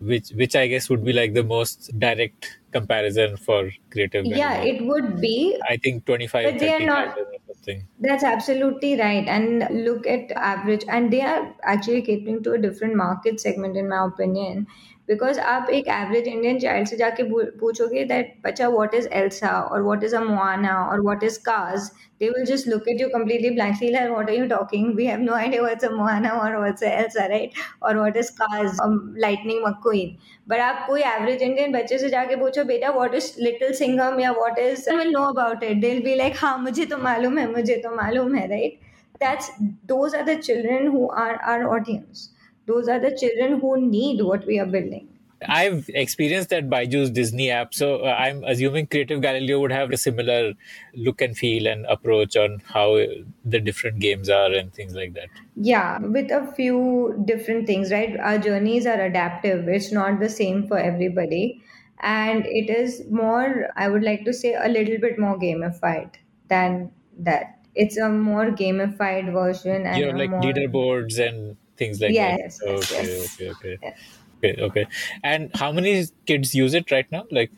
which 0.00 0.30
which 0.30 0.56
I 0.56 0.66
guess 0.66 0.88
would 0.90 1.04
be 1.04 1.12
like 1.12 1.34
the 1.34 1.44
most 1.44 1.90
direct 1.98 2.58
comparison 2.72 3.36
for 3.36 3.70
creative. 3.90 4.24
yeah 4.26 4.62
it 4.62 4.84
would 4.86 5.20
be 5.20 5.58
I 5.68 5.76
think 5.76 6.04
25 6.06 6.44
But 6.52 6.58
they 6.60 6.72
are 6.72 6.80
not- 6.80 7.18
or 7.18 7.26
something. 7.48 7.86
That's 8.00 8.24
absolutely 8.24 8.98
right. 8.98 9.26
And 9.28 9.66
look 9.84 10.06
at 10.06 10.30
average, 10.32 10.84
and 10.88 11.12
they 11.12 11.20
are 11.20 11.54
actually 11.62 12.02
catering 12.02 12.42
to 12.44 12.52
a 12.52 12.58
different 12.58 12.94
market 12.96 13.40
segment, 13.40 13.76
in 13.76 13.88
my 13.88 14.04
opinion. 14.06 14.66
Because 15.10 15.38
आप 15.50 15.70
एक 15.74 15.88
average 15.90 16.26
Indian 16.28 16.58
child 16.60 16.88
से 16.88 16.96
जाके 16.96 17.22
पूछोगे 17.60 18.04
that 18.04 18.34
बच्चा 18.44 18.68
what 18.68 18.94
is 18.94 19.08
Elsa 19.20 19.50
और 19.60 19.82
what 19.82 20.04
is 20.04 20.14
a 20.16 20.20
Moana 20.20 20.74
और 20.82 21.00
what 21.06 21.24
is 21.24 21.38
Cars 21.44 21.90
they 22.20 22.28
will 22.30 22.44
just 22.46 22.68
look 22.68 22.88
at 22.88 23.00
you 23.00 23.08
completely 23.08 23.50
blank 23.50 23.76
feel 23.76 23.96
है 23.96 24.08
what 24.10 24.30
are 24.30 24.36
you 24.36 24.46
talking 24.48 24.94
we 24.96 25.06
have 25.06 25.20
no 25.20 25.32
idea 25.34 25.62
what's 25.62 25.84
a 25.84 25.90
Moana 25.92 26.30
और 26.32 26.56
what's 26.56 26.82
a 26.82 26.88
Elsa 26.88 27.26
right 27.26 27.52
और 27.82 27.98
what 27.98 28.16
is 28.16 28.30
Cars 28.42 28.78
Lightning 29.18 29.64
McQueen 29.66 30.16
but 30.48 30.60
आप 30.60 30.86
कोई 30.86 31.02
average 31.02 31.42
Indian 31.42 31.72
बच्चे 31.72 31.98
से 31.98 32.08
जाके 32.08 32.36
पूछो, 32.36 32.64
बेटा 32.64 32.90
वॉट 32.90 33.14
इज़ 33.14 33.32
लिटिल 33.40 33.72
सिंगम 33.74 34.20
या 34.20 34.30
what 34.32 34.58
is 34.58 34.90
will 34.90 35.10
know 35.10 35.24
about 35.24 35.62
it 35.62 35.80
they'll 35.80 36.02
be 36.04 36.14
like 36.14 36.34
हाँ 36.38 36.56
मुझे 36.58 36.86
तो 36.86 36.98
मालूम 36.98 37.38
है, 37.38 37.50
मुझे 37.52 37.76
तो 37.76 37.96
मालूम 37.96 38.34
है 38.34 38.46
right 38.48 38.78
that's 39.20 39.50
those 39.60 40.14
are 40.14 40.22
the 40.24 40.40
children 40.40 40.88
who 40.88 41.06
are 41.18 41.34
are 41.34 41.64
audience 41.66 42.28
Those 42.70 42.88
are 42.88 43.00
the 43.06 43.14
children 43.22 43.60
who 43.60 43.80
need 43.86 44.22
what 44.22 44.46
we 44.46 44.58
are 44.58 44.66
building. 44.66 45.08
I've 45.48 45.88
experienced 45.94 46.50
that 46.50 46.68
Byju's 46.68 47.10
Disney 47.10 47.50
app, 47.50 47.72
so 47.72 48.00
uh, 48.04 48.14
I'm 48.24 48.44
assuming 48.44 48.88
Creative 48.88 49.22
Galileo 49.22 49.60
would 49.60 49.72
have 49.72 49.90
a 49.90 49.96
similar 49.96 50.52
look 50.94 51.22
and 51.22 51.36
feel 51.36 51.66
and 51.66 51.86
approach 51.86 52.36
on 52.36 52.62
how 52.66 52.96
the 53.44 53.58
different 53.58 54.00
games 54.00 54.28
are 54.28 54.52
and 54.52 54.72
things 54.72 54.94
like 54.94 55.14
that. 55.14 55.28
Yeah, 55.56 55.98
with 55.98 56.30
a 56.30 56.52
few 56.52 57.22
different 57.24 57.66
things, 57.66 57.90
right? 57.90 58.18
Our 58.18 58.36
journeys 58.38 58.86
are 58.86 59.00
adaptive. 59.00 59.66
It's 59.68 59.90
not 59.90 60.20
the 60.20 60.28
same 60.28 60.66
for 60.68 60.78
everybody. 60.78 61.62
And 62.00 62.44
it 62.46 62.70
is 62.70 63.04
more, 63.10 63.68
I 63.76 63.88
would 63.88 64.02
like 64.02 64.24
to 64.26 64.34
say, 64.34 64.54
a 64.54 64.68
little 64.68 64.98
bit 64.98 65.18
more 65.18 65.38
gamified 65.38 66.16
than 66.48 66.92
that. 67.18 67.58
It's 67.74 67.96
a 67.96 68.10
more 68.10 68.46
gamified 68.50 69.32
version 69.32 69.86
and 69.86 69.96
You 69.96 70.06
have 70.08 70.16
like 70.16 70.30
more, 70.30 70.42
leaderboards 70.42 71.18
and 71.18 71.56
things 71.80 72.00
like 72.00 72.14
Yes, 72.14 72.20
that. 72.20 72.38
yes, 72.66 72.68
Okay, 72.68 72.92
yes. 72.92 73.26
okay, 73.26 73.48
okay. 73.56 73.76
Yeah. 73.82 73.94
Okay, 74.38 74.54
okay. 74.62 74.86
And 75.24 75.50
how 75.54 75.72
many 75.72 76.04
kids 76.26 76.54
use 76.54 76.74
it 76.74 76.90
right 76.90 77.10
now? 77.12 77.24
Like, 77.30 77.50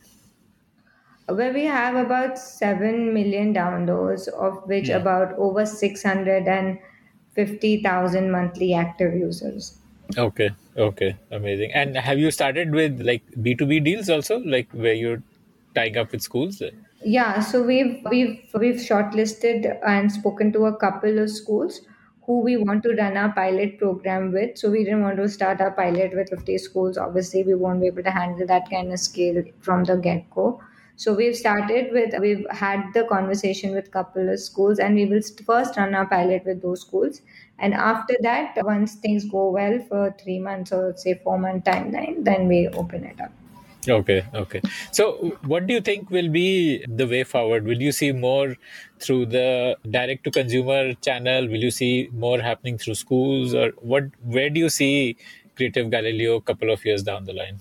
where 1.27 1.53
we 1.53 1.65
have 1.65 1.97
about 1.97 2.39
7 2.39 3.13
million 3.13 3.53
downloads, 3.53 4.29
of 4.29 4.63
which 4.69 4.87
Hmm. 4.87 4.89
about 4.89 5.33
over 5.37 5.67
650,000 5.67 8.31
monthly 8.31 8.73
active 8.73 9.15
users. 9.15 9.79
okay, 10.17 10.51
okay, 10.77 11.17
amazing. 11.31 11.73
And 11.73 11.97
have 11.97 12.19
you 12.19 12.31
started 12.31 12.73
with 12.73 13.01
like 13.01 13.23
B2B 13.41 13.81
deals 13.81 14.11
also, 14.11 14.39
like 14.39 14.71
where 14.73 14.95
you're 14.95 15.23
tying 15.75 15.97
up 15.97 16.13
with 16.13 16.23
schools? 16.23 16.63
Yeah, 17.05 17.41
so 17.41 17.63
we've 17.63 17.99
we've 18.11 18.39
we've 18.55 18.77
shortlisted 18.77 19.79
and 19.87 20.13
spoken 20.13 20.53
to 20.53 20.67
a 20.67 20.77
couple 20.77 21.19
of 21.19 21.31
schools 21.31 21.81
who 22.27 22.41
we 22.41 22.57
want 22.57 22.83
to 22.85 22.95
run 22.95 23.17
our 23.17 23.33
pilot 23.33 23.79
program 23.79 24.33
with. 24.33 24.59
So 24.59 24.71
we 24.71 24.85
didn't 24.85 25.03
want 25.03 25.17
to 25.17 25.29
start 25.29 25.61
our 25.61 25.73
pilot 25.73 26.15
with 26.15 26.31
50 26.31 26.59
schools. 26.59 26.97
Obviously, 26.97 27.43
we 27.43 27.55
won't 27.55 27.81
be 27.81 27.89
able 27.89 28.03
to 28.03 28.11
handle 28.11 28.47
that 28.47 28.71
kind 28.71 28.93
of 28.93 28.99
scale 29.01 29.43
from 29.61 29.85
the 29.85 29.97
get-go. 29.97 30.61
So 30.97 31.15
we've 31.15 31.37
started 31.37 31.93
with 31.93 32.15
we've 32.21 32.47
had 32.51 32.85
the 32.95 33.05
conversation 33.05 33.75
with 33.75 33.91
couple 33.91 34.29
of 34.29 34.39
schools 34.39 34.79
and 34.79 34.95
we 34.95 35.07
will 35.07 35.23
first 35.45 35.77
run 35.77 35.95
our 35.95 36.07
pilot 36.07 36.45
with 36.45 36.63
those 36.63 36.83
schools. 36.83 37.23
And 37.59 37.75
after 37.75 38.15
that, 38.21 38.59
once 38.63 38.95
things 38.97 39.25
go 39.25 39.51
well 39.51 39.81
for 39.89 40.15
three 40.23 40.39
months 40.39 40.71
or 40.71 40.95
say 40.97 41.21
four 41.25 41.39
month 41.39 41.65
timeline, 41.65 42.25
then 42.25 42.47
we 42.47 42.69
open 42.69 43.05
it 43.05 43.21
up. 43.21 43.33
Okay, 43.89 44.25
okay. 44.33 44.61
So, 44.93 45.37
what 45.45 45.67
do 45.67 45.75
you 45.75 45.81
think 45.81 46.09
will 46.11 46.29
be 46.29 46.85
the 46.87 47.07
way 47.07 47.25
forward? 47.25 47.65
Will 47.65 47.83
you 47.83 47.91
see 47.91 48.13
more 48.13 48.57
through 49.01 49.27
the 49.27 49.77
direct 49.91 50.23
to 50.25 50.31
consumer 50.31 50.95
channel? 50.95 51.49
Will 51.49 51.65
you 51.65 51.73
see 51.73 52.09
more 52.13 52.39
happening 52.41 52.79
through 52.79 52.95
schools, 52.95 53.55
or 53.55 53.71
what? 53.79 54.05
Where 54.23 54.51
do 54.51 54.61
you 54.61 54.69
see 54.69 55.17
Creative 55.57 55.91
Galileo 55.91 56.37
a 56.37 56.41
couple 56.41 56.71
of 56.71 56.85
years 56.85 57.03
down 57.03 57.25
the 57.25 57.33
line? 57.33 57.59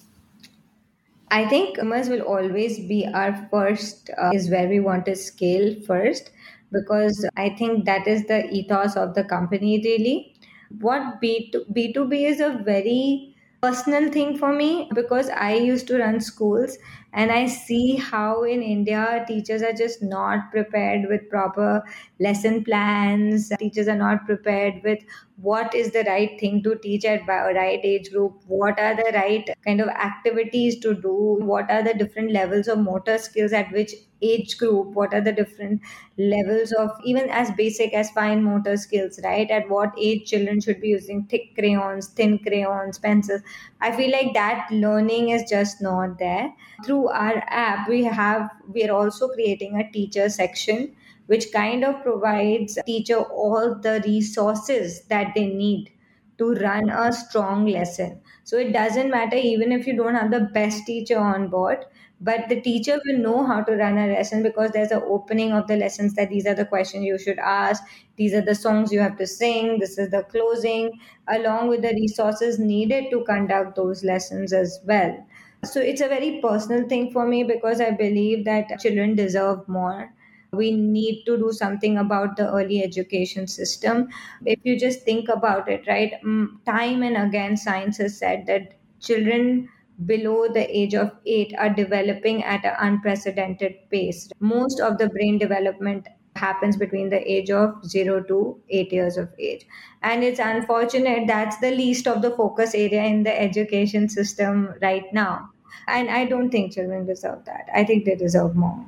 I 1.31 1.47
think 1.47 1.77
commerce 1.77 2.07
will 2.07 2.21
always 2.21 2.77
be 2.79 3.07
our 3.07 3.47
first, 3.49 4.11
uh, 4.15 4.31
is 4.33 4.49
where 4.51 4.67
we 4.67 4.79
want 4.79 5.05
to 5.07 5.15
scale 5.15 5.75
first, 5.87 6.29
because 6.71 7.27
I 7.35 7.49
think 7.49 7.85
that 7.85 8.07
is 8.07 8.25
the 8.25 8.47
ethos 8.51 8.95
of 8.95 9.15
the 9.15 9.23
company, 9.23 9.81
really. 9.83 10.35
What 10.79 11.19
B2, 11.21 11.65
B2B 11.73 12.29
is 12.29 12.39
a 12.39 12.61
very 12.63 13.30
personal 13.61 14.11
thing 14.11 14.37
for 14.37 14.51
me 14.53 14.89
because 14.93 15.29
I 15.29 15.53
used 15.53 15.87
to 15.87 15.97
run 15.99 16.19
schools 16.19 16.77
and 17.13 17.31
I 17.31 17.45
see 17.47 17.95
how 17.97 18.43
in 18.43 18.61
India 18.63 19.23
teachers 19.27 19.61
are 19.61 19.73
just 19.73 20.01
not 20.01 20.51
prepared 20.51 21.07
with 21.09 21.29
proper 21.29 21.83
lesson 22.19 22.63
plans. 22.63 23.49
Teachers 23.59 23.87
are 23.87 23.95
not 23.95 24.25
prepared 24.25 24.81
with 24.83 24.99
what 25.37 25.75
is 25.75 25.91
the 25.91 26.03
right 26.07 26.39
thing 26.39 26.63
to 26.63 26.75
teach 26.77 27.05
at 27.05 27.25
bi- 27.27 27.51
right 27.53 27.79
age 27.83 28.11
group 28.11 28.41
what 28.47 28.79
are 28.79 28.95
the 28.95 29.11
right 29.13 29.49
kind 29.65 29.81
of 29.81 29.89
activities 29.89 30.79
to 30.79 30.93
do 30.95 31.37
what 31.41 31.69
are 31.71 31.83
the 31.83 31.93
different 31.93 32.31
levels 32.31 32.67
of 32.67 32.77
motor 32.79 33.17
skills 33.17 33.51
at 33.53 33.71
which 33.71 33.93
age 34.21 34.57
group 34.57 34.87
what 34.93 35.13
are 35.13 35.21
the 35.21 35.31
different 35.31 35.81
levels 36.17 36.71
of 36.73 36.91
even 37.03 37.29
as 37.29 37.51
basic 37.51 37.93
as 37.93 38.11
fine 38.11 38.43
motor 38.43 38.77
skills 38.77 39.19
right? 39.23 39.49
At 39.49 39.69
what 39.69 39.93
age 39.97 40.29
children 40.29 40.61
should 40.61 40.81
be 40.81 40.89
using 40.89 41.25
thick 41.25 41.55
crayons 41.55 42.07
thin 42.09 42.39
crayons 42.39 42.99
pencils. 42.99 43.41
I 43.79 43.95
feel 43.95 44.11
like 44.11 44.33
that 44.33 44.67
learning 44.71 45.29
is 45.29 45.49
just 45.49 45.81
not 45.81 46.17
there. 46.19 46.53
Through 46.85 47.07
our 47.09 47.43
app 47.47 47.87
we 47.89 48.03
have 48.03 48.49
we 48.67 48.83
are 48.87 48.95
also 48.95 49.27
creating 49.29 49.75
a 49.79 49.91
teacher 49.91 50.29
section 50.29 50.95
which 51.27 51.51
kind 51.53 51.83
of 51.83 52.01
provides 52.03 52.77
teacher 52.85 53.17
all 53.19 53.75
the 53.79 54.01
resources 54.05 55.03
that 55.05 55.33
they 55.35 55.45
need 55.47 55.91
to 56.37 56.53
run 56.55 56.89
a 56.89 57.11
strong 57.13 57.65
lesson. 57.67 58.19
So 58.43 58.57
it 58.57 58.71
doesn't 58.73 59.09
matter 59.11 59.35
even 59.37 59.71
if 59.71 59.85
you 59.87 59.95
don't 59.95 60.15
have 60.15 60.31
the 60.31 60.41
best 60.53 60.85
teacher 60.85 61.17
on 61.19 61.49
board 61.49 61.85
but 62.23 62.47
the 62.49 62.61
teacher 62.61 62.99
will 63.05 63.17
know 63.17 63.43
how 63.45 63.61
to 63.63 63.75
run 63.75 63.97
a 63.97 64.07
lesson 64.07 64.43
because 64.43 64.71
there's 64.71 64.91
an 64.91 65.01
opening 65.05 65.51
of 65.51 65.67
the 65.67 65.75
lessons 65.75 66.13
that 66.15 66.29
these 66.29 66.45
are 66.45 66.53
the 66.53 66.65
questions 66.65 67.03
you 67.03 67.17
should 67.17 67.39
ask 67.39 67.83
these 68.17 68.33
are 68.33 68.41
the 68.49 68.55
songs 68.55 68.91
you 68.91 68.99
have 68.99 69.17
to 69.17 69.27
sing 69.27 69.79
this 69.79 69.97
is 69.97 70.09
the 70.11 70.23
closing 70.35 70.91
along 71.27 71.67
with 71.67 71.81
the 71.81 71.93
resources 72.01 72.59
needed 72.59 73.09
to 73.11 73.23
conduct 73.25 73.75
those 73.75 74.03
lessons 74.03 74.53
as 74.53 74.79
well 74.85 75.15
so 75.63 75.79
it's 75.79 76.01
a 76.01 76.07
very 76.07 76.39
personal 76.41 76.87
thing 76.87 77.11
for 77.11 77.27
me 77.27 77.43
because 77.43 77.79
I 77.81 77.91
believe 77.91 78.45
that 78.45 78.79
children 78.79 79.15
deserve 79.15 79.67
more. 79.67 80.11
We 80.51 80.71
need 80.71 81.23
to 81.25 81.37
do 81.37 81.51
something 81.51 81.97
about 81.97 82.35
the 82.35 82.51
early 82.51 82.83
education 82.83 83.47
system. 83.47 84.09
If 84.43 84.59
you 84.63 84.77
just 84.79 85.03
think 85.03 85.29
about 85.29 85.69
it, 85.69 85.87
right? 85.87 86.13
mm, 86.25 86.63
Time 86.65 87.03
and 87.03 87.15
again, 87.15 87.57
science 87.57 87.97
has 87.97 88.17
said 88.17 88.47
that 88.47 88.73
children 88.99 89.69
below 90.05 90.47
the 90.47 90.65
age 90.77 90.93
of 90.95 91.11
eight 91.25 91.53
are 91.57 91.69
developing 91.69 92.43
at 92.43 92.63
an 92.65 92.75
unprecedented 92.79 93.75
pace. 93.89 94.29
Most 94.39 94.79
of 94.79 94.97
the 94.97 95.09
brain 95.09 95.37
development 95.37 96.07
happens 96.35 96.77
between 96.77 97.09
the 97.09 97.21
age 97.31 97.49
of 97.51 97.83
0 97.85 98.23
to 98.23 98.59
8 98.69 98.91
years 98.93 99.17
of 99.17 99.29
age 99.37 99.65
and 100.01 100.23
it's 100.23 100.39
unfortunate 100.39 101.27
that's 101.27 101.57
the 101.59 101.71
least 101.71 102.07
of 102.07 102.21
the 102.21 102.31
focus 102.31 102.73
area 102.73 103.03
in 103.03 103.23
the 103.23 103.41
education 103.41 104.07
system 104.07 104.73
right 104.81 105.11
now 105.13 105.49
and 105.87 106.09
I 106.09 106.25
don't 106.25 106.49
think 106.49 106.73
children 106.73 107.05
deserve 107.05 107.43
that. 107.45 107.67
I 107.73 107.83
think 107.83 108.05
they 108.05 108.15
deserve 108.15 108.55
more. 108.55 108.85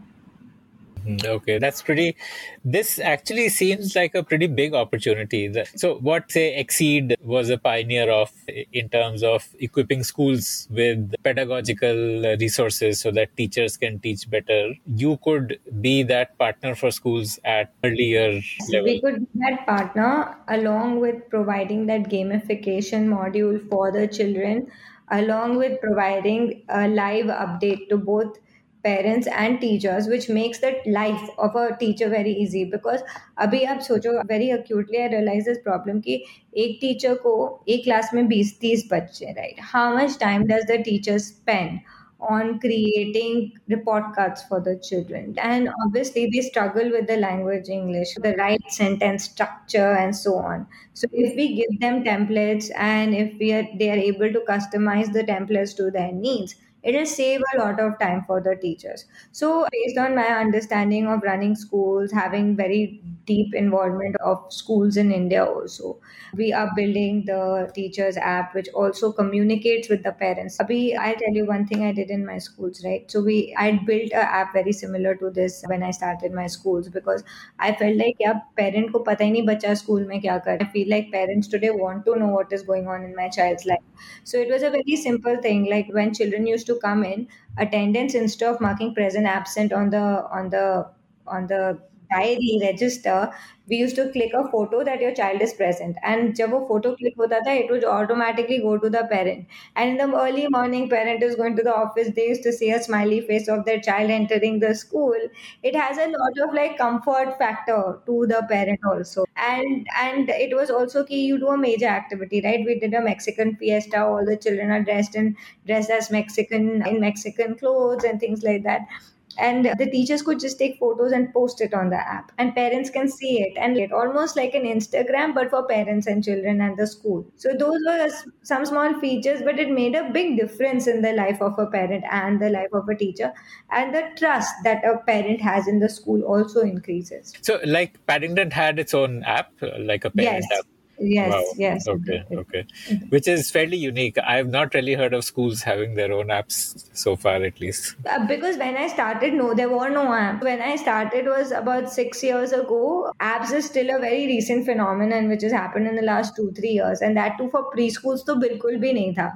Mm, 1.06 1.26
Okay, 1.26 1.58
that's 1.58 1.82
pretty. 1.82 2.16
This 2.64 2.97
actually 2.99 3.49
seems 3.49 3.95
like 3.95 4.16
a 4.16 4.24
pretty 4.24 4.47
big 4.47 4.74
opportunity. 4.74 5.51
So, 5.76 5.95
what 5.95 6.32
say 6.32 6.64
XSEED 6.64 7.16
was 7.22 7.49
a 7.49 7.58
pioneer 7.58 8.10
of 8.10 8.32
in 8.72 8.89
terms 8.89 9.24
of 9.24 9.47
equipping 9.60 10.04
schools 10.04 10.68
with 10.72 11.14
pedagogical 11.24 12.38
resources 12.39 13.01
so 13.01 13.12
that 13.12 13.36
teachers 13.36 13.76
can 13.78 13.99
teach 13.99 14.30
better. 14.30 14.74
You 14.86 15.18
could 15.24 15.60
be 15.82 16.04
that 16.04 16.38
partner 16.38 16.76
for 16.76 16.91
schools 16.91 17.39
at 17.43 17.74
earlier 17.84 18.41
level. 18.70 18.84
We 18.84 19.01
could 19.01 19.20
be 19.34 19.39
that 19.41 19.66
partner 19.66 20.38
along 20.47 20.99
with 21.01 21.30
providing 21.30 21.86
that 21.88 22.04
gamification 22.04 23.08
module 23.08 23.68
for 23.70 23.91
the 23.91 24.08
children, 24.08 24.72
along 25.12 25.58
with 25.58 25.82
providing 25.82 26.64
a 26.70 26.88
live 26.88 27.26
update 27.26 27.89
to 27.89 27.97
both 27.97 28.38
parents 28.85 29.27
and 29.27 29.61
teachers 29.61 30.07
which 30.07 30.29
makes 30.29 30.59
the 30.61 30.73
life 30.87 31.29
of 31.39 31.57
a 31.57 31.77
teacher 31.79 32.09
very 32.09 32.33
easy 32.33 32.64
because 32.64 33.03
अभी 33.47 33.62
आप 33.75 33.81
सोचो 33.89 34.12
very 34.29 34.51
acutely 34.59 35.03
I 35.03 35.09
realize 35.14 35.45
this 35.51 35.59
problem 35.66 36.01
कि 36.03 36.23
एक 36.64 36.79
teacher 36.81 37.14
को 37.27 37.35
एक 37.69 37.85
class 37.85 38.11
में 38.14 38.23
20 38.29 38.59
30 38.64 38.89
बच्चे 38.93 39.35
right 39.39 39.61
how 39.75 39.87
much 39.99 40.19
time 40.25 40.47
does 40.47 40.64
the 40.73 40.83
teacher 40.91 41.19
spend 41.19 41.81
on 42.21 42.59
creating 42.59 43.53
report 43.69 44.12
cards 44.14 44.43
for 44.43 44.61
the 44.61 44.77
children. 44.83 45.35
And 45.39 45.69
obviously, 45.85 46.29
they 46.33 46.41
struggle 46.41 46.91
with 46.91 47.07
the 47.07 47.16
language 47.16 47.69
English, 47.69 48.14
the 48.21 48.35
right 48.37 48.61
sentence 48.69 49.25
structure, 49.25 49.93
and 49.93 50.16
so 50.16 50.37
on. 50.37 50.66
So, 50.95 51.07
if 51.12 51.37
we 51.37 51.55
give 51.55 51.79
them 51.81 52.03
templates 52.03 52.71
and 52.77 53.14
if 53.14 53.39
we 53.39 53.53
are, 53.53 53.66
they 53.79 53.91
are 53.91 54.03
able 54.11 54.33
to 54.33 54.41
customize 54.49 55.12
the 55.12 55.23
templates 55.23 55.77
to 55.77 55.91
their 55.93 56.11
needs, 56.12 56.57
it 56.84 56.96
will 56.96 57.06
save 57.06 57.42
a 57.54 57.58
lot 57.60 57.80
of 57.80 57.98
time 58.00 58.24
for 58.28 58.42
the 58.42 58.56
teachers. 58.56 59.06
So, 59.32 59.66
based 59.72 59.98
on 59.98 60.16
my 60.16 60.28
understanding 60.28 61.08
of 61.08 61.22
running 61.24 61.56
schools, 61.56 62.12
having 62.12 62.56
very 62.56 63.02
deep 63.26 63.54
involvement 63.56 64.16
of 64.18 64.46
schools 64.52 64.98
in 64.98 65.12
India 65.12 65.46
also, 65.46 66.00
we 66.36 66.52
are 66.54 66.70
building 66.76 67.24
the 67.26 67.72
teachers 67.74 68.18
app 68.18 68.54
which 68.54 68.68
also 68.74 69.12
communicates 69.12 69.90
with 69.90 70.04
the 70.04 70.12
parents. 70.12 70.58
Abhi 70.64 70.98
i'll 70.98 71.16
tell 71.22 71.34
you 71.40 71.46
one 71.46 71.66
thing 71.68 71.84
i 71.88 71.92
did 72.00 72.10
in 72.10 72.26
my 72.26 72.38
schools 72.38 72.84
right? 72.86 73.10
So 73.12 73.22
we 73.22 73.38
i 73.58 73.72
built 73.92 74.12
a 74.12 74.24
app 74.42 74.54
very 74.54 74.72
similar 74.80 75.16
to 75.24 75.30
this 75.40 75.64
when 75.68 75.84
i 75.84 75.92
started 75.92 76.34
my 76.40 76.48
schools 76.48 76.90
because 76.90 77.24
i 77.60 77.72
felt 77.82 77.96
like 78.04 78.16
yeah 78.26 78.42
parent 78.62 78.92
ko 78.96 79.04
pata 79.10 79.26
hi 79.26 79.32
nahi 79.36 79.46
bacha 79.52 79.76
school 79.84 80.06
mein 80.12 80.22
kya 80.28 80.38
kar. 80.48 80.58
I 80.62 80.70
feel 80.76 80.90
like 80.96 81.12
parents 81.18 81.48
today 81.56 81.72
want 81.84 82.06
to 82.10 82.16
know 82.24 82.30
what 82.38 82.54
is 82.60 82.64
going 82.72 82.88
on 82.96 83.04
in 83.10 83.16
my 83.22 83.30
child's 83.40 83.66
life. 83.66 83.84
So 84.24 84.38
it 84.38 84.50
was 84.50 84.64
a 84.64 84.70
very 84.70 84.96
simple 84.96 85.38
thing 85.48 85.66
like 85.76 85.88
when 86.00 86.14
children 86.22 86.48
used 86.48 86.68
to 86.68 86.73
come 86.80 87.04
in 87.04 87.28
attendance 87.58 88.16
instead 88.16 88.54
of 88.54 88.62
marking 88.62 88.94
present 88.94 89.26
absent 89.26 89.74
on 89.74 89.90
the 89.90 90.26
on 90.32 90.50
the 90.50 90.90
on 91.28 91.48
the 91.48 91.80
diary 92.12 92.59
register 92.62 93.31
we 93.71 93.77
used 93.77 93.95
to 93.97 94.11
click 94.12 94.33
a 94.35 94.43
photo 94.51 94.83
that 94.83 94.99
your 95.01 95.14
child 95.14 95.43
is 95.47 95.53
present 95.57 95.97
and 96.03 96.35
जब 96.37 96.51
वो 96.53 96.61
photo 96.69 96.93
click 97.01 97.19
होता 97.19 97.41
था 97.47 97.55
it 97.62 97.71
would 97.75 97.85
automatically 97.95 98.59
go 98.66 98.77
to 98.85 98.91
the 98.95 99.03
parent 99.11 99.47
and 99.77 99.91
in 99.91 99.99
the 100.03 100.16
early 100.23 100.47
morning 100.55 100.89
parent 100.95 101.23
is 101.29 101.35
going 101.41 101.57
to 101.59 101.62
the 101.66 101.75
office 101.81 102.09
they 102.19 102.27
used 102.29 102.43
to 102.49 102.53
see 102.61 102.71
a 102.71 102.83
smiley 102.87 103.21
face 103.33 103.49
of 103.57 103.64
their 103.66 103.81
child 103.89 104.11
entering 104.19 104.59
the 104.64 104.75
school 104.75 105.29
it 105.62 105.75
has 105.77 105.99
a 105.99 106.07
lot 106.14 106.41
of 106.47 106.55
like 106.55 106.77
comfort 106.79 107.37
factor 107.39 108.01
to 108.07 108.27
the 108.27 108.41
parent 108.49 108.81
also 108.93 109.25
and 109.37 109.87
and 110.05 110.29
it 110.31 110.55
was 110.57 110.71
also 110.71 111.05
key 111.05 111.25
you 111.27 111.39
do 111.39 111.49
a 111.49 111.59
major 111.59 111.87
activity 111.87 112.41
right 112.45 112.64
we 112.66 112.79
did 112.81 112.95
a 112.95 113.01
Mexican 113.01 113.55
fiesta 113.57 114.03
all 114.05 114.25
the 114.25 114.37
children 114.37 114.71
are 114.71 114.83
dressed 114.83 115.14
in 115.14 115.37
dressed 115.66 115.91
as 115.91 116.11
Mexican 116.11 116.87
in 116.87 117.01
Mexican 117.01 117.55
clothes 117.57 118.05
and 118.05 118.21
things 118.21 118.43
like 118.43 118.62
that 118.64 118.89
and 119.38 119.66
the 119.78 119.90
teachers 119.90 120.22
could 120.22 120.40
just 120.40 120.58
take 120.58 120.78
photos 120.80 121.12
and 121.12 121.34
post 121.34 121.62
it 121.62 121.74
on 121.74 121.90
the 121.90 121.98
app. 121.98 122.32
And 122.38 122.56
parents 122.56 122.90
can 122.90 123.10
see 123.10 123.42
it 123.42 123.58
and 123.58 123.78
it 123.78 123.92
almost 123.92 124.36
like 124.36 124.54
an 124.54 124.64
instagram 124.64 125.34
but 125.34 125.50
for 125.50 125.68
parents 125.68 126.08
and 126.08 126.24
children 126.24 126.62
and 126.62 126.78
the 126.78 126.88
school. 126.88 127.26
So 127.36 127.54
those 127.58 127.80
were 127.86 128.10
some 128.44 128.66
small 128.66 129.00
features 129.00 129.42
but 129.42 129.60
it 129.60 129.70
made 129.70 129.96
a 129.96 130.10
big 130.12 130.38
difference 130.38 130.88
in 130.88 131.02
the 131.02 131.14
life 131.14 131.42
of 131.42 131.58
a 131.58 131.68
parent 131.68 132.04
and 132.12 132.42
the 132.42 132.50
life 132.50 132.74
of 132.74 132.88
a 132.90 132.96
teacher. 132.96 133.34
And 133.72 133.94
the 133.94 134.10
trust 134.18 134.54
that 134.64 134.84
a 134.86 134.98
parent 134.98 135.42
has 135.42 135.68
in 135.68 135.80
the 135.80 135.90
school 135.90 136.22
also 136.24 136.62
increases. 136.62 137.34
So 137.42 137.60
like 137.66 138.06
paddington 138.06 138.52
had 138.52 138.80
its 138.80 138.94
own 138.94 139.24
app 139.24 139.52
uh, 139.62 139.70
like 139.80 140.06
a 140.06 140.12
parent 140.12 140.46
yes. 140.50 140.60
app 140.60 140.66
Yes, 141.06 141.32
Wow. 141.34 141.43
yes. 141.58 141.88
Okay, 141.88 142.24
okay. 142.32 142.66
Which 143.10 143.28
is 143.28 143.49
fairly 143.51 143.78
unique. 143.78 144.18
I 144.18 144.38
have 144.38 144.47
not 144.47 144.74
really 144.74 144.93
heard 144.93 145.14
of 145.14 145.24
schools 145.26 145.62
having 145.64 145.95
their 145.95 146.12
own 146.14 146.28
apps 146.28 146.89
so 146.93 147.16
far, 147.16 147.43
at 147.43 147.60
least. 147.60 147.95
Uh, 148.10 148.26
because 148.26 148.58
when 148.58 148.78
I 148.78 148.88
started, 148.88 149.34
no, 149.34 149.54
there 149.54 149.70
were 149.70 149.89
no 149.89 150.06
apps. 150.06 150.41
When 150.43 150.62
I 150.62 150.76
started 150.76 151.26
was 151.26 151.51
about 151.51 151.91
six 151.91 152.24
years 152.24 152.51
ago. 152.51 153.12
Apps 153.20 153.51
is 153.51 153.66
still 153.66 153.95
a 153.95 153.99
very 153.99 154.26
recent 154.28 154.66
phenomenon 154.66 155.28
which 155.30 155.41
has 155.41 155.51
happened 155.51 155.88
in 155.88 155.95
the 155.95 156.01
last 156.01 156.36
two, 156.36 156.51
three 156.54 156.72
years. 156.80 157.01
And 157.01 157.18
that 157.18 157.38
too 157.38 157.49
for 157.49 157.64
preschools, 157.76 158.26
to 158.26 158.36
bilkul 158.45 158.80
bhi 158.86 158.93
nahi 158.99 159.16
tha. 159.16 159.28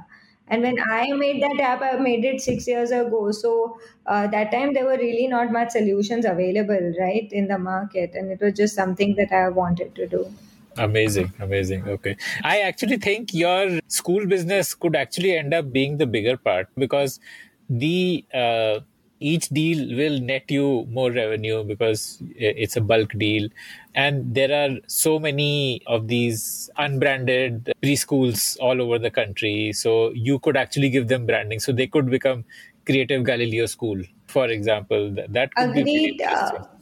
And 0.50 0.62
when 0.64 0.78
I 0.90 1.12
made 1.12 1.42
that 1.44 1.60
app, 1.60 1.82
I 1.82 1.98
made 1.98 2.24
it 2.24 2.40
six 2.40 2.68
years 2.68 2.92
ago. 2.92 3.32
So 3.32 3.80
uh, 4.06 4.28
that 4.28 4.52
time 4.52 4.74
there 4.74 4.86
were 4.86 4.98
really 4.98 5.28
not 5.28 5.52
much 5.52 5.72
solutions 5.72 6.26
available, 6.26 6.94
right, 7.00 7.28
in 7.32 7.48
the 7.48 7.60
market. 7.60 8.12
And 8.14 8.32
it 8.32 8.40
was 8.42 8.54
just 8.54 8.76
something 8.76 9.16
that 9.16 9.34
I 9.34 9.50
wanted 9.50 9.94
to 9.96 10.08
do. 10.08 10.26
Amazing, 10.78 11.34
amazing. 11.40 11.88
Okay. 11.88 12.18
I 12.44 12.60
actually 12.62 12.98
think 12.98 13.34
your 13.34 13.80
school 13.88 14.26
business 14.26 14.74
could 14.74 14.96
actually 14.96 15.38
end 15.38 15.54
up 15.54 15.72
being 15.72 15.98
the 15.98 16.06
bigger 16.06 16.38
part 16.38 16.68
because 16.76 17.20
the 17.70 18.26
uh, 18.34 18.80
each 19.20 19.50
deal 19.50 19.96
will 19.96 20.20
net 20.20 20.50
you 20.50 20.86
more 20.90 21.12
revenue 21.12 21.64
because 21.64 22.22
it's 22.36 22.76
a 22.76 22.82
bulk 22.82 23.12
deal 23.18 23.50
and 23.96 24.34
there 24.36 24.52
are 24.52 24.78
so 24.88 25.20
many 25.20 25.82
of 25.88 26.08
these 26.08 26.70
unbranded 26.78 27.74
preschools 27.82 28.58
all 28.60 28.82
over 28.82 29.00
the 29.00 29.10
country 29.10 29.74
so 29.74 30.12
you 30.12 30.38
could 30.40 30.56
actually 30.56 30.90
give 30.90 31.08
them 31.08 31.26
branding 31.26 31.60
so 31.60 31.72
they 31.72 31.88
could 31.88 32.10
become 32.10 32.46
creative 32.86 33.24
galileo 33.24 33.66
school 33.66 34.02
for 34.28 34.48
example 34.48 35.16
that 35.30 35.54
could 35.56 35.74
be 35.74 35.82
Agreed. 35.82 36.22
Uh, 36.22 36.30
interesting. 36.32 36.77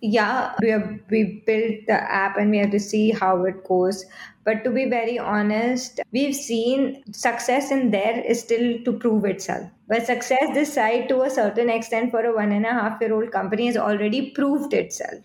Yeah, 0.00 0.54
we 0.60 0.70
have 0.70 1.00
we 1.10 1.42
built 1.46 1.86
the 1.86 2.00
app 2.12 2.36
and 2.36 2.50
we 2.50 2.58
have 2.58 2.70
to 2.70 2.80
see 2.80 3.10
how 3.10 3.44
it 3.44 3.64
goes. 3.64 4.04
But 4.44 4.62
to 4.64 4.70
be 4.70 4.84
very 4.88 5.18
honest, 5.18 6.00
we've 6.12 6.34
seen 6.34 7.02
success 7.12 7.70
in 7.70 7.90
there 7.90 8.20
is 8.20 8.40
still 8.40 8.78
to 8.84 8.92
prove 8.92 9.24
itself. 9.24 9.68
But 9.88 10.06
success 10.06 10.54
this 10.54 10.72
side 10.72 11.08
to 11.08 11.22
a 11.22 11.30
certain 11.30 11.70
extent 11.70 12.10
for 12.10 12.24
a 12.24 12.34
one 12.34 12.52
and 12.52 12.66
a 12.66 12.72
half 12.72 13.00
year 13.00 13.14
old 13.14 13.32
company 13.32 13.66
has 13.66 13.76
already 13.76 14.30
proved 14.30 14.72
itself. 14.72 15.24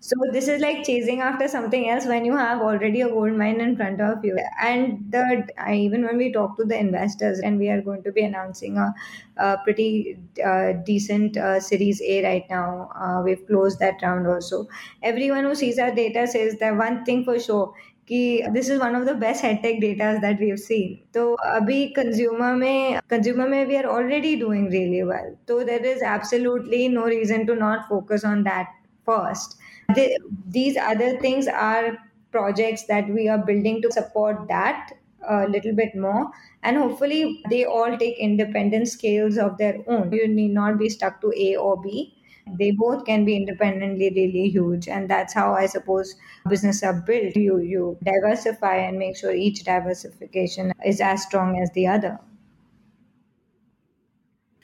So 0.00 0.16
this 0.32 0.48
is 0.48 0.60
like 0.60 0.84
chasing 0.84 1.22
after 1.22 1.48
something 1.48 1.88
else 1.88 2.04
when 2.04 2.26
you 2.26 2.36
have 2.36 2.60
already 2.60 3.00
a 3.00 3.08
gold 3.08 3.32
mine 3.38 3.58
in 3.58 3.74
front 3.74 4.02
of 4.02 4.22
you. 4.22 4.38
And 4.60 5.10
the 5.10 5.48
I, 5.56 5.76
even 5.76 6.04
when 6.04 6.18
we 6.18 6.30
talk 6.30 6.58
to 6.58 6.64
the 6.64 6.78
investors, 6.78 7.38
and 7.38 7.58
we 7.58 7.70
are 7.70 7.80
going 7.80 8.02
to 8.02 8.12
be 8.12 8.22
announcing 8.22 8.76
a, 8.76 8.94
a 9.38 9.56
pretty 9.64 10.18
uh, 10.44 10.72
decent 10.84 11.38
uh, 11.38 11.58
Series 11.58 12.02
A 12.02 12.22
right 12.22 12.44
now. 12.50 12.90
Uh, 12.94 13.22
we've 13.24 13.46
closed 13.46 13.78
that 13.78 14.02
round 14.02 14.26
also. 14.26 14.68
Everyone 15.02 15.44
who 15.44 15.54
sees 15.54 15.78
our 15.78 15.94
data 15.94 16.26
says 16.26 16.56
that 16.58 16.76
one 16.76 17.04
thing 17.06 17.24
for 17.24 17.40
sure. 17.40 17.72
कि 18.08 18.52
this 18.52 18.68
is 18.68 18.78
one 18.78 18.94
of 18.94 19.06
the 19.06 19.14
best 19.14 19.40
head 19.40 19.62
tech 19.62 19.80
data 19.80 20.18
that 20.20 20.38
we've 20.38 20.60
seen. 20.60 20.98
तो 21.14 21.34
अभी 21.34 21.94
consumer 21.96 22.54
में 22.58 23.00
consumer 23.08 23.48
में 23.48 23.66
we 23.66 23.78
are 23.78 23.86
already 23.86 24.36
doing 24.36 24.68
really 24.68 25.02
well. 25.02 25.34
So 25.48 25.64
there 25.64 25.82
is 25.82 26.02
absolutely 26.02 26.88
no 26.88 27.06
reason 27.06 27.46
to 27.46 27.54
not 27.54 27.88
focus 27.88 28.24
on 28.24 28.44
that 28.44 28.66
first 29.06 29.56
the, 29.95 30.19
these 30.47 30.77
other 30.77 31.17
things 31.19 31.47
are 31.47 31.97
projects 32.31 32.83
that 32.85 33.09
we 33.09 33.27
are 33.27 33.37
building 33.39 33.81
to 33.81 33.91
support 33.91 34.47
that 34.47 34.91
a 35.27 35.47
little 35.47 35.73
bit 35.75 35.95
more. 35.95 36.31
And 36.63 36.77
hopefully 36.77 37.41
they 37.49 37.65
all 37.65 37.97
take 37.97 38.17
independent 38.17 38.87
scales 38.87 39.37
of 39.37 39.57
their 39.57 39.77
own. 39.87 40.11
You 40.11 40.27
need 40.27 40.53
not 40.53 40.77
be 40.77 40.89
stuck 40.89 41.21
to 41.21 41.33
a 41.35 41.55
or 41.55 41.81
b. 41.81 42.15
They 42.57 42.71
both 42.71 43.05
can 43.05 43.25
be 43.25 43.35
independently 43.35 44.09
really 44.15 44.49
huge. 44.49 44.87
And 44.87 45.09
that's 45.09 45.33
how 45.33 45.53
i 45.53 45.65
suppose 45.65 46.15
business 46.47 46.83
are 46.83 47.01
built. 47.05 47.35
You 47.35 47.59
you 47.59 47.97
diversify 48.03 48.75
and 48.77 48.97
make 48.97 49.17
sure 49.17 49.31
each 49.33 49.63
diversification 49.63 50.71
is 50.85 51.01
as 51.01 51.23
strong 51.23 51.59
as 51.61 51.69
the 51.71 51.87
other 51.87 52.19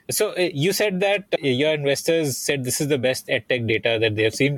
So 0.10 0.32
uh, 0.32 0.50
you 0.54 0.72
said 0.74 1.00
that 1.00 1.26
uh, 1.34 1.48
your 1.48 1.74
investors 1.74 2.38
said 2.38 2.64
this 2.64 2.80
is 2.80 2.88
the 2.88 2.98
best 2.98 3.28
edtech 3.28 3.68
data 3.68 3.98
that 4.00 4.16
they 4.16 4.24
have 4.24 4.36
seen. 4.36 4.58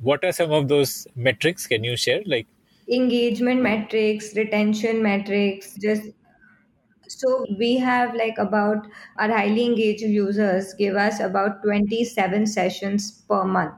What 0.00 0.24
are 0.24 0.32
some 0.32 0.52
of 0.52 0.68
those 0.68 1.06
metrics? 1.14 1.66
Can 1.66 1.84
you 1.84 1.96
share? 1.96 2.22
Like 2.24 2.46
engagement 2.90 3.62
metrics, 3.62 4.34
retention 4.34 5.02
metrics, 5.02 5.74
just 5.74 6.10
so 7.08 7.46
we 7.58 7.76
have 7.78 8.14
like 8.14 8.38
about 8.38 8.86
our 9.18 9.28
highly 9.28 9.64
engaged 9.64 10.02
users 10.02 10.74
give 10.74 10.96
us 10.96 11.20
about 11.20 11.62
27 11.62 12.46
sessions 12.46 13.10
per 13.28 13.44
month 13.44 13.74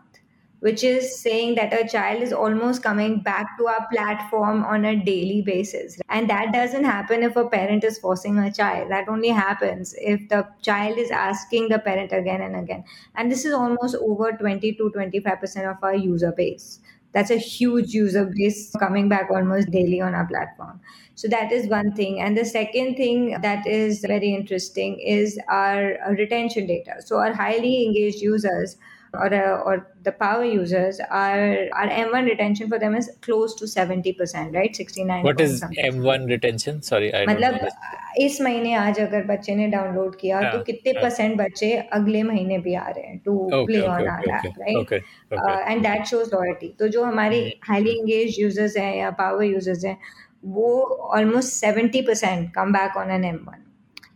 which 0.61 0.82
is 0.82 1.20
saying 1.20 1.54
that 1.54 1.72
a 1.72 1.86
child 1.86 2.22
is 2.22 2.32
almost 2.32 2.82
coming 2.82 3.20
back 3.20 3.56
to 3.59 3.66
our 3.68 3.86
platform 3.92 4.64
on 4.64 4.84
a 4.84 4.96
daily 5.04 5.42
basis. 5.42 5.98
And 6.09 6.28
that 6.28 6.52
doesn't 6.52 6.84
happen 6.84 7.22
if 7.22 7.36
a 7.36 7.48
parent 7.48 7.84
is 7.84 7.98
forcing 7.98 8.38
a 8.38 8.52
child. 8.52 8.90
That 8.90 9.09
only 9.09 9.28
happens 9.28 9.94
if 9.98 10.28
the 10.28 10.48
child 10.62 10.98
is 10.98 11.11
asking 11.11 11.68
the 11.68 11.78
parent 11.78 12.12
again 12.12 12.40
and 12.40 12.56
again. 12.56 12.84
And 13.14 13.30
this 13.30 13.44
is 13.44 13.52
almost 13.52 13.94
over 13.96 14.32
20 14.32 14.72
to 14.74 14.90
25% 14.90 15.70
of 15.70 15.76
our 15.82 15.94
user 15.94 16.32
base. 16.32 16.80
That's 17.12 17.30
a 17.30 17.36
huge 17.36 17.94
user 17.94 18.30
base 18.34 18.74
coming 18.78 19.09
back 19.09 19.30
almost 19.30 19.70
daily 19.70 20.00
on 20.00 20.14
our 20.14 20.26
platform. 20.26 20.80
So 21.14 21.26
that 21.28 21.50
is 21.50 21.66
one 21.66 21.92
thing. 21.94 22.20
And 22.20 22.36
the 22.36 22.44
second 22.44 22.96
thing 22.96 23.40
that 23.40 23.66
is 23.66 24.04
very 24.06 24.34
interesting 24.34 25.00
is 25.00 25.38
our 25.48 25.96
retention 26.11 26.66
data. 26.66 27.00
So 27.04 27.18
our 27.18 27.32
highly 27.32 27.86
engaged 27.86 28.20
users 28.20 28.76
or 29.14 29.32
uh, 29.34 29.61
or 29.61 29.86
the 30.04 30.12
power 30.12 30.44
users 30.44 31.00
our 31.00 31.68
our 31.72 31.88
m1 31.88 32.24
retention 32.24 32.68
for 32.68 32.78
them 32.78 32.94
is 32.94 33.11
close 33.22 33.54
to 33.54 33.64
70% 33.64 34.54
right? 34.54 34.76
69 34.76 35.22
what 35.24 35.40
is 35.40 35.62
m1 35.62 36.28
retention? 36.28 36.82
Sorry 36.82 37.12
i 37.14 37.24
मतलब 37.26 37.68
इस 38.18 38.40
महीने 38.40 38.72
आज 38.74 38.98
अगर 39.00 39.24
बच्चे 39.24 39.54
ने 39.54 39.66
download 39.68 40.16
किया 40.20 40.38
हाँ, 40.40 40.52
तो 40.52 40.62
कितने 40.64 40.92
हाँ. 40.92 41.02
परसेंट 41.02 41.36
बच्चे 41.38 41.72
अगले 41.92 42.22
महीने 42.22 42.59
भी 42.59 42.74
आ 42.74 42.88
रहे 42.88 43.06
हैं? 43.06 43.18
To 43.24 43.48
play 43.52 43.80
on 43.80 44.00
app 44.00 44.44
right. 44.59 44.92
And 45.68 45.82
that 45.82 46.06
shows 46.06 46.34
loyalty 46.34 46.74
तो 46.78 46.88
जो 46.88 47.04
हमारे 47.04 47.40
हाईली 47.68 47.98
एंगेज 47.98 48.36
यूज़र्स 48.40 48.76
हैं 48.76 48.94
या 48.96 49.11
पावर 49.20 49.44
यूज़र्स 49.44 49.84
हैं 49.84 49.96
वो 50.56 50.68
almost 51.14 51.52
seventy 51.52 52.02
percent 52.02 52.52
come 52.54 52.72
back 52.72 52.96
on 52.96 53.11
N 53.11 53.24
M 53.24 53.36
one 53.48 53.64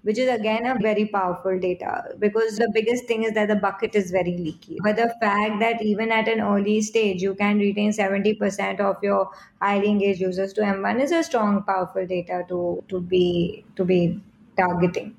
which 0.03 0.18
is 0.18 0.28
again 0.28 0.66
a 0.66 0.76
very 0.80 1.07
powerful 1.07 1.59
data 1.59 2.05
because 2.18 2.57
the 2.57 2.70
biggest 2.74 3.07
thing 3.07 3.22
is 3.22 3.32
that 3.32 3.48
the 3.48 3.57
bucket 3.57 3.94
is 3.94 4.11
very 4.11 4.36
leaky. 4.36 4.78
But 4.82 4.96
the 4.96 5.14
fact 5.20 5.61
that 5.61 5.82
even 5.82 6.11
at 6.11 6.28
an 6.28 6.40
early 6.40 6.80
stage 6.82 7.22
you 7.22 7.34
can 7.34 7.59
retain 7.59 7.92
70% 7.92 8.80
of 8.80 8.96
your 9.03 9.30
highly 9.61 9.88
engaged 9.88 10.20
users 10.20 10.53
to 10.55 10.62
M1 10.62 11.00
is 11.00 11.12
a 11.12 11.22
strong, 11.22 11.62
powerful 11.62 12.07
data 12.07 12.44
to 12.48 12.84
to 12.88 13.00
be 13.00 13.64
to 13.76 13.84
be 13.84 14.20
targeting. 14.57 15.16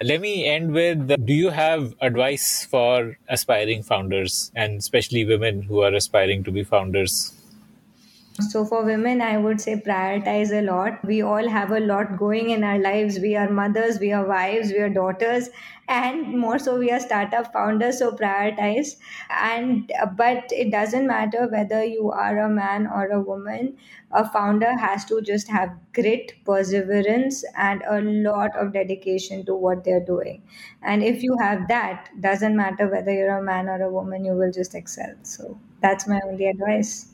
Let 0.00 0.20
me 0.20 0.46
end 0.46 0.72
with 0.72 1.08
do 1.26 1.32
you 1.32 1.50
have 1.50 1.94
advice 2.00 2.64
for 2.64 3.16
aspiring 3.28 3.82
founders 3.82 4.52
and 4.54 4.78
especially 4.78 5.24
women 5.24 5.62
who 5.62 5.80
are 5.80 5.92
aspiring 5.92 6.44
to 6.44 6.52
be 6.52 6.62
founders? 6.62 7.32
So 8.40 8.64
for 8.64 8.82
women, 8.84 9.20
I 9.22 9.36
would 9.38 9.60
say 9.60 9.76
prioritize 9.76 10.50
a 10.52 10.62
lot. 10.62 11.04
We 11.04 11.22
all 11.22 11.48
have 11.48 11.70
a 11.70 11.80
lot 11.80 12.18
going 12.18 12.50
in 12.50 12.64
our 12.64 12.78
lives. 12.78 13.18
We 13.18 13.36
are 13.36 13.48
mothers, 13.50 14.00
we 14.00 14.10
are 14.12 14.26
wives, 14.26 14.70
we 14.72 14.78
are 14.78 14.88
daughters, 14.90 15.48
and 15.88 16.38
more 16.38 16.58
so 16.58 16.78
we 16.78 16.90
are 16.90 16.98
startup 17.00 17.52
founders. 17.52 17.98
So 18.00 18.12
prioritize. 18.12 18.96
And 19.30 19.92
uh, 20.00 20.06
but 20.06 20.44
it 20.50 20.70
doesn't 20.70 21.06
matter 21.06 21.46
whether 21.48 21.84
you 21.84 22.10
are 22.10 22.38
a 22.38 22.48
man 22.48 22.86
or 22.86 23.06
a 23.06 23.20
woman. 23.20 23.76
A 24.10 24.28
founder 24.28 24.76
has 24.78 25.04
to 25.06 25.20
just 25.22 25.48
have 25.48 25.70
grit, 25.94 26.32
perseverance, 26.44 27.44
and 27.56 27.82
a 27.88 28.00
lot 28.00 28.56
of 28.56 28.72
dedication 28.72 29.44
to 29.46 29.54
what 29.54 29.84
they're 29.84 30.04
doing. 30.04 30.42
And 30.82 31.02
if 31.02 31.22
you 31.22 31.36
have 31.40 31.68
that, 31.68 32.08
doesn't 32.20 32.56
matter 32.56 32.88
whether 32.88 33.12
you're 33.12 33.38
a 33.38 33.42
man 33.42 33.68
or 33.68 33.80
a 33.82 33.90
woman, 33.90 34.24
you 34.24 34.32
will 34.32 34.52
just 34.52 34.74
excel. 34.74 35.14
So 35.22 35.58
that's 35.80 36.08
my 36.08 36.20
only 36.26 36.48
advice. 36.48 37.11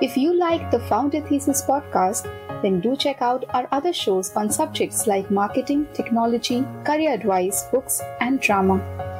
If 0.00 0.16
you 0.16 0.34
like 0.34 0.70
the 0.70 0.80
Founder 0.80 1.20
Thesis 1.20 1.62
podcast, 1.62 2.28
then 2.62 2.80
do 2.80 2.96
check 2.96 3.22
out 3.22 3.44
our 3.54 3.68
other 3.72 3.92
shows 3.92 4.34
on 4.34 4.50
subjects 4.50 5.06
like 5.06 5.30
marketing, 5.30 5.86
technology, 5.94 6.64
career 6.84 7.14
advice, 7.14 7.64
books, 7.72 8.00
and 8.20 8.40
drama. 8.40 9.13